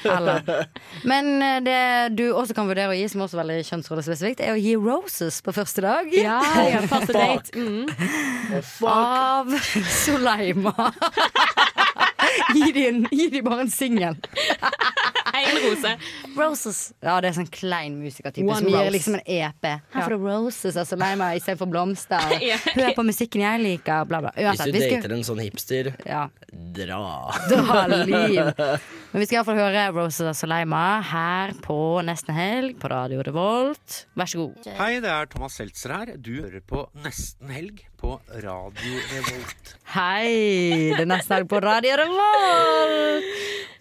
[0.04, 0.66] Jeg.
[1.12, 1.78] Men eh, det
[2.20, 5.38] du også kan vurdere å gi, som også er veldig kjønnsrollespesifikt, er å gi roses
[5.46, 6.12] på første dag.
[6.12, 7.56] Ja, ja, første date.
[7.56, 7.88] Mm.
[8.92, 9.56] Av
[9.96, 10.92] Soleima.
[12.56, 14.18] Gi dem de bare en singel.
[15.36, 15.90] En rose.
[16.38, 16.78] Roses.
[17.04, 19.68] Ja, det er sånn klein musikertype som gir liksom en EP.
[19.68, 22.36] Her får du roses altså lei meg istedenfor blomster.
[22.78, 24.32] Hør på musikken jeg liker, bla, bla.
[24.38, 26.28] Hvis du skal dater en sånn hipster, ja.
[26.78, 27.02] dra.
[27.52, 28.40] Dra liv.
[29.12, 34.06] Men vi skal iallfall høre Roses og Soleima her på Nesten Helg på Radio Revolt.
[34.16, 34.72] Vær så god.
[34.80, 36.16] Hei, det er Thomas Seltzer her.
[36.16, 39.76] Du hører på Nesten Helg på Radio Revolt.
[39.96, 40.92] Hei!
[40.96, 43.30] Det er nesten helg på Radio Revolt.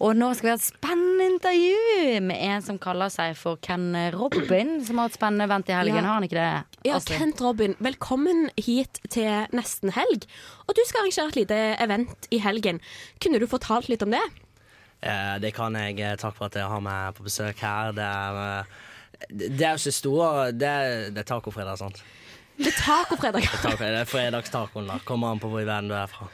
[0.05, 3.87] Og nå skal vi ha et spennende intervju med en som kaller seg for Ken
[4.15, 6.01] Robin, som har et spennende event i helgen.
[6.01, 6.07] Ja.
[6.09, 6.47] Har han ikke det?
[6.87, 7.21] Ja, Astrid?
[7.21, 10.27] Kent Robin, velkommen hit til nesten helg.
[10.67, 12.81] Og du skal arrangere et lite event i helgen.
[13.23, 14.23] Kunne du fortalt litt om det?
[15.05, 15.99] Eh, det kan jeg.
[16.01, 17.95] Eh, Takk for at jeg har meg på besøk her.
[17.95, 22.03] Det er, eh, det er jo ikke store Det er, det er tacofredag, sant?
[22.55, 23.43] Det er tacofredag.
[23.43, 24.99] Det er, taco, fredagstacoen, da.
[25.07, 26.29] Kommer an på hvor i verden du er fra.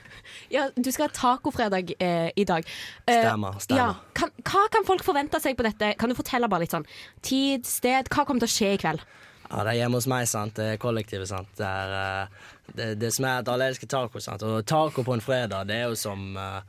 [0.54, 2.68] Ja, du skal ha tacofredag eh, i dag.
[3.08, 3.82] Eh, Stemmer, stemmer.
[3.82, 5.96] Ja, kan, hva kan folk forvente seg på dette?
[6.00, 6.86] Kan du fortelle bare litt sånn
[7.26, 9.06] tid, sted, hva kommer til å skje i kveld?
[9.52, 10.56] Ja, det er hjemme hos meg, sant.
[10.60, 11.50] Det er kollektivet, sant.
[11.58, 14.46] Det, er, eh, det, det som er at alle elsker taco, sant.
[14.48, 16.62] Og taco på en fredag, det er jo som eh,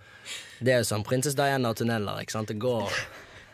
[0.64, 2.50] Det er jo som Prinsesse Diana og tunneler, ikke sant.
[2.50, 3.02] Det går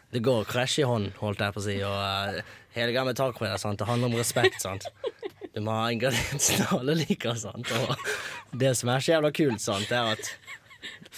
[0.09, 1.75] det går krasj i hånd, holdt jeg på å si.
[1.85, 3.77] Og uh, hele greia med tacofredag, sant.
[3.81, 4.87] Det handler om respekt, sant.
[5.59, 7.67] Du må ha ingrediensene alle liker, sant.
[7.75, 10.29] Og det som er så jævla kult, sant, er at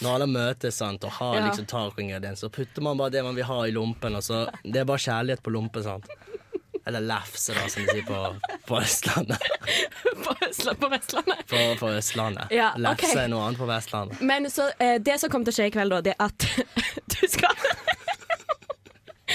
[0.01, 1.43] når alle møtes sant, og har Ja.
[1.45, 4.15] liksom tacoingredienser, så putter man bare det man vil ha i lompen.
[4.17, 6.09] Og så, det er bare kjærlighet på lompen, sant.
[6.89, 8.17] Eller lefse, da, som de sier på,
[8.65, 9.37] på Østlandet.
[10.25, 11.39] På, Østland, på Vestlandet.
[11.49, 12.51] På, på Østlandet.
[12.53, 14.19] Ja, Lefse er noe annet på Vestlandet.
[14.25, 16.45] Men så eh, det som kommer til å skje i kveld, da, det er at
[17.13, 17.53] du skal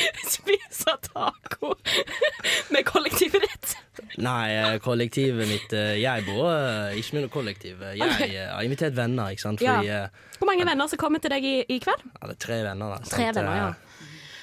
[0.36, 1.74] spise taco
[2.74, 3.76] med kollektivet ditt.
[4.22, 7.82] Nei, eh, kollektivet mitt eh, Jeg bor eh, ikke med noe kollektiv.
[7.96, 9.62] Jeg har invitert venner, ikke sant.
[9.62, 10.06] Fordi ja.
[10.38, 12.04] Hvor mange venner som kommer til deg i, i kveld?
[12.06, 13.10] ja, det er tre venner, da.
[13.10, 13.74] Tre venner, ja.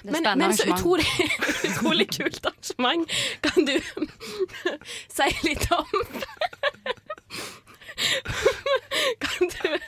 [0.04, 1.06] Men, men så utrolig,
[1.70, 3.08] utrolig kult arrangement.
[3.42, 3.80] Kan du
[5.08, 5.86] si litt om
[9.24, 9.80] Kan du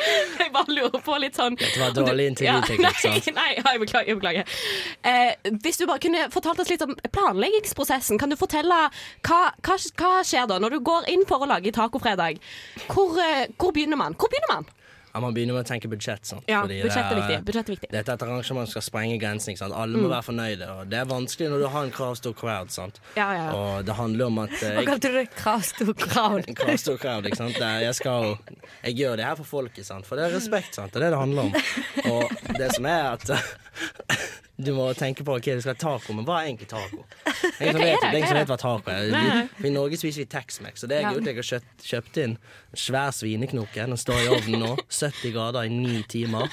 [0.40, 3.12] Jeg bare lurer på litt sånn Dette var dårlig intervjuteknikk, Ja?
[3.36, 4.08] Nei, nei jeg beklager.
[4.10, 4.58] Jeg beklager.
[5.06, 8.20] Eh, hvis du bare kunne fortalt oss litt om planleggingsprosessen.
[8.20, 8.80] Kan du fortelle
[9.26, 12.40] hva, hva, hva skjer da når du går inn for å lage tacofredag?
[12.88, 14.16] Hvor, eh, hvor begynner man?
[14.18, 14.70] Hvor begynner man?
[15.14, 16.24] Ja, man begynner med å tenke budsjett.
[16.28, 16.44] Sant?
[16.46, 17.38] Ja, budsjett er viktig.
[17.48, 17.88] Budsjett er viktig.
[17.90, 19.50] Dette er et arrangement skal sprenge grensen.
[19.52, 19.74] ikke sant?
[19.74, 20.12] Alle må Mm.
[20.14, 20.68] være fornøyde.
[20.78, 22.70] Og det er vanskelig når du har en kravstor crowd.
[22.70, 23.00] sant?
[23.16, 23.52] Ja, ja, ja.
[23.58, 25.26] Og det handler om at eh, Hva kalte du det?
[25.34, 26.44] Kravstor crowd?
[26.48, 27.58] En kravstor crowd, ikke sant?
[27.58, 28.38] Jeg, skal,
[28.84, 30.06] jeg gjør det her for folket, sant?
[30.06, 30.74] for det er respekt.
[30.74, 30.92] sant?
[30.92, 31.54] Det er det det handler om.
[32.14, 33.30] Og det som er at
[34.64, 37.04] du må tenke på hva du skal ha taco, men hva er egentlig taco?
[37.60, 38.08] Det er ingen som er vet, det?
[38.10, 39.48] er ingen som er vet hva taco er.
[39.60, 41.08] Vi, I Norge spiser vi Tex-Mex, så det jeg Ja.
[41.08, 43.74] har gjort, jeg har kjøpt, kjøpt inn en svær svineknoke.
[43.86, 44.70] Den står i ovnen nå.
[44.88, 46.48] 70 grader i ni timer.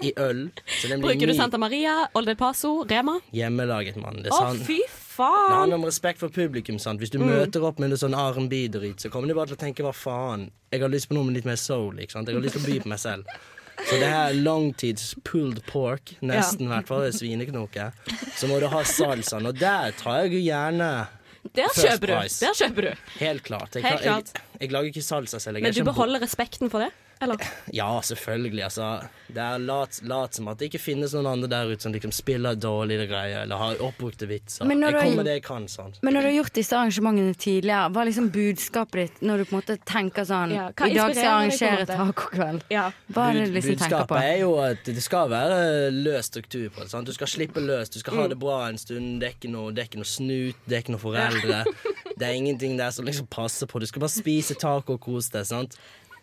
[0.00, 0.46] I øl.
[1.02, 3.18] Bruker du Santa Maria, Old El Paso, Rema?
[3.36, 4.22] hjemmelaget, mann.
[4.24, 4.64] Det er Å, sant.
[4.64, 4.78] fy
[5.20, 6.78] Det handler om respekt for publikum.
[6.80, 6.98] sant?
[7.02, 7.28] Hvis du Mm.
[7.28, 10.50] møter opp med en sånn R&B-drit, så kommer de bare til å tenke hva faen.
[10.72, 11.96] Jeg har lyst på noe med litt mer soul.
[12.00, 12.26] ikke sant?
[12.28, 13.26] Jeg har lyst til å by på meg selv.
[13.90, 17.88] Så det her er langtids pulled pork, nesten i hvert fall, det er svineknoke.
[18.38, 20.90] Så må du ha salsaen, og der tar jeg jo gjerne
[21.56, 22.14] Der First kjøper du.
[22.44, 23.04] Der kjøper du.
[23.18, 23.74] Helt klart.
[23.74, 25.62] Jeg, Helt jeg, jeg, jeg, lager ikke salsa selv.
[25.64, 26.92] Men du beholder respekten for det?
[27.22, 27.36] Eller?
[27.72, 28.62] Ja, selvfølgelig.
[28.64, 28.86] Altså,
[29.28, 32.12] det er lat, lat som at det ikke finnes noen andre der ute som liksom
[32.16, 34.64] spiller dårlige greier eller har oppbrukte vitser.
[34.64, 35.66] Jeg har- kommer med det jeg kan.
[35.68, 35.92] sånn.
[36.02, 39.44] Men når du har gjort disse arrangementene tidligere, hva er liksom budskapet ditt når du
[39.44, 42.62] på en måte tenker sånn Ja, I dag skal jeg arrangere tacokveld.
[42.70, 42.90] Ja.
[43.12, 44.16] Hva er det du liksom tenker på?
[44.16, 46.90] Budskapet er jo at det skal være løs struktur på det.
[46.90, 47.06] Sant?
[47.06, 48.28] Du skal slippe løs, du skal ha Mm.
[48.30, 49.20] det bra en stund.
[49.20, 51.64] Det er ikke noe, det er ikke noe snut, det er ikke noe foreldre.
[52.20, 53.80] Det er ingenting der som liksom passer på.
[53.80, 55.46] Du skal bare spise taco og kose deg.
[55.46, 55.76] sant?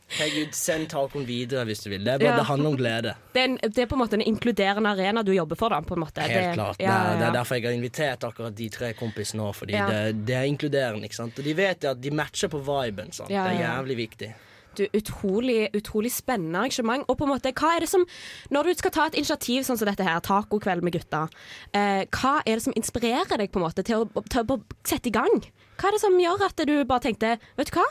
[0.07, 2.03] Herregud, send tacoen videre hvis du vil.
[2.05, 2.35] Det, er bare, Ja.
[2.39, 3.13] det handler om glede.
[3.33, 5.81] Det er, en, det er på en måte en inkluderende arena du jobber for, da.
[5.83, 6.21] På en måte.
[6.23, 6.79] Helt det, klart.
[6.79, 9.87] Ja, er, det er derfor jeg har invitert akkurat de tre kompisene òg, fordi Ja.
[9.91, 11.03] det, det er inkluderende.
[11.03, 11.37] ikke sant?
[11.39, 13.11] Og de vet at de matcher på viben.
[13.11, 13.29] Sant?
[13.29, 14.33] Ja, Det er jævlig viktig.
[14.77, 17.03] Du, utrolig, utrolig spennende arrangement.
[17.09, 18.05] Og på en måte, hva er det som
[18.51, 21.27] Når du skal ta et initiativ sånn som dette her, tacokveld med gutta,
[21.73, 25.07] eh, hva er det som inspirerer deg på en måte til å, til å sette
[25.09, 25.41] i gang?
[25.81, 27.85] Hva er det som gjør at du bare tenkte Vet du hva?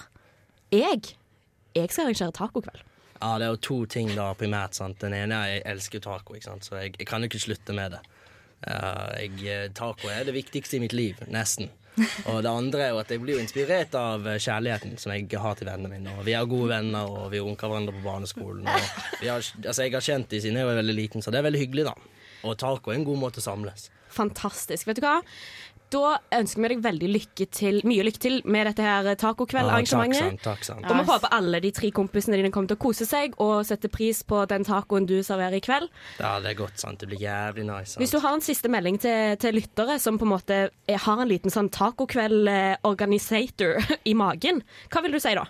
[0.72, 1.16] Jeg,
[1.76, 2.84] jeg skal arrangere tacokveld.
[3.16, 4.76] Ja, det er jo to ting da primært.
[4.76, 4.98] sant?
[5.00, 6.66] Den ene er jeg elsker taco, ikke sant?
[6.68, 8.02] så jeg, jeg kan jo ikke slutte med det.
[8.66, 11.70] Uh, jeg, eh, taco er det viktigste i mitt liv, nesten.
[12.28, 15.40] Og det andre er jo at jeg blir jo inspirert av eh, kjærligheten som jeg
[15.40, 16.16] har til vennene mine.
[16.18, 18.68] Og vi er gode venner, og vi runker hverandre på barneskolen.
[18.68, 21.62] Har, altså, jeg har kjent dem siden jeg var veldig liten, så det er veldig
[21.62, 21.94] hyggelig, da.
[22.44, 23.88] Og taco er en god måte å samles.
[24.12, 24.90] Fantastisk.
[24.90, 25.18] Vet du hva?
[25.94, 30.18] Da ønsker vi deg veldig lykke til, mye lykke til med dette her tacokveldarrangementet.
[30.18, 30.82] Ja, takk sant, takk sant.
[30.90, 33.86] Og vi håper alle de tre kompisene dine kommer til å kose seg og sette
[33.92, 35.86] pris på den tacoen du serverer i kveld.
[36.18, 36.98] Ja, det er godt, sant.
[37.04, 37.92] Det blir jævlig nice.
[37.94, 38.02] Sant?
[38.02, 41.22] Hvis du har en siste melding til, til lyttere som på en måte er, har
[41.22, 43.78] en liten sånn tacokveld-organisator
[44.10, 45.46] i magen, hva vil du si da?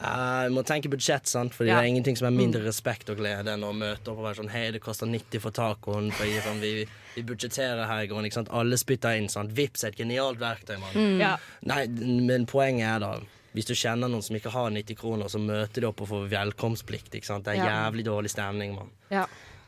[0.00, 1.52] Eh, Jeg må tenke budsjett, sant?
[1.56, 1.76] Fordi Ja.
[1.80, 4.38] det er ingenting som er mindre respekt og glede enn å møte opp og være
[4.42, 6.08] sånn Hei, det koster 90 for tacoen.
[6.12, 6.84] For jeg, sånn, vi,
[7.16, 8.24] vi budsjetterer her i grunnen.
[8.30, 8.48] Ikke sant?
[8.52, 9.28] Alle spytter inn.
[9.28, 9.52] sant?
[9.56, 10.94] Vips er et genialt verktøy, mann.
[10.94, 11.18] Mm.
[11.20, 11.36] Ja.
[11.66, 13.12] Nei, men poenget er da
[13.52, 16.28] hvis du kjenner noen som ikke har 90 kroner, så møter de opp og får
[16.30, 17.14] velkomstplikt.
[17.18, 17.44] ikke sant?
[17.44, 17.90] Det er Ja.
[17.90, 18.90] jævlig dårlig stemning, mann.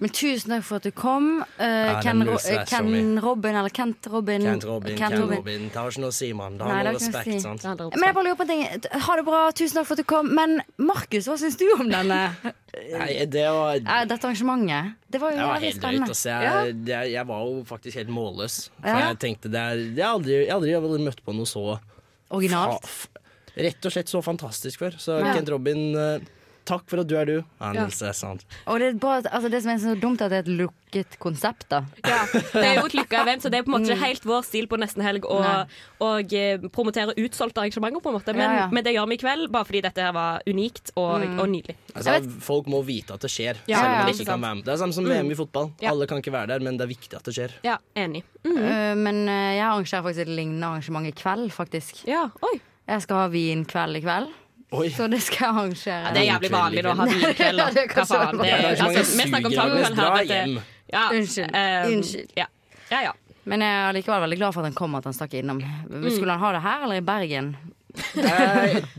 [0.03, 1.26] Men tusen takk for at du kom.
[1.61, 2.34] Uh, er Ken, Ro
[2.66, 4.42] Ken Robin, eller Kent Robin.
[4.42, 5.38] Kent Robin, Kent Ken Robin.
[5.38, 5.68] Robin.
[5.68, 6.57] Det har ikke noe å si, mann.
[6.59, 7.30] Det handler om har noe respekt.
[7.30, 7.38] si.
[7.44, 7.66] sant?
[7.94, 8.64] Men jeg bare lurer på en ting.
[9.07, 10.32] Ha det bra, tusen takk for at du kom.
[10.34, 12.18] Men Markus, hva syns du om denne?
[12.72, 14.94] Nei, det var Eh, Dette arrangementet?
[15.12, 15.80] Det var jo Det var helt drøyt.
[15.82, 16.11] spennende.
[16.16, 16.28] Altså.
[16.48, 17.00] Jeg, ja.
[17.14, 18.59] jeg var jo faktisk helt målløs.
[18.80, 19.09] For Ja.
[19.12, 21.78] jeg tenkte det er, jeg, har aldri, aldri, aldri møtt på noe så
[22.32, 22.88] Originalt.
[23.53, 24.96] Rett og slett så fantastisk før.
[24.98, 25.34] Så Ja.
[25.36, 26.18] Kent Robin, eh,
[26.65, 27.37] takk for at du er du.
[27.61, 28.45] Ja, det er sant.
[28.67, 30.59] Og det, er bare, altså det som er så dumt, er at det er et
[30.61, 31.83] lukket konsept, da.
[32.05, 34.07] Ja, det er jo et lukka event, så det er på en måte ikke Mm.
[34.07, 35.39] helt vår stil på nesten helg å
[36.01, 38.35] og, eh, promotere utsolgte arrangementer, på en måte.
[38.37, 38.69] Men, Ja, ja.
[38.71, 41.39] men det gjør vi i kveld, bare fordi dette her var unikt og, Mm.
[41.41, 41.77] og nydelig.
[41.95, 44.55] Altså, folk må vite at det skjer, Ja, selv om ja, man ikke kan være
[44.57, 44.65] med.
[44.65, 45.11] Det er samme som Mm.
[45.11, 45.73] VM i fotball.
[45.81, 45.91] Ja.
[45.91, 47.51] Alle kan ikke være der, men det er viktig at det skjer.
[47.65, 48.23] Ja, enig.
[48.45, 48.57] Mm.
[48.59, 52.05] Uh, men eh, jeg arrangerer faktisk et lignende arrangement i kveld, faktisk.
[52.07, 54.29] Ja, oi Jeg skal ha vinkveld i kveld.
[54.73, 54.89] Oi.
[54.91, 55.99] Så det skal jeg arrangere.
[56.07, 57.61] Ja, det er jævlig vanlig å ha vinkveld.
[57.66, 58.20] altså,
[59.18, 60.62] vi snakker om tacokveld her.
[60.93, 61.53] Ja, Unnskyld.
[61.57, 62.33] Um, Unnskyld.
[62.37, 62.47] Ja.
[62.91, 63.12] ja, ja.
[63.45, 65.59] Men jeg er likevel veldig glad for at han kom, at han stakk innom.
[65.91, 66.09] Mm.
[66.14, 67.55] Skulle han ha det her eller i Bergen?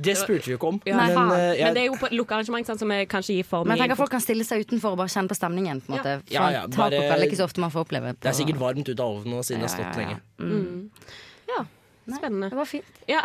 [0.05, 0.76] Det spurte vi ikke om.
[0.86, 1.32] Ja, men, faen.
[1.34, 3.47] eh, jeg- men det er jo på et lukka arrangement, sant, som er kanskje gir
[3.49, 5.82] for Men jeg tenker folk kan stille seg utenfor og bare kjenne på stemningen.
[5.88, 8.13] På Ja, ja, bare- tacokveld er ikke så ofte man får oppleve.
[8.13, 8.19] På.
[8.21, 10.07] det er sikkert varmt ut av ovnen siden det har Ja, stått ja, ja.
[10.07, 10.21] lenge.
[10.39, 10.89] Mm.
[12.03, 12.49] Spennende.
[12.51, 12.97] Det var fint.
[13.07, 13.21] Ja.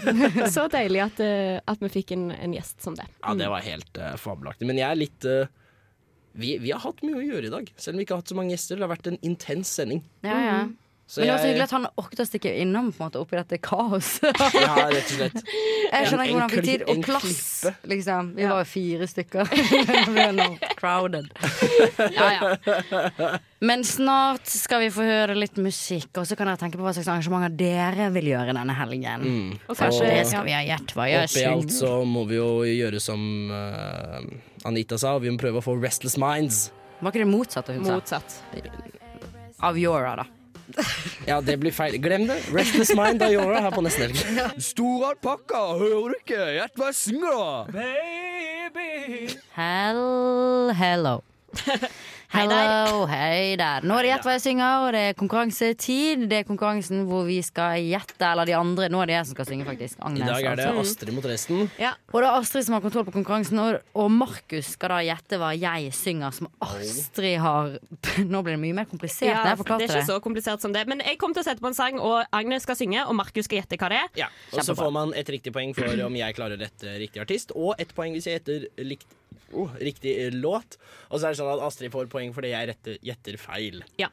[0.54, 3.04] Så deilig at, uh, at vi fikk en, en gjest som det.
[3.20, 4.68] Ja, det var helt uh, fabelaktig.
[4.70, 5.50] Men jeg er litt uh,
[6.32, 8.32] vi, vi har hatt mye å gjøre i dag, selv om vi ikke har hatt
[8.32, 8.78] så mange gjester.
[8.78, 10.00] Det har vært en intens sending.
[10.24, 10.56] Ja, ja.
[11.06, 13.20] Så Men det var så hyggelig at han orket å stikke innom på en måte,
[13.20, 14.38] oppi dette kaoset.
[14.62, 15.40] Ja, rett og slett.
[15.92, 16.84] Jeg skjønner ikke hvordan han fikk tid.
[16.88, 17.42] Og plass,
[17.90, 18.30] liksom.
[18.38, 19.50] Vi var jo fire stykker.
[20.14, 20.46] Vi er nå
[20.78, 21.28] crowded.
[22.16, 23.30] Ja, ja.
[23.62, 26.94] Men snart skal vi få høre litt musikk, og så kan dere tenke på hva
[26.96, 29.22] slags arrangementer dere vil gjøre denne helgen.
[29.22, 29.52] Mm.
[29.68, 31.28] Og kanskje det skal vi ha gjett hva gjør.
[31.30, 33.22] Oppi alt så må vi jo gjøre som
[33.52, 34.18] uh,
[34.66, 36.70] Anita sa, vi må prøve å få Restless Minds.
[37.02, 37.98] Var ikke det motsatte hun sa?
[38.00, 38.38] Motsatt.
[39.62, 40.26] Av Yora, da.
[41.30, 41.96] Ja, det blir feil.
[42.02, 42.38] Glem det.
[42.54, 44.62] Restless Mind av Yora her på nesten helg.
[44.62, 46.40] Stor alpakka, hører du ikke?
[46.58, 47.52] Gjett hva jeg synger, da!
[47.76, 49.36] Baby!
[49.56, 51.20] Hell, hello.
[52.32, 53.84] Hello, hei der.
[53.84, 56.22] Nå er det Gjett hva jeg synger, og det er konkurransetid.
[56.30, 58.88] Det er konkurransen hvor vi skal gjette, eller de andre.
[58.92, 60.00] Nå er det jeg som skal synge, faktisk.
[60.00, 60.84] I dag er det altså.
[60.86, 61.60] Astrid mot resten.
[61.68, 65.40] Og det er Astrid som har kontroll på konkurransen, og, og Markus skal da gjette
[65.42, 67.76] hva jeg synger, som Astrid har
[68.32, 70.86] Nå blir det mye mer komplisert Ja, det er ikke så komplisert som det.
[70.88, 73.44] Men jeg kommer til å sette på en sang, og Agnes skal synge, og Markus
[73.48, 74.12] skal gjette hva det er.
[74.24, 77.20] Ja, Og så får man et riktig poeng for om jeg klarer å rette riktig
[77.26, 79.04] artist, og ett poeng hvis jeg gjetter likt,
[79.52, 80.78] oh, riktig låt.
[81.10, 83.82] Og så er det sånn at Astrid får poeng fordi jeg retter, gjetter feil.
[84.00, 84.08] Ja.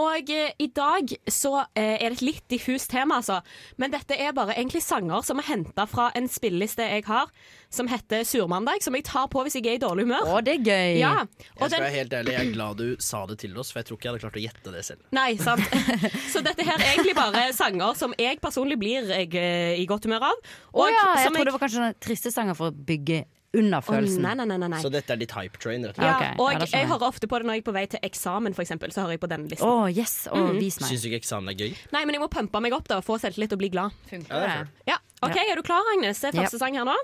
[0.00, 3.40] Og eh, i dag så eh, er det et litt diffust tema, altså.
[3.80, 7.30] Men dette er bare egentlig sanger som er henta fra en spilleliste jeg har,
[7.70, 10.26] som heter Surmandag, som jeg tar på hvis jeg er i dårlig humør.
[10.26, 10.98] Å, det er gøy.
[10.98, 11.12] Ja.
[11.22, 13.78] Jeg Og skal være helt ærlig, jeg er glad du sa det til oss, for
[13.80, 15.04] jeg tror ikke jeg hadde klart å gjette det selv.
[15.14, 15.62] Nei, sant.
[16.34, 20.04] Så dette her er egentlig bare sanger som jeg personlig blir jeg, eh, i godt
[20.10, 20.46] humør av.
[20.74, 23.22] Å ja, jeg som trodde det var kanskje sånne triste sanger for å bygge
[23.54, 24.22] under Å, følelsen.
[24.22, 24.78] nei, nei, nei, nei, nei.
[24.82, 26.34] Så dette er ditt hype train, rett og Ja, slett?
[26.36, 26.90] Ok, og ja, da skjønner jeg jeg.
[26.92, 29.14] hører ofte på det når jeg er på vei til eksamen, for eksempel, så hører
[29.16, 29.96] jeg på denne Å, listen.
[29.98, 30.14] yes.
[30.30, 30.58] Å, Mm.
[30.62, 30.90] vis meg.
[30.92, 31.72] Syns du ikke eksamen er gøy?
[31.94, 33.90] Nei, men jeg må pumpe meg opp da, få selvtillit og bli glad.
[34.10, 34.68] Funker Ja, det er fair.
[34.86, 36.20] Ja, ok, Er du klar, Agnes?
[36.22, 36.94] Det er første sang her nå.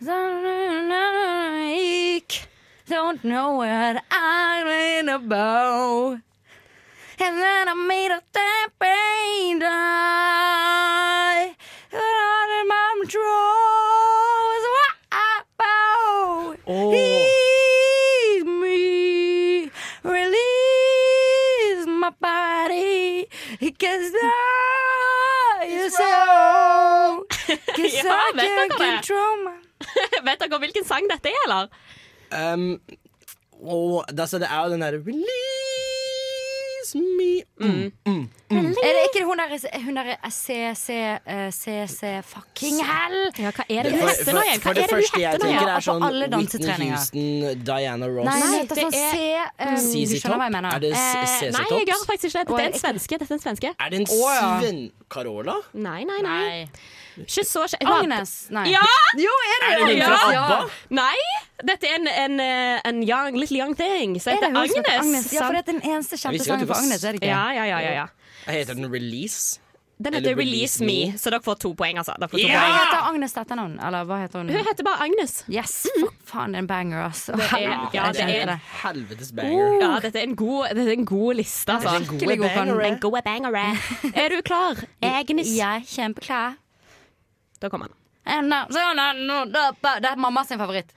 [0.00, 0.88] Mm.
[2.88, 6.18] Don't know what I'm in about.
[7.20, 11.54] And then I made a stepping die.
[11.92, 12.02] And
[12.72, 14.64] I'm draws
[16.70, 16.92] Åh.
[16.94, 19.70] Ease me,
[20.04, 23.26] release my body,
[23.80, 27.24] cause I is so,
[27.74, 28.94] cause Ja, I vet dere can't det?
[28.96, 29.67] control my
[30.28, 31.68] Vet dere hvilken sang dette er, eller?
[32.30, 32.80] Um,
[33.64, 37.92] og det, altså, det er jo den derre Release me mm.
[38.06, 38.28] Mm.
[38.50, 38.66] Mm.
[38.82, 40.88] Er det ikke hun der, hun der CC,
[41.26, 43.16] eh, CC fucking hell?
[43.38, 44.60] Ja, hva er det For, hun heter nå igjen?
[44.62, 45.76] for Hva det er det første hun jeg heter nå tenker, igjen?
[45.76, 46.96] er sånn alle Whitney dansetreninger.
[46.96, 48.28] Houston, Diana Ross.
[48.30, 50.72] Nei, Nei, det, sånn det C er- eh, Du CZ skjønner hva jeg Top?
[50.72, 51.58] Er det CC Top?
[51.58, 52.46] nei, jeg gjør faktisk ikke det.
[52.48, 53.18] Dette er en svenske.
[53.18, 53.74] Dette er en svenske.
[53.74, 54.06] Er det en.
[54.14, 54.80] Sven
[55.10, 55.56] Carola?
[55.74, 56.66] Nei, nei, nei.
[57.26, 57.88] Ikke så kjent.
[57.88, 58.32] Agnes.
[58.50, 58.64] Nei.
[58.72, 58.82] Ja!
[59.18, 60.66] Jo, er det Er det Ja.
[60.90, 61.14] Nei,
[61.64, 64.90] dette er en, en, eh, en young, little young thing Så Er det heter heter
[64.90, 65.06] Agnes.
[65.06, 65.32] Agnes?
[65.32, 67.32] Ja, for det er den eneste kjente sangen for Agnes, er det ikke?
[67.32, 68.06] Ja, ja, ja, ja, ja.
[68.52, 69.58] Heter den Release?
[70.00, 72.12] Den heter Release Me, så dere får to poeng, altså.
[72.22, 72.74] Dere får to Hva poeng.
[72.78, 73.72] heter Agnes til etternavn?
[73.86, 74.48] Eller hva heter hun?
[74.54, 75.32] Hun heter bare Agnes.
[75.50, 77.32] Yes, fuck, faen, det er en banger, altså.
[77.34, 78.60] Det er- ja, det er- en.
[78.84, 79.80] Helvetes banger.
[79.82, 81.96] Ja, dette er en god, dette er en god liste, altså.
[81.96, 83.56] En gode god kan- En god banger.
[84.22, 84.76] Er du klar?
[85.02, 85.48] Agnes.
[85.56, 86.54] Jeg er kjempeklar.
[87.60, 87.88] Da kommer
[89.82, 90.90] ba- Det er mamma sin favoritt.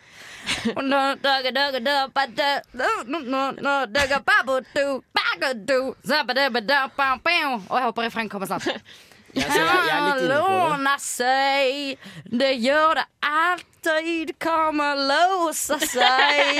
[7.56, 7.64] Og.
[7.70, 8.68] Og jeg håper refrenget kommer snart.
[9.32, 9.54] Inne på
[12.36, 12.60] det.
[12.66, 14.34] Gjør det alltid.
[14.44, 16.52] Kommer låse seg.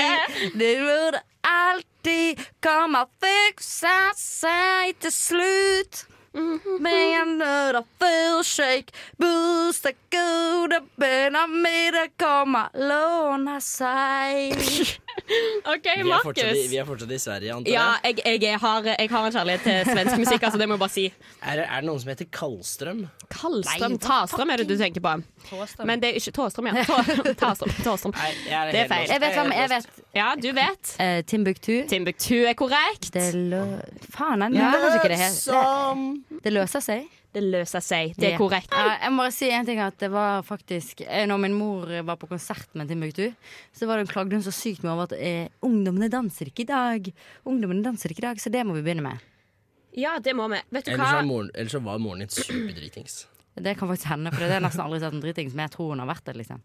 [0.56, 1.22] Det gjør det
[1.52, 2.40] alltid.
[2.64, 6.06] Kommer fikse seg til slutt.
[6.80, 8.92] Med another full shake.
[9.16, 14.54] Boost the goda bena mine kommer låna seg
[15.72, 16.70] OK, Vi fortsatt i, Markus.
[16.72, 18.18] vi er fortsatt i Sverige, antar Ja, jeg.
[18.24, 20.94] jeg, jeg, har, jeg har en kjærlighet til svensk musikk, altså, det må jeg bare
[20.94, 21.04] si.
[21.42, 23.02] Er, er det noen som heter Kallstrøm?
[23.32, 23.96] Kallstrøm.
[24.02, 25.14] Tastrøm er det du tenker på.
[25.84, 26.84] Men det er ikke Tåstrøm, ja.
[26.88, 27.74] Tå- Tastrøm.
[27.84, 28.14] Tåstrøm.
[28.18, 29.08] Nei, er Det er feil.
[29.12, 30.94] Jeg vet hvem jeg vet Ja, du vet.
[31.00, 33.12] Uh, Timbuktu Timbuktu er korrekt.
[33.14, 33.62] Det lø...
[34.12, 35.42] Faen, jeg løser ikke det her.
[35.48, 38.12] Det, Det løser seg Det løser seg.
[38.20, 38.72] Det er korrekt.
[38.76, 41.88] Ja, jeg må bare si en ting at det var faktisk eh, Når min mor
[42.04, 43.30] var på konsert med Timbuktu,
[43.72, 46.68] så var det klagde hun så sykt med over at eh, ungdommene danser ikke i
[46.68, 47.08] dag.
[47.48, 49.24] Ungdommene danser ikke i dag, så det må vi begynne med.
[49.96, 50.60] Ja, det må vi.
[50.72, 51.22] Vet du Ellers, hva?
[51.22, 53.16] var moren, ellers så var moren din superdritings.
[53.56, 55.74] Det kan faktisk hende, for det har jeg nesten aldri sett en dritings, men jeg
[55.74, 56.36] tror hun har vært det.
[56.40, 56.60] liksom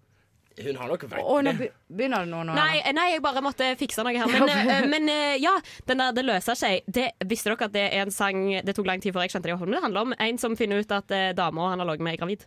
[0.58, 2.40] Hun har nok vært Og nå be- begynner det nå.
[2.48, 4.32] nå Nei, nei, jeg bare måtte fikse noe her.
[4.34, 5.54] Men, eh, men eh, ja,
[5.86, 6.82] den der 'Det løser seg'.
[6.88, 9.52] Det, visste dere at det er en sang Det tok lang tid før jeg skjønte
[9.52, 9.60] det.
[9.72, 12.18] Det handler om en som finner ut at uh, dama han har ligget med, er
[12.24, 12.46] gravid.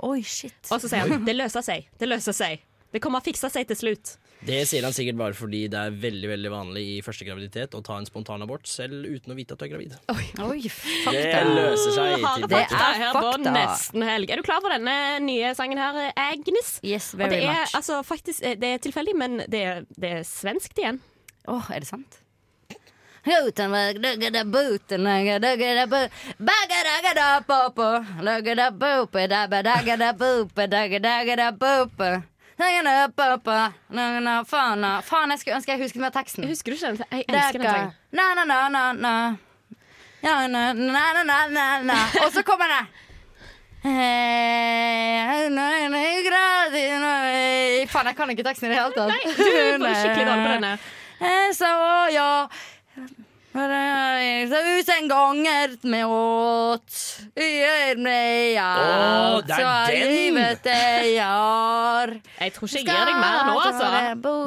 [0.00, 0.70] Oi, shit.
[0.70, 1.88] Og så sier han 'Det løser seg'.
[1.98, 2.60] Det løser seg.
[2.92, 4.16] Det kommer å fikse seg til slutt.
[4.40, 7.82] Det sier han sikkert bare fordi det er veldig veldig vanlig i første graviditet å
[7.84, 9.96] ta en spontanabort selv uten å vite at du er gravid.
[10.08, 11.42] Oi, Det fakta.
[11.50, 12.24] løser seg.
[12.24, 14.32] Til Det er her på nesten helg.
[14.32, 16.78] Er du klar for denne nye sangen her, Agnes?
[16.82, 17.74] Yes, very det er much.
[17.76, 21.02] altså faktisk eh, Det er tilfeldig, men det er, det er svenskt igjen.
[21.48, 22.20] Åh, er det sant?
[35.08, 36.44] Faen, jeg skulle ønske jeg husket mer teksten.
[36.50, 36.98] Husker du ikke den?
[37.10, 37.94] Jeg elsker den sangen.
[38.12, 39.14] Na, na, na, na, na.
[40.20, 41.98] Ja, na, na, na, na, na, na.
[42.26, 42.82] Og så kommer det.
[47.88, 49.08] Faen, jeg kan ikke teksten i det hele tatt.
[49.08, 50.72] Nei, du var skikkelig dårlig på denne.
[51.60, 51.68] Så
[52.14, 52.28] ja
[53.52, 56.98] Tusen ganger med åt
[57.34, 60.12] Gjør meg ja så det er den!
[60.12, 60.76] livet det
[61.16, 63.88] gjør Jeg tror ikke jeg gir deg mer nå, altså.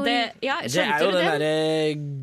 [0.08, 1.34] Det, ja, Det er jo den det?
[1.34, 1.54] derre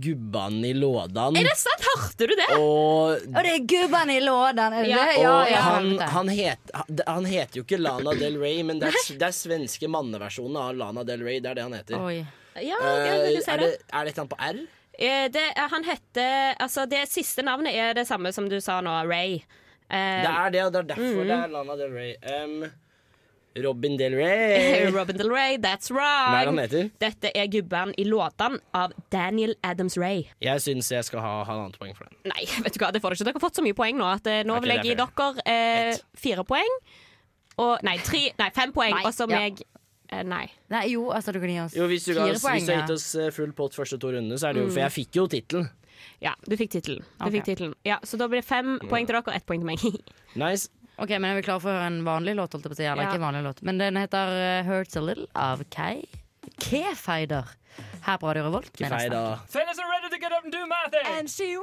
[0.07, 1.37] gubban i lådan.
[1.37, 1.85] Er det sant?
[1.91, 2.49] Hørte du det?
[2.57, 5.21] Og, Og det er gubban i lådan, er det Ja, det?
[5.21, 8.81] Ja, og ja, han, han, het, han- han heter jo ikke Lana Del Rey, men
[8.81, 11.41] det er, det er svenske manneversjonen av Lana Del Rey.
[11.45, 12.01] Det er det han heter.
[12.01, 12.19] Oi.
[12.61, 13.37] Ja, Eh, jeg er, det.
[13.37, 14.61] det, er det et eller annet på R?
[15.01, 15.47] Eh, det.
[15.57, 19.41] Han heter Altså, det siste navnet er det samme som du sa nå, Ray.
[19.89, 22.15] Eh, Det er det, og det er derfor det er Lana Del Rey.
[22.23, 22.71] Um,
[23.57, 24.91] Robin Del Rey.
[24.97, 26.05] Robin Del Rey, that's Hva
[26.39, 26.71] er han right.
[26.71, 26.91] heter?
[27.03, 30.29] Dette er gubben i låtene av Daniel Adams Ray.
[30.41, 32.21] Jeg syns jeg skal ha halvannet poeng for den.
[32.31, 33.31] Nei, vet du hva, det får du ikke.
[33.31, 35.47] Dere har fått så mye poeng nå at eh, nå vil jeg gi er dere
[35.57, 36.79] eh, fire poeng.
[37.61, 39.41] Og Nei, tre, nei fem poeng, og så ja.
[39.41, 39.65] meg
[40.11, 40.51] Nei.
[40.71, 42.55] Nei, jo, altså du kan gi oss Jo, hvis du, fire oss- poeng.
[42.59, 44.67] hvis du har gitt oss eh, full pott første to rundene, så er det jo
[44.69, 44.73] Mm.
[44.75, 45.71] For jeg fikk jo tittelen.
[46.21, 47.05] Ja, du fikk tittelen.
[47.19, 47.33] Du Ok.
[47.33, 47.75] fikk tittelen.
[47.85, 49.79] Ja, så da blir det fem poeng til dere og ett poeng til meg.
[50.37, 50.69] Nice.
[50.99, 52.53] Ok, men Er vi klare for å høre en vanlig låt?
[52.53, 52.85] Holdt jeg på å si.
[52.85, 53.09] Eller Ja.
[53.09, 56.03] ikke en vanlig låt Men den heter uh, Hurts A Little av Kay.
[56.61, 57.45] K-Fider.
[58.03, 58.73] Her på Radio Revolt.
[58.77, 59.39] Kefeider.
[59.49, 61.07] Fellas are ready to get up and do my thing.
[61.07, 61.57] And she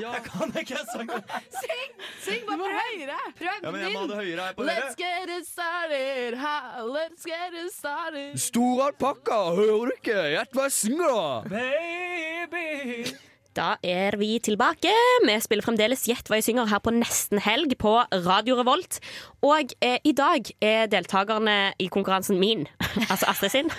[0.00, 1.22] Jeg kan ikke sangen.
[1.54, 1.94] Syng!
[2.24, 3.18] Syng bare prøv høyere!
[3.38, 6.56] Prøv Ja, men jeg må ha det høyere her på Let's get it started, ha,
[6.86, 8.38] let's get it started.
[8.38, 10.20] Stor alpakka, hører du ikke?
[10.36, 11.56] Gjett hva jeg synger, da!
[11.56, 13.16] Baby.
[13.56, 14.92] Da er vi tilbake.
[15.26, 19.00] Vi spiller fremdeles Gjett hva jeg synger her på nesten helg på Radio Revolt.
[19.42, 22.68] Og eh, i dag er deltakerne i konkurransen min,
[23.10, 23.72] altså Astrid sin,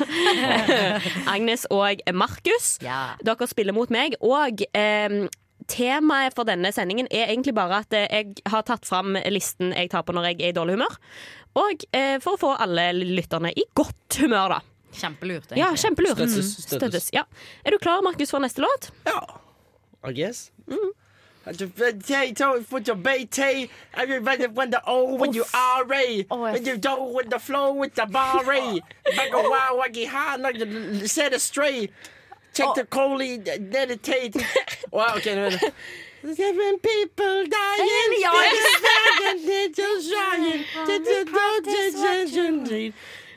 [1.35, 2.73] Agnes og Markus.
[2.83, 4.19] Dere spiller mot meg.
[4.19, 5.21] Og eh,
[5.67, 9.89] temaet for denne sendingen er egentlig bare at eh, jeg har tatt fram listen jeg
[9.93, 10.97] tar på når jeg er i dårlig humør.
[11.61, 14.59] Og eh, for å få alle lytterne i godt humør, da.
[14.91, 15.53] Kjempelurt.
[15.55, 16.17] Ja, kjempelurt.
[16.19, 16.79] Støttes, Mm.
[16.79, 17.09] støttes.
[17.15, 17.23] Ja.
[17.65, 18.89] Er du klar, Markus, for neste låt?
[19.05, 19.21] Ja,
[20.03, 20.51] I guess.
[21.43, 27.39] Put your BT, everybody when the when you R A, when you do with the
[27.39, 31.41] flow with the bar back a while, I get high, like the set it
[32.53, 34.35] Check the coley, meditate.
[34.91, 35.71] Wow, okay, nå er
[36.35, 38.31] Seven people dying, Ja,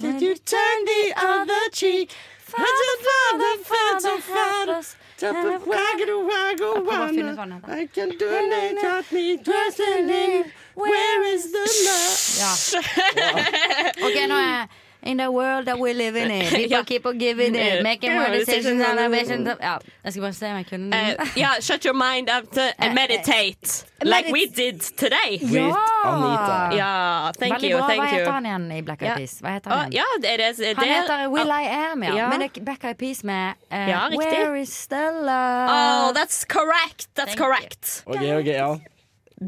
[0.00, 2.10] Did you turn the other cheek?
[2.38, 4.82] Father, father, father, father.
[5.22, 7.60] Waggle, waggle, waggle.
[7.64, 10.52] I can do it, got me dressing in.
[10.74, 12.18] Where is the love?
[12.40, 14.06] Ja.
[14.06, 14.68] Okay, nå er
[15.06, 16.28] In the world that we live in.
[16.48, 16.82] People Ja.
[16.82, 17.82] keep on giving it.
[17.82, 19.48] Making more decisions and ambitions.
[19.60, 22.60] Ja, jeg skal bare se om jeg kunne Uh, yeah, shut your mind up to,
[22.78, 23.84] and meditate.
[24.02, 25.38] Like we did today.
[25.42, 25.72] Ja!
[26.04, 26.76] Anita.
[26.76, 27.78] Ja, thank Veldig you.
[27.78, 27.86] bra.
[27.88, 29.34] Thank Hva heter han igjen i Black Eyed Peas?
[29.42, 32.14] Hva heter han ja, det er det, Han heter Will I Am, ja.
[32.16, 32.28] Ja.
[32.30, 34.08] Men det er Black Eyed Peas med uh, Ja.
[34.16, 35.40] Where is Stella?
[35.68, 37.08] Oh, that's correct.
[37.14, 38.02] That's Thank correct.
[38.06, 38.78] Ok, ok, ja.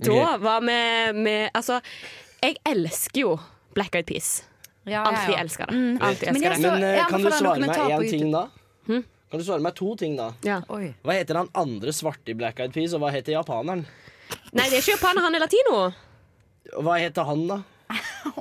[0.04, 1.80] Da var vi med Altså,
[2.42, 3.38] jeg elsker jo
[3.74, 4.44] Black Eyed Peas.
[4.86, 5.40] Ja, ja, Alltid ja.
[5.42, 5.74] elsker det.
[5.74, 5.98] Mm.
[6.00, 6.62] Alltid Men elsker jeg det.
[6.62, 8.48] så- Men uh, kan du svare meg én ting, da?
[8.86, 9.04] Hm?
[9.30, 10.32] Kan du svare meg to ting, da?
[10.46, 10.60] Ja.
[10.70, 10.94] Oi.
[11.04, 13.82] Hva heter han andre svarte i Black Eyed Peas, og hva heter japaneren?
[14.52, 15.80] Nei, det er ikke japaner, han er latino.
[16.82, 17.62] Hva heter han, da?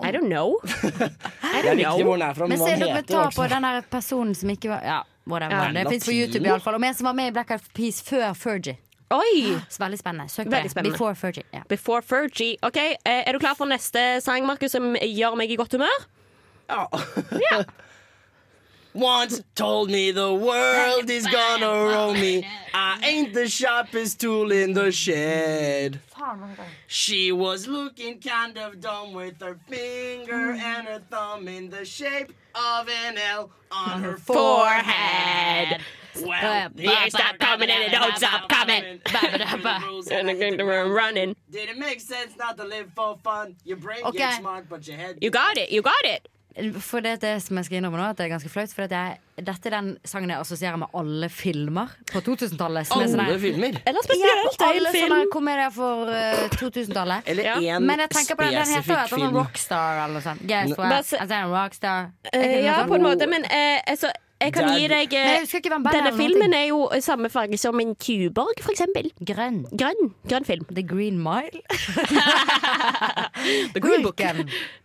[0.02, 0.58] I don't know.
[0.66, 2.14] I don't know.
[2.18, 5.02] er fra, Men men ser dokumentar hvert på den der personen som ikke var Ja,
[5.30, 5.54] whatever.
[5.70, 5.84] Ja.
[5.84, 6.16] Det fins på?
[6.16, 6.76] YouTube iallfall.
[6.76, 8.78] Og vi som var med i Black Eyed Peas før Fergie.
[9.14, 9.54] Oi!
[9.70, 10.30] Så veldig spennende.
[10.34, 10.96] Søk Veldig spennende.
[10.96, 11.44] Before Fergie.
[11.54, 11.62] Ja.
[11.70, 12.58] Before Fergie.
[12.66, 16.08] Ok, eh, Er du klar for neste sang, Markus, som gjør meg i godt humør?
[16.70, 16.88] Oh.
[17.52, 17.64] Ja.
[18.96, 22.48] Once told me the world is gonna roll me.
[22.74, 26.00] I ain't the sharpest tool in the shed.
[26.88, 30.60] She was looking kind of dumb with her finger mm.
[30.60, 35.82] and her thumb in the shape of an L on her forehead.
[36.24, 39.02] Well, The ain't stop coming and it don't stop coming.
[40.10, 41.36] And again, we're running.
[41.52, 43.58] Did it make sense not to live for fun?
[43.66, 44.20] Your brain Okay.
[44.20, 46.30] gets smart, but your head You got it, you got it.
[46.80, 48.72] For det, det som jeg skal innrømme nå, at det er ganske flaut.
[48.72, 52.88] For at jeg, dette er den sangen jeg assosierer med alle filmer på 2000-tallet.
[52.88, 53.80] som er sånn Alle sånne, filmer?
[53.84, 55.10] Eller Ja, spesielt alle film.
[55.12, 57.28] sånne komedier for uh, 2000-tallet.
[57.28, 57.56] Eller Ja.
[57.76, 59.36] én Men jeg tenker på den, den heter jo sånn.
[59.36, 60.42] Rockstar eller noe sånt.
[60.50, 60.76] Yes,
[61.10, 62.12] se- Altså, en rockstar.
[62.34, 64.12] Uh, ja, sånn- på en måte, men uh, altså,
[64.42, 65.46] jeg kan gi deg Nei,
[65.96, 69.08] Denne filmen er jo samme farge som en Tuborg, for eksempel.
[69.26, 69.62] Grønn.
[69.72, 70.12] Grønn.
[70.28, 70.66] Grønn film.
[70.76, 71.62] The Green Mile.
[73.74, 74.20] The Green Book.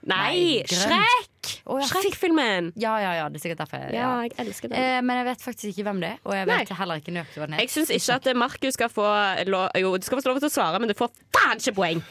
[0.07, 0.62] Nei.
[0.70, 1.26] Shrek!
[1.66, 2.70] Oh, ja, Shrek-filmen.
[2.78, 3.82] Ja, ja, ja, det er sikkert derfor.
[3.90, 4.11] Ja, Ja.
[4.28, 4.76] jeg elsker den.
[4.78, 6.76] Eh, men jeg vet faktisk ikke hvem det er, og jeg vet Nei.
[6.78, 7.61] heller ikke nøyaktig hva den er.
[7.64, 9.07] Jeg syns ikke at Markus skal få
[9.48, 12.03] lov Jo, du skal få lov til å svare, men du får faen ikke poeng.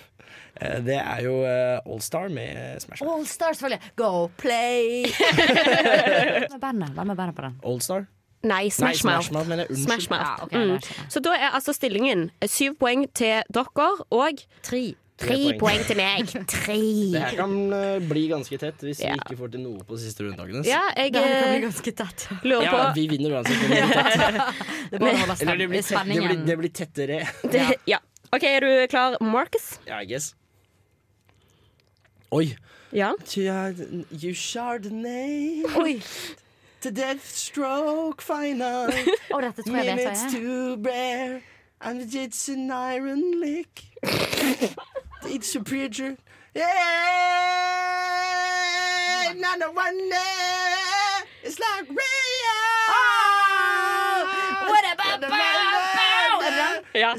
[0.61, 3.15] Eh, Det er jo eh, All Star med Smash Mouth.
[3.19, 3.91] All Star, selvfølgelig.
[3.95, 5.05] Go play!
[6.49, 7.35] Hvem er bandet?
[7.35, 7.59] På den?
[7.65, 8.05] Allstar?
[8.43, 9.27] Nei, Smash Mouth.
[9.27, 9.49] Smash Mouth.
[9.51, 9.83] Unnskyld.
[9.83, 10.23] Smash Mouth.
[10.23, 11.05] Ja, okay, mm.
[11.11, 14.83] Så da er altså stillingen eh, syv poeng til dere og Tre.
[15.19, 15.81] tre poeng.
[15.83, 16.31] til meg.
[16.53, 16.77] Tre.
[17.11, 17.55] Det her kan
[18.07, 19.11] bli ganske tett hvis Ja.
[19.17, 20.39] vi ikke får til noe på siste runde.
[20.39, 20.67] Agnes.
[20.71, 22.27] Ja, jeg Det kan bli ganske tett.
[22.47, 23.59] lurer Ja, vi vinner uansett.
[23.59, 23.81] Det.
[24.91, 25.43] Det blir, tett,
[26.07, 27.19] det, blir, det blir tettere.
[27.91, 27.99] Ja.
[28.31, 29.79] OK, er du klar, Marcus?
[29.89, 30.35] Ja, I guess.
[32.31, 32.55] Oi.
[32.91, 33.13] Ja.
[34.11, 36.01] You Chardonnay Oi!
[36.81, 38.89] to death stroke final.
[39.33, 41.41] oh, dette tror jeg vet Minutes to bear,
[41.81, 43.83] and it's an iron lick.
[45.35, 46.17] it's a preacher.
[46.55, 46.65] Yeah,
[49.33, 51.23] None of one day.
[51.43, 52.57] It's like Rio.
[54.69, 56.41] What about bow, bow?
[56.41, 56.57] Er det
[56.93, 57.01] den?
[57.01, 57.13] ja.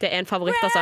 [0.00, 0.78] Det er en favoritt, altså.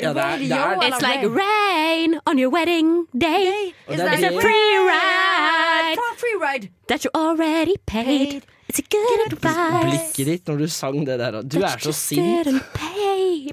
[0.00, 3.72] Ja, det er- det er- It's like rain on your wedding day.
[3.88, 6.68] It's, that It's a free ride free ride.
[6.88, 8.42] that you already paid.
[8.68, 9.84] It's a good advice.
[9.88, 11.40] Blikket ditt når du sang det der.
[11.42, 12.20] Du er så sint.
[12.20, 12.60] Er det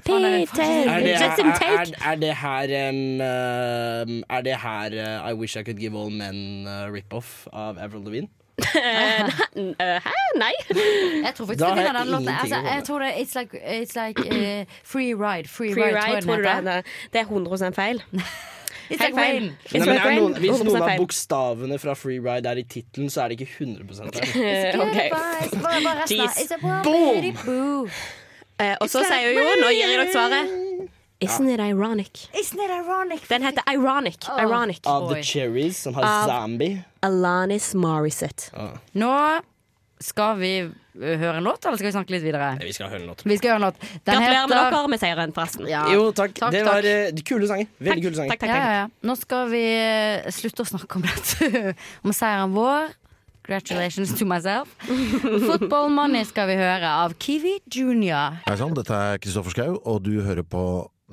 [0.06, 1.20] Er det, er,
[1.64, 2.72] er, er det her
[4.28, 8.04] Er det her uh, I Wish I Could Give All Men uh, rip-off av Avril
[8.04, 8.28] Lavigne?
[8.58, 9.32] Eh,
[10.06, 10.12] Hæ?
[10.36, 10.52] Nei.
[11.24, 12.28] Jeg tror faktisk du har den låten.
[12.28, 15.48] Altså, jeg tror det It's like, it's like uh, free ride.
[15.48, 16.74] Free, Free ride, ride, tror jeg den det?
[16.74, 16.82] heter.
[17.12, 18.02] Det er 100 feil.
[18.90, 19.48] Helt feil.
[19.50, 23.24] Nei, men er noen, hvis noen av bokstavene fra Free Ride er i tittelen, så
[23.24, 24.30] er det ikke 100 feil.
[24.76, 25.00] Good ok.
[25.06, 25.62] advice.
[25.64, 26.38] Hva var resten av?
[26.38, 27.42] Jeez.
[27.44, 27.90] Boom!
[28.56, 30.54] Eh, og så sier hun jo, nå gir jeg dere svaret
[31.20, 32.28] Isn't it ironic?
[32.36, 33.26] Isn't it ironic?
[33.28, 34.18] Den heter Ironic.
[34.28, 34.40] Oh.
[34.40, 34.80] Ironic.
[34.84, 36.84] Av The Cherries, som har Av- Zombie.
[37.00, 38.50] Alanis Morissette.
[38.92, 39.40] Nå
[40.02, 42.50] skal vi eh, høre en låt, eller skal vi snakke litt videre?
[42.58, 43.22] Nei, vi skal høre en låt.
[43.24, 43.78] Vi skal høre en låt.
[43.80, 45.68] Den Gratulerer med heter- dere med seieren, forresten.
[45.70, 45.84] Ja.
[45.92, 46.34] Jo, takk.
[46.36, 47.24] Takk, det var takk.
[47.30, 47.66] kule sanger.
[47.80, 48.30] Veldig kule sanger.
[48.34, 48.68] Takk, takk, Ja, takk.
[48.68, 49.08] ja, ja.
[49.08, 51.74] Nå skal vi eh, slutte å snakke om dette.
[52.04, 52.92] om seieren vår.
[53.46, 54.68] Congratulations to myself.
[55.22, 58.40] Football Money skal vi høre av Kiwi Junior.
[58.48, 60.62] Hei sann, dette er Kristoffer Schau, og du hører på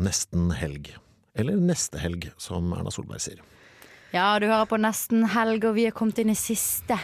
[0.02, 0.90] Nesten helg.
[1.38, 3.38] Eller Neste helg, som Erna Solberg sier.
[4.14, 6.98] Ja, du hører på nesten helg, og vi er kommet inn i siste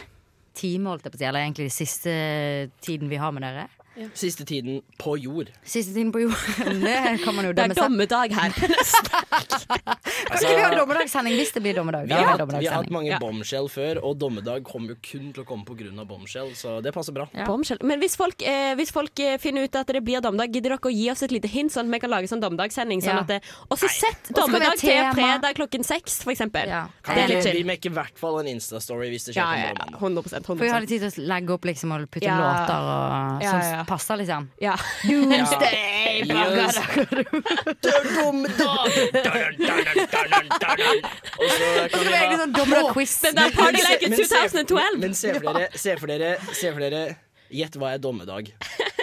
[0.56, 1.28] time, holdt jeg på å si.
[1.28, 2.14] Eller egentlig siste
[2.84, 3.68] tiden vi har med dere.
[4.14, 5.50] Siste tiden på jord.
[5.66, 6.36] Siste tiden på jord.
[6.84, 8.54] Det kan man jo Det er dommedag her.
[10.30, 12.06] Kan ikke vi ha dommedagssending hvis det blir dommedag?
[12.08, 13.18] Vi har, hatt, vi har hatt mange Ja.
[13.20, 16.04] bombshell før, og dommedag kommer jo kun til å komme pga.
[16.06, 17.26] bombshell, så det passer bra.
[17.34, 17.46] Ja.
[17.82, 20.78] Men hvis folk, eh, hvis folk eh, finner ut at det blir dommedag, gidder dere
[20.90, 23.02] å gi oss et lite hint, sånn at vi kan lage sånn dommedagssending?
[23.02, 23.40] Sånn Ja.
[23.70, 26.68] Og så sett dommedag til fredag klokken seks, for eksempel.
[26.68, 26.86] Ja.
[27.06, 29.66] Det er vi, mekker i hvert fall en Insta-story hvis det skjer Ja, på ja,
[29.66, 29.90] ja.
[29.90, 29.98] morgenen.
[30.00, 30.46] 100, 100%.
[30.46, 32.38] For vi har litt tid til å legge opp liksom og putte Ja.
[32.38, 34.50] låter og, Ja, som ja, passer, liksom.
[34.60, 34.76] Ja.
[35.04, 36.22] Doomsday!
[41.40, 41.58] Og så
[41.88, 43.16] kan vi ha sånn dommerquiz.
[43.24, 45.00] Den der Party Men Like in men 2012.
[45.00, 47.02] Men se for dere, se for dere, se for dere
[47.50, 48.52] Gjett hva er dommedag.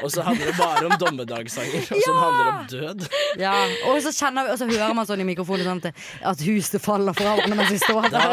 [0.03, 3.07] Og så handler det bare om dommedagssanger, og så handler det om død.
[3.41, 3.53] Ja,
[3.89, 7.17] og så, kjenner vi, og så hører man sånn i mikrofonen sånn at, huset faller
[7.17, 8.23] fra hverandre mens vi står Da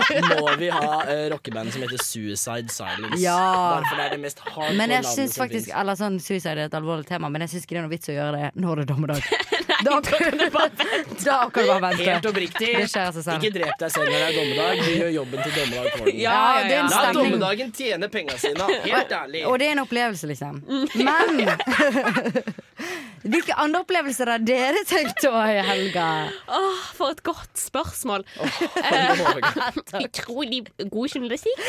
[0.40, 3.20] må vi ha uh, rockebandet som heter Suicide Silence.
[3.22, 3.38] Ja.
[3.38, 5.72] Bare for det er det mest hardcore Men jeg som faktisk.
[5.74, 8.12] Eller sånn suicide er et alvorlig tema, men jeg syns ikke det er noe vits
[8.12, 9.30] å gjøre det når det er dommedag.
[9.84, 11.24] da, kan du bare vente.
[11.24, 12.06] da kan du bare vente.
[12.08, 12.70] Helt oppriktig.
[12.80, 13.38] Det skjer seg selv.
[13.44, 14.82] Ikke drep deg selv når det er dommedag.
[14.84, 16.20] Du gjør jobben til dommedag for den.
[16.24, 18.68] Ja, ja, det en La dommedagen tjene penga sine.
[18.84, 19.44] Helt ærlig.
[19.50, 20.60] Og det er en opplevelse, liksom.
[20.94, 21.44] Men
[23.34, 26.08] hvilke andre opplevelser har dere tenkt å ha i helga?
[26.52, 28.26] Åh, for et godt spørsmål.
[30.04, 31.60] Utrolig god journalistikk.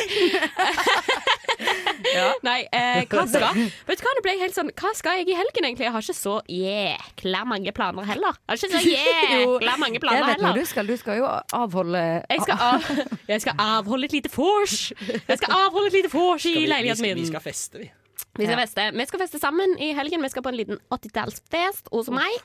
[2.45, 5.37] Nei, eh, hva skal Vet du hva, det ble helt sånn Hva skal jeg i
[5.37, 5.87] helgen, egentlig?
[5.87, 8.37] Jeg har ikke så jækla mange planer heller.
[8.45, 10.59] Jeg har ikke så jækla mange Jeg vet hva heller.
[10.61, 10.87] du skal.
[10.87, 11.27] Du skal jo
[11.57, 12.89] avholde Jeg skal, av,
[13.33, 14.77] jeg skal avholde et lite vors.
[15.01, 17.21] Jeg skal avholde et lite vors i leiligheten min.
[17.23, 17.91] vi skal feste, vi.
[18.35, 18.61] Vi skal Ja.
[18.65, 18.89] feste.
[18.95, 20.21] Vi skal feste sammen i helgen.
[20.23, 22.35] Vi skal på en liten 80-tallsfest hos meg.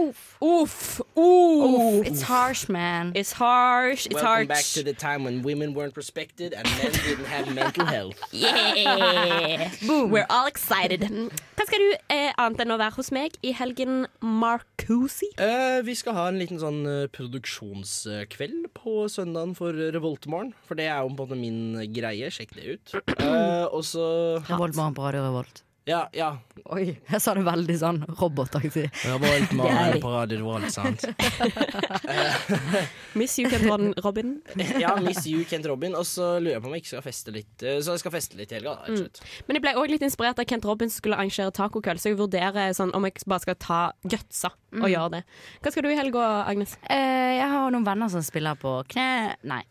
[0.00, 0.38] Uff.
[0.40, 1.00] Uff.
[1.18, 2.06] Oof.
[2.06, 3.12] It's harsh, man.
[3.14, 4.06] It's harsh.
[4.06, 7.84] It's Welcome back to the time when women weren't respected and men didn't have mental
[7.84, 8.18] health.
[8.32, 9.70] Yeah!
[9.86, 10.10] Boom.
[10.10, 11.02] We're all excited.
[11.04, 15.28] Hva skal du eh, annet enn å være hos meg i helgen, Marcusi?
[15.36, 20.54] Eh, vi skal ha en liten sånn eh, produksjonskveld på søndagen for Revoltmorgen.
[20.68, 22.30] For det er jo på en måte min greie.
[22.32, 22.94] Sjekk det ut.
[23.18, 24.06] Eh, og så
[24.48, 25.64] Revoltmorgen på Radio Revolt.
[25.90, 26.28] Ja, ja.
[26.70, 28.84] Oi, jeg sa det veldig sånn robotaktig.
[29.02, 30.00] Revoltmorgen Gøy.
[30.04, 31.02] på Radio Revolt, sant.
[33.18, 34.36] Miss you, Kent run, Robin.
[34.78, 35.96] ja, Miss You, Kent Robin.
[35.98, 38.14] Og så lurer jeg på om jeg ikke skal feste litt eh, Så jeg skal
[38.14, 38.76] feste litt i helga.
[38.86, 39.18] slett.
[39.48, 42.70] Men jeg ble også litt inspirert av Kent Robin skulle arrangere tacokveld, så jeg vurderer
[42.76, 44.86] sånn, om jeg bare skal ta gutsa og Mm.
[44.92, 45.22] gjøre det.
[45.64, 46.76] Hva skal du i helga, Agnes?
[46.86, 49.34] Uh, jeg har noen venner som spiller på kne...
[49.42, 49.64] Nei.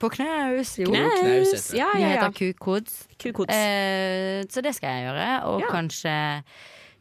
[0.00, 0.78] På knaus.
[0.78, 0.90] Jo.
[0.90, 1.20] Knaus.
[1.20, 1.78] knaus heter det.
[1.78, 3.06] ja, ja, Det heter Kukods.
[3.18, 3.54] Kukods.
[3.54, 5.28] Eh, så det skal jeg gjøre.
[5.44, 5.66] Og Ja.
[5.70, 6.42] kanskje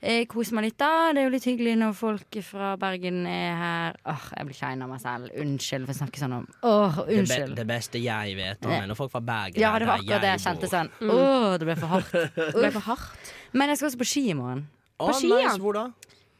[0.01, 1.11] eh, kose meg litt, da.
[1.13, 3.95] Det er jo litt hyggelig når folk fra Bergen er her.
[4.05, 5.29] Åh, jeg blir klein av meg selv.
[5.41, 7.55] Unnskyld for å snakke sånn om Åh, Det, be, unnskyld.
[7.55, 10.43] det beste jeg vet om når folk fra Bergen Ja, det var akkurat det jeg
[10.45, 10.91] kjente sånn.
[11.01, 11.09] Mm.
[11.17, 12.11] Åh, det ble for hardt.
[12.35, 13.33] Det ble for hardt.
[13.53, 14.67] Men jeg skal også på ski i morgen.
[14.99, 15.57] På oh, ski, nice.
[15.57, 15.87] Hvor da?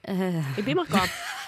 [0.08, 1.02] I Bymarka.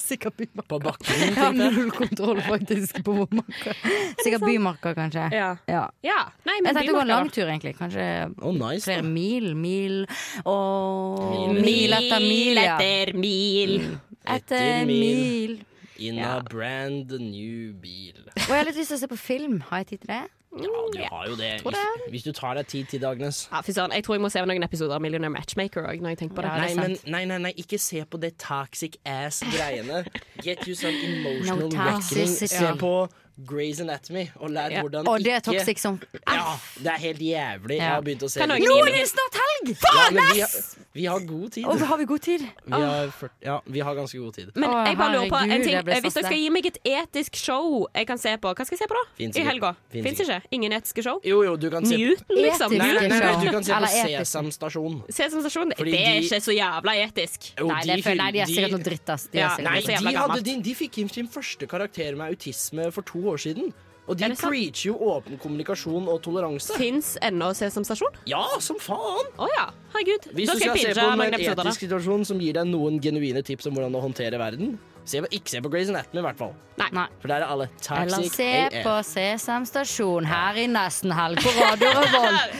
[0.00, 0.66] Sikkert Bymarka.
[0.68, 1.20] På bakken?
[1.26, 3.74] Jeg har null kontroll faktisk på hvor marka.
[4.22, 5.28] Sikkert Bymarka, kanskje.
[5.36, 5.50] Ja.
[5.70, 5.84] Ja.
[6.06, 6.20] ja.
[6.48, 7.74] Nei, men Jeg tenkte å gå en langtur, egentlig.
[7.78, 8.06] Kanskje
[8.40, 9.12] oh, nice, flere da.
[9.12, 9.50] mil.
[9.60, 9.98] Mil
[10.44, 11.62] og Mil.
[11.64, 12.76] Mil etter mil, ja.
[12.76, 13.76] etter mil.
[14.24, 15.58] Etter mil.
[16.00, 18.24] In a brand new bil.
[18.32, 19.60] Og jeg har litt lyst til å se på film.
[19.68, 20.22] Har jeg tid til det?
[20.50, 21.50] Ja, du har jo det.
[21.62, 21.76] Hvis,
[22.10, 23.48] hvis du tar deg tid til det, Agnes.
[23.52, 26.02] Ja, søren, Jeg tror jeg må se noen episoder av Millionaire Matchmaker òg, det.
[26.02, 30.04] nei, nei, nei, nei, ikke se på det toxic ass-greiene.
[30.42, 32.26] Get you some emotional No wrecking.
[32.26, 32.94] Se på
[33.38, 34.82] Grey's Anatomy og lært Ja.
[34.82, 37.76] hvordan Og det er ikke som Ja, det er helt jævlig.
[37.78, 38.48] Jeg har begynt å se det.
[38.48, 39.76] Nå er det snart helg!
[39.80, 40.50] Ja, vi, har,
[40.94, 41.64] vi har god tid.
[41.66, 42.40] Og har vi god tid?
[42.66, 44.50] Vi har, fyrt- ja, vi har ganske god tid.
[44.54, 45.76] Men jeg bare lurer på en ting.
[45.76, 48.76] så Hvis dere skal gi meg et etisk show jeg kan se på, hva skal
[48.76, 49.04] jeg se på da?
[49.16, 49.74] Finns I helga?
[49.92, 50.40] Fins ikke?
[50.52, 51.20] Ingen etiske show?
[51.24, 52.76] Jo, jo, du kan se Newton, liksom?
[52.76, 53.90] Nei, nei, nei, du kan se på
[54.20, 55.02] Sesam Stasjon.
[55.08, 55.68] Sesam Stasjon?
[55.70, 57.52] Det er de- ikke så jævla etisk.
[57.58, 59.26] Jo, Nei, det føler nei, de er sikkert noe dritt, ass.
[59.30, 63.18] De er Ja, Nei, de, de, de fikk sin første karakter med autisme for to
[63.29, 63.72] år siden.
[64.10, 66.74] Og de Er preacher jo åpen kommunikasjon og toleranse.
[66.74, 68.10] Fins ennå Sesam Stasjon?
[68.26, 69.28] Ja, som faen!
[69.38, 69.68] Å ja.
[69.94, 70.32] Herregud.
[70.34, 73.66] Hvis da du skal se på en etisk situasjon som gir deg noen genuine tips
[73.70, 76.54] om hvordan å håndtere verden, se på, ikke se på Grey's Anatomy, i hvert fall.
[76.80, 77.06] Nei.
[77.20, 78.82] For der er alle toxic Eller se AF.
[78.88, 82.58] på Sesam Stasjon her i nesten helg på Radio Revolt.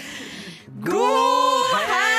[0.86, 2.09] God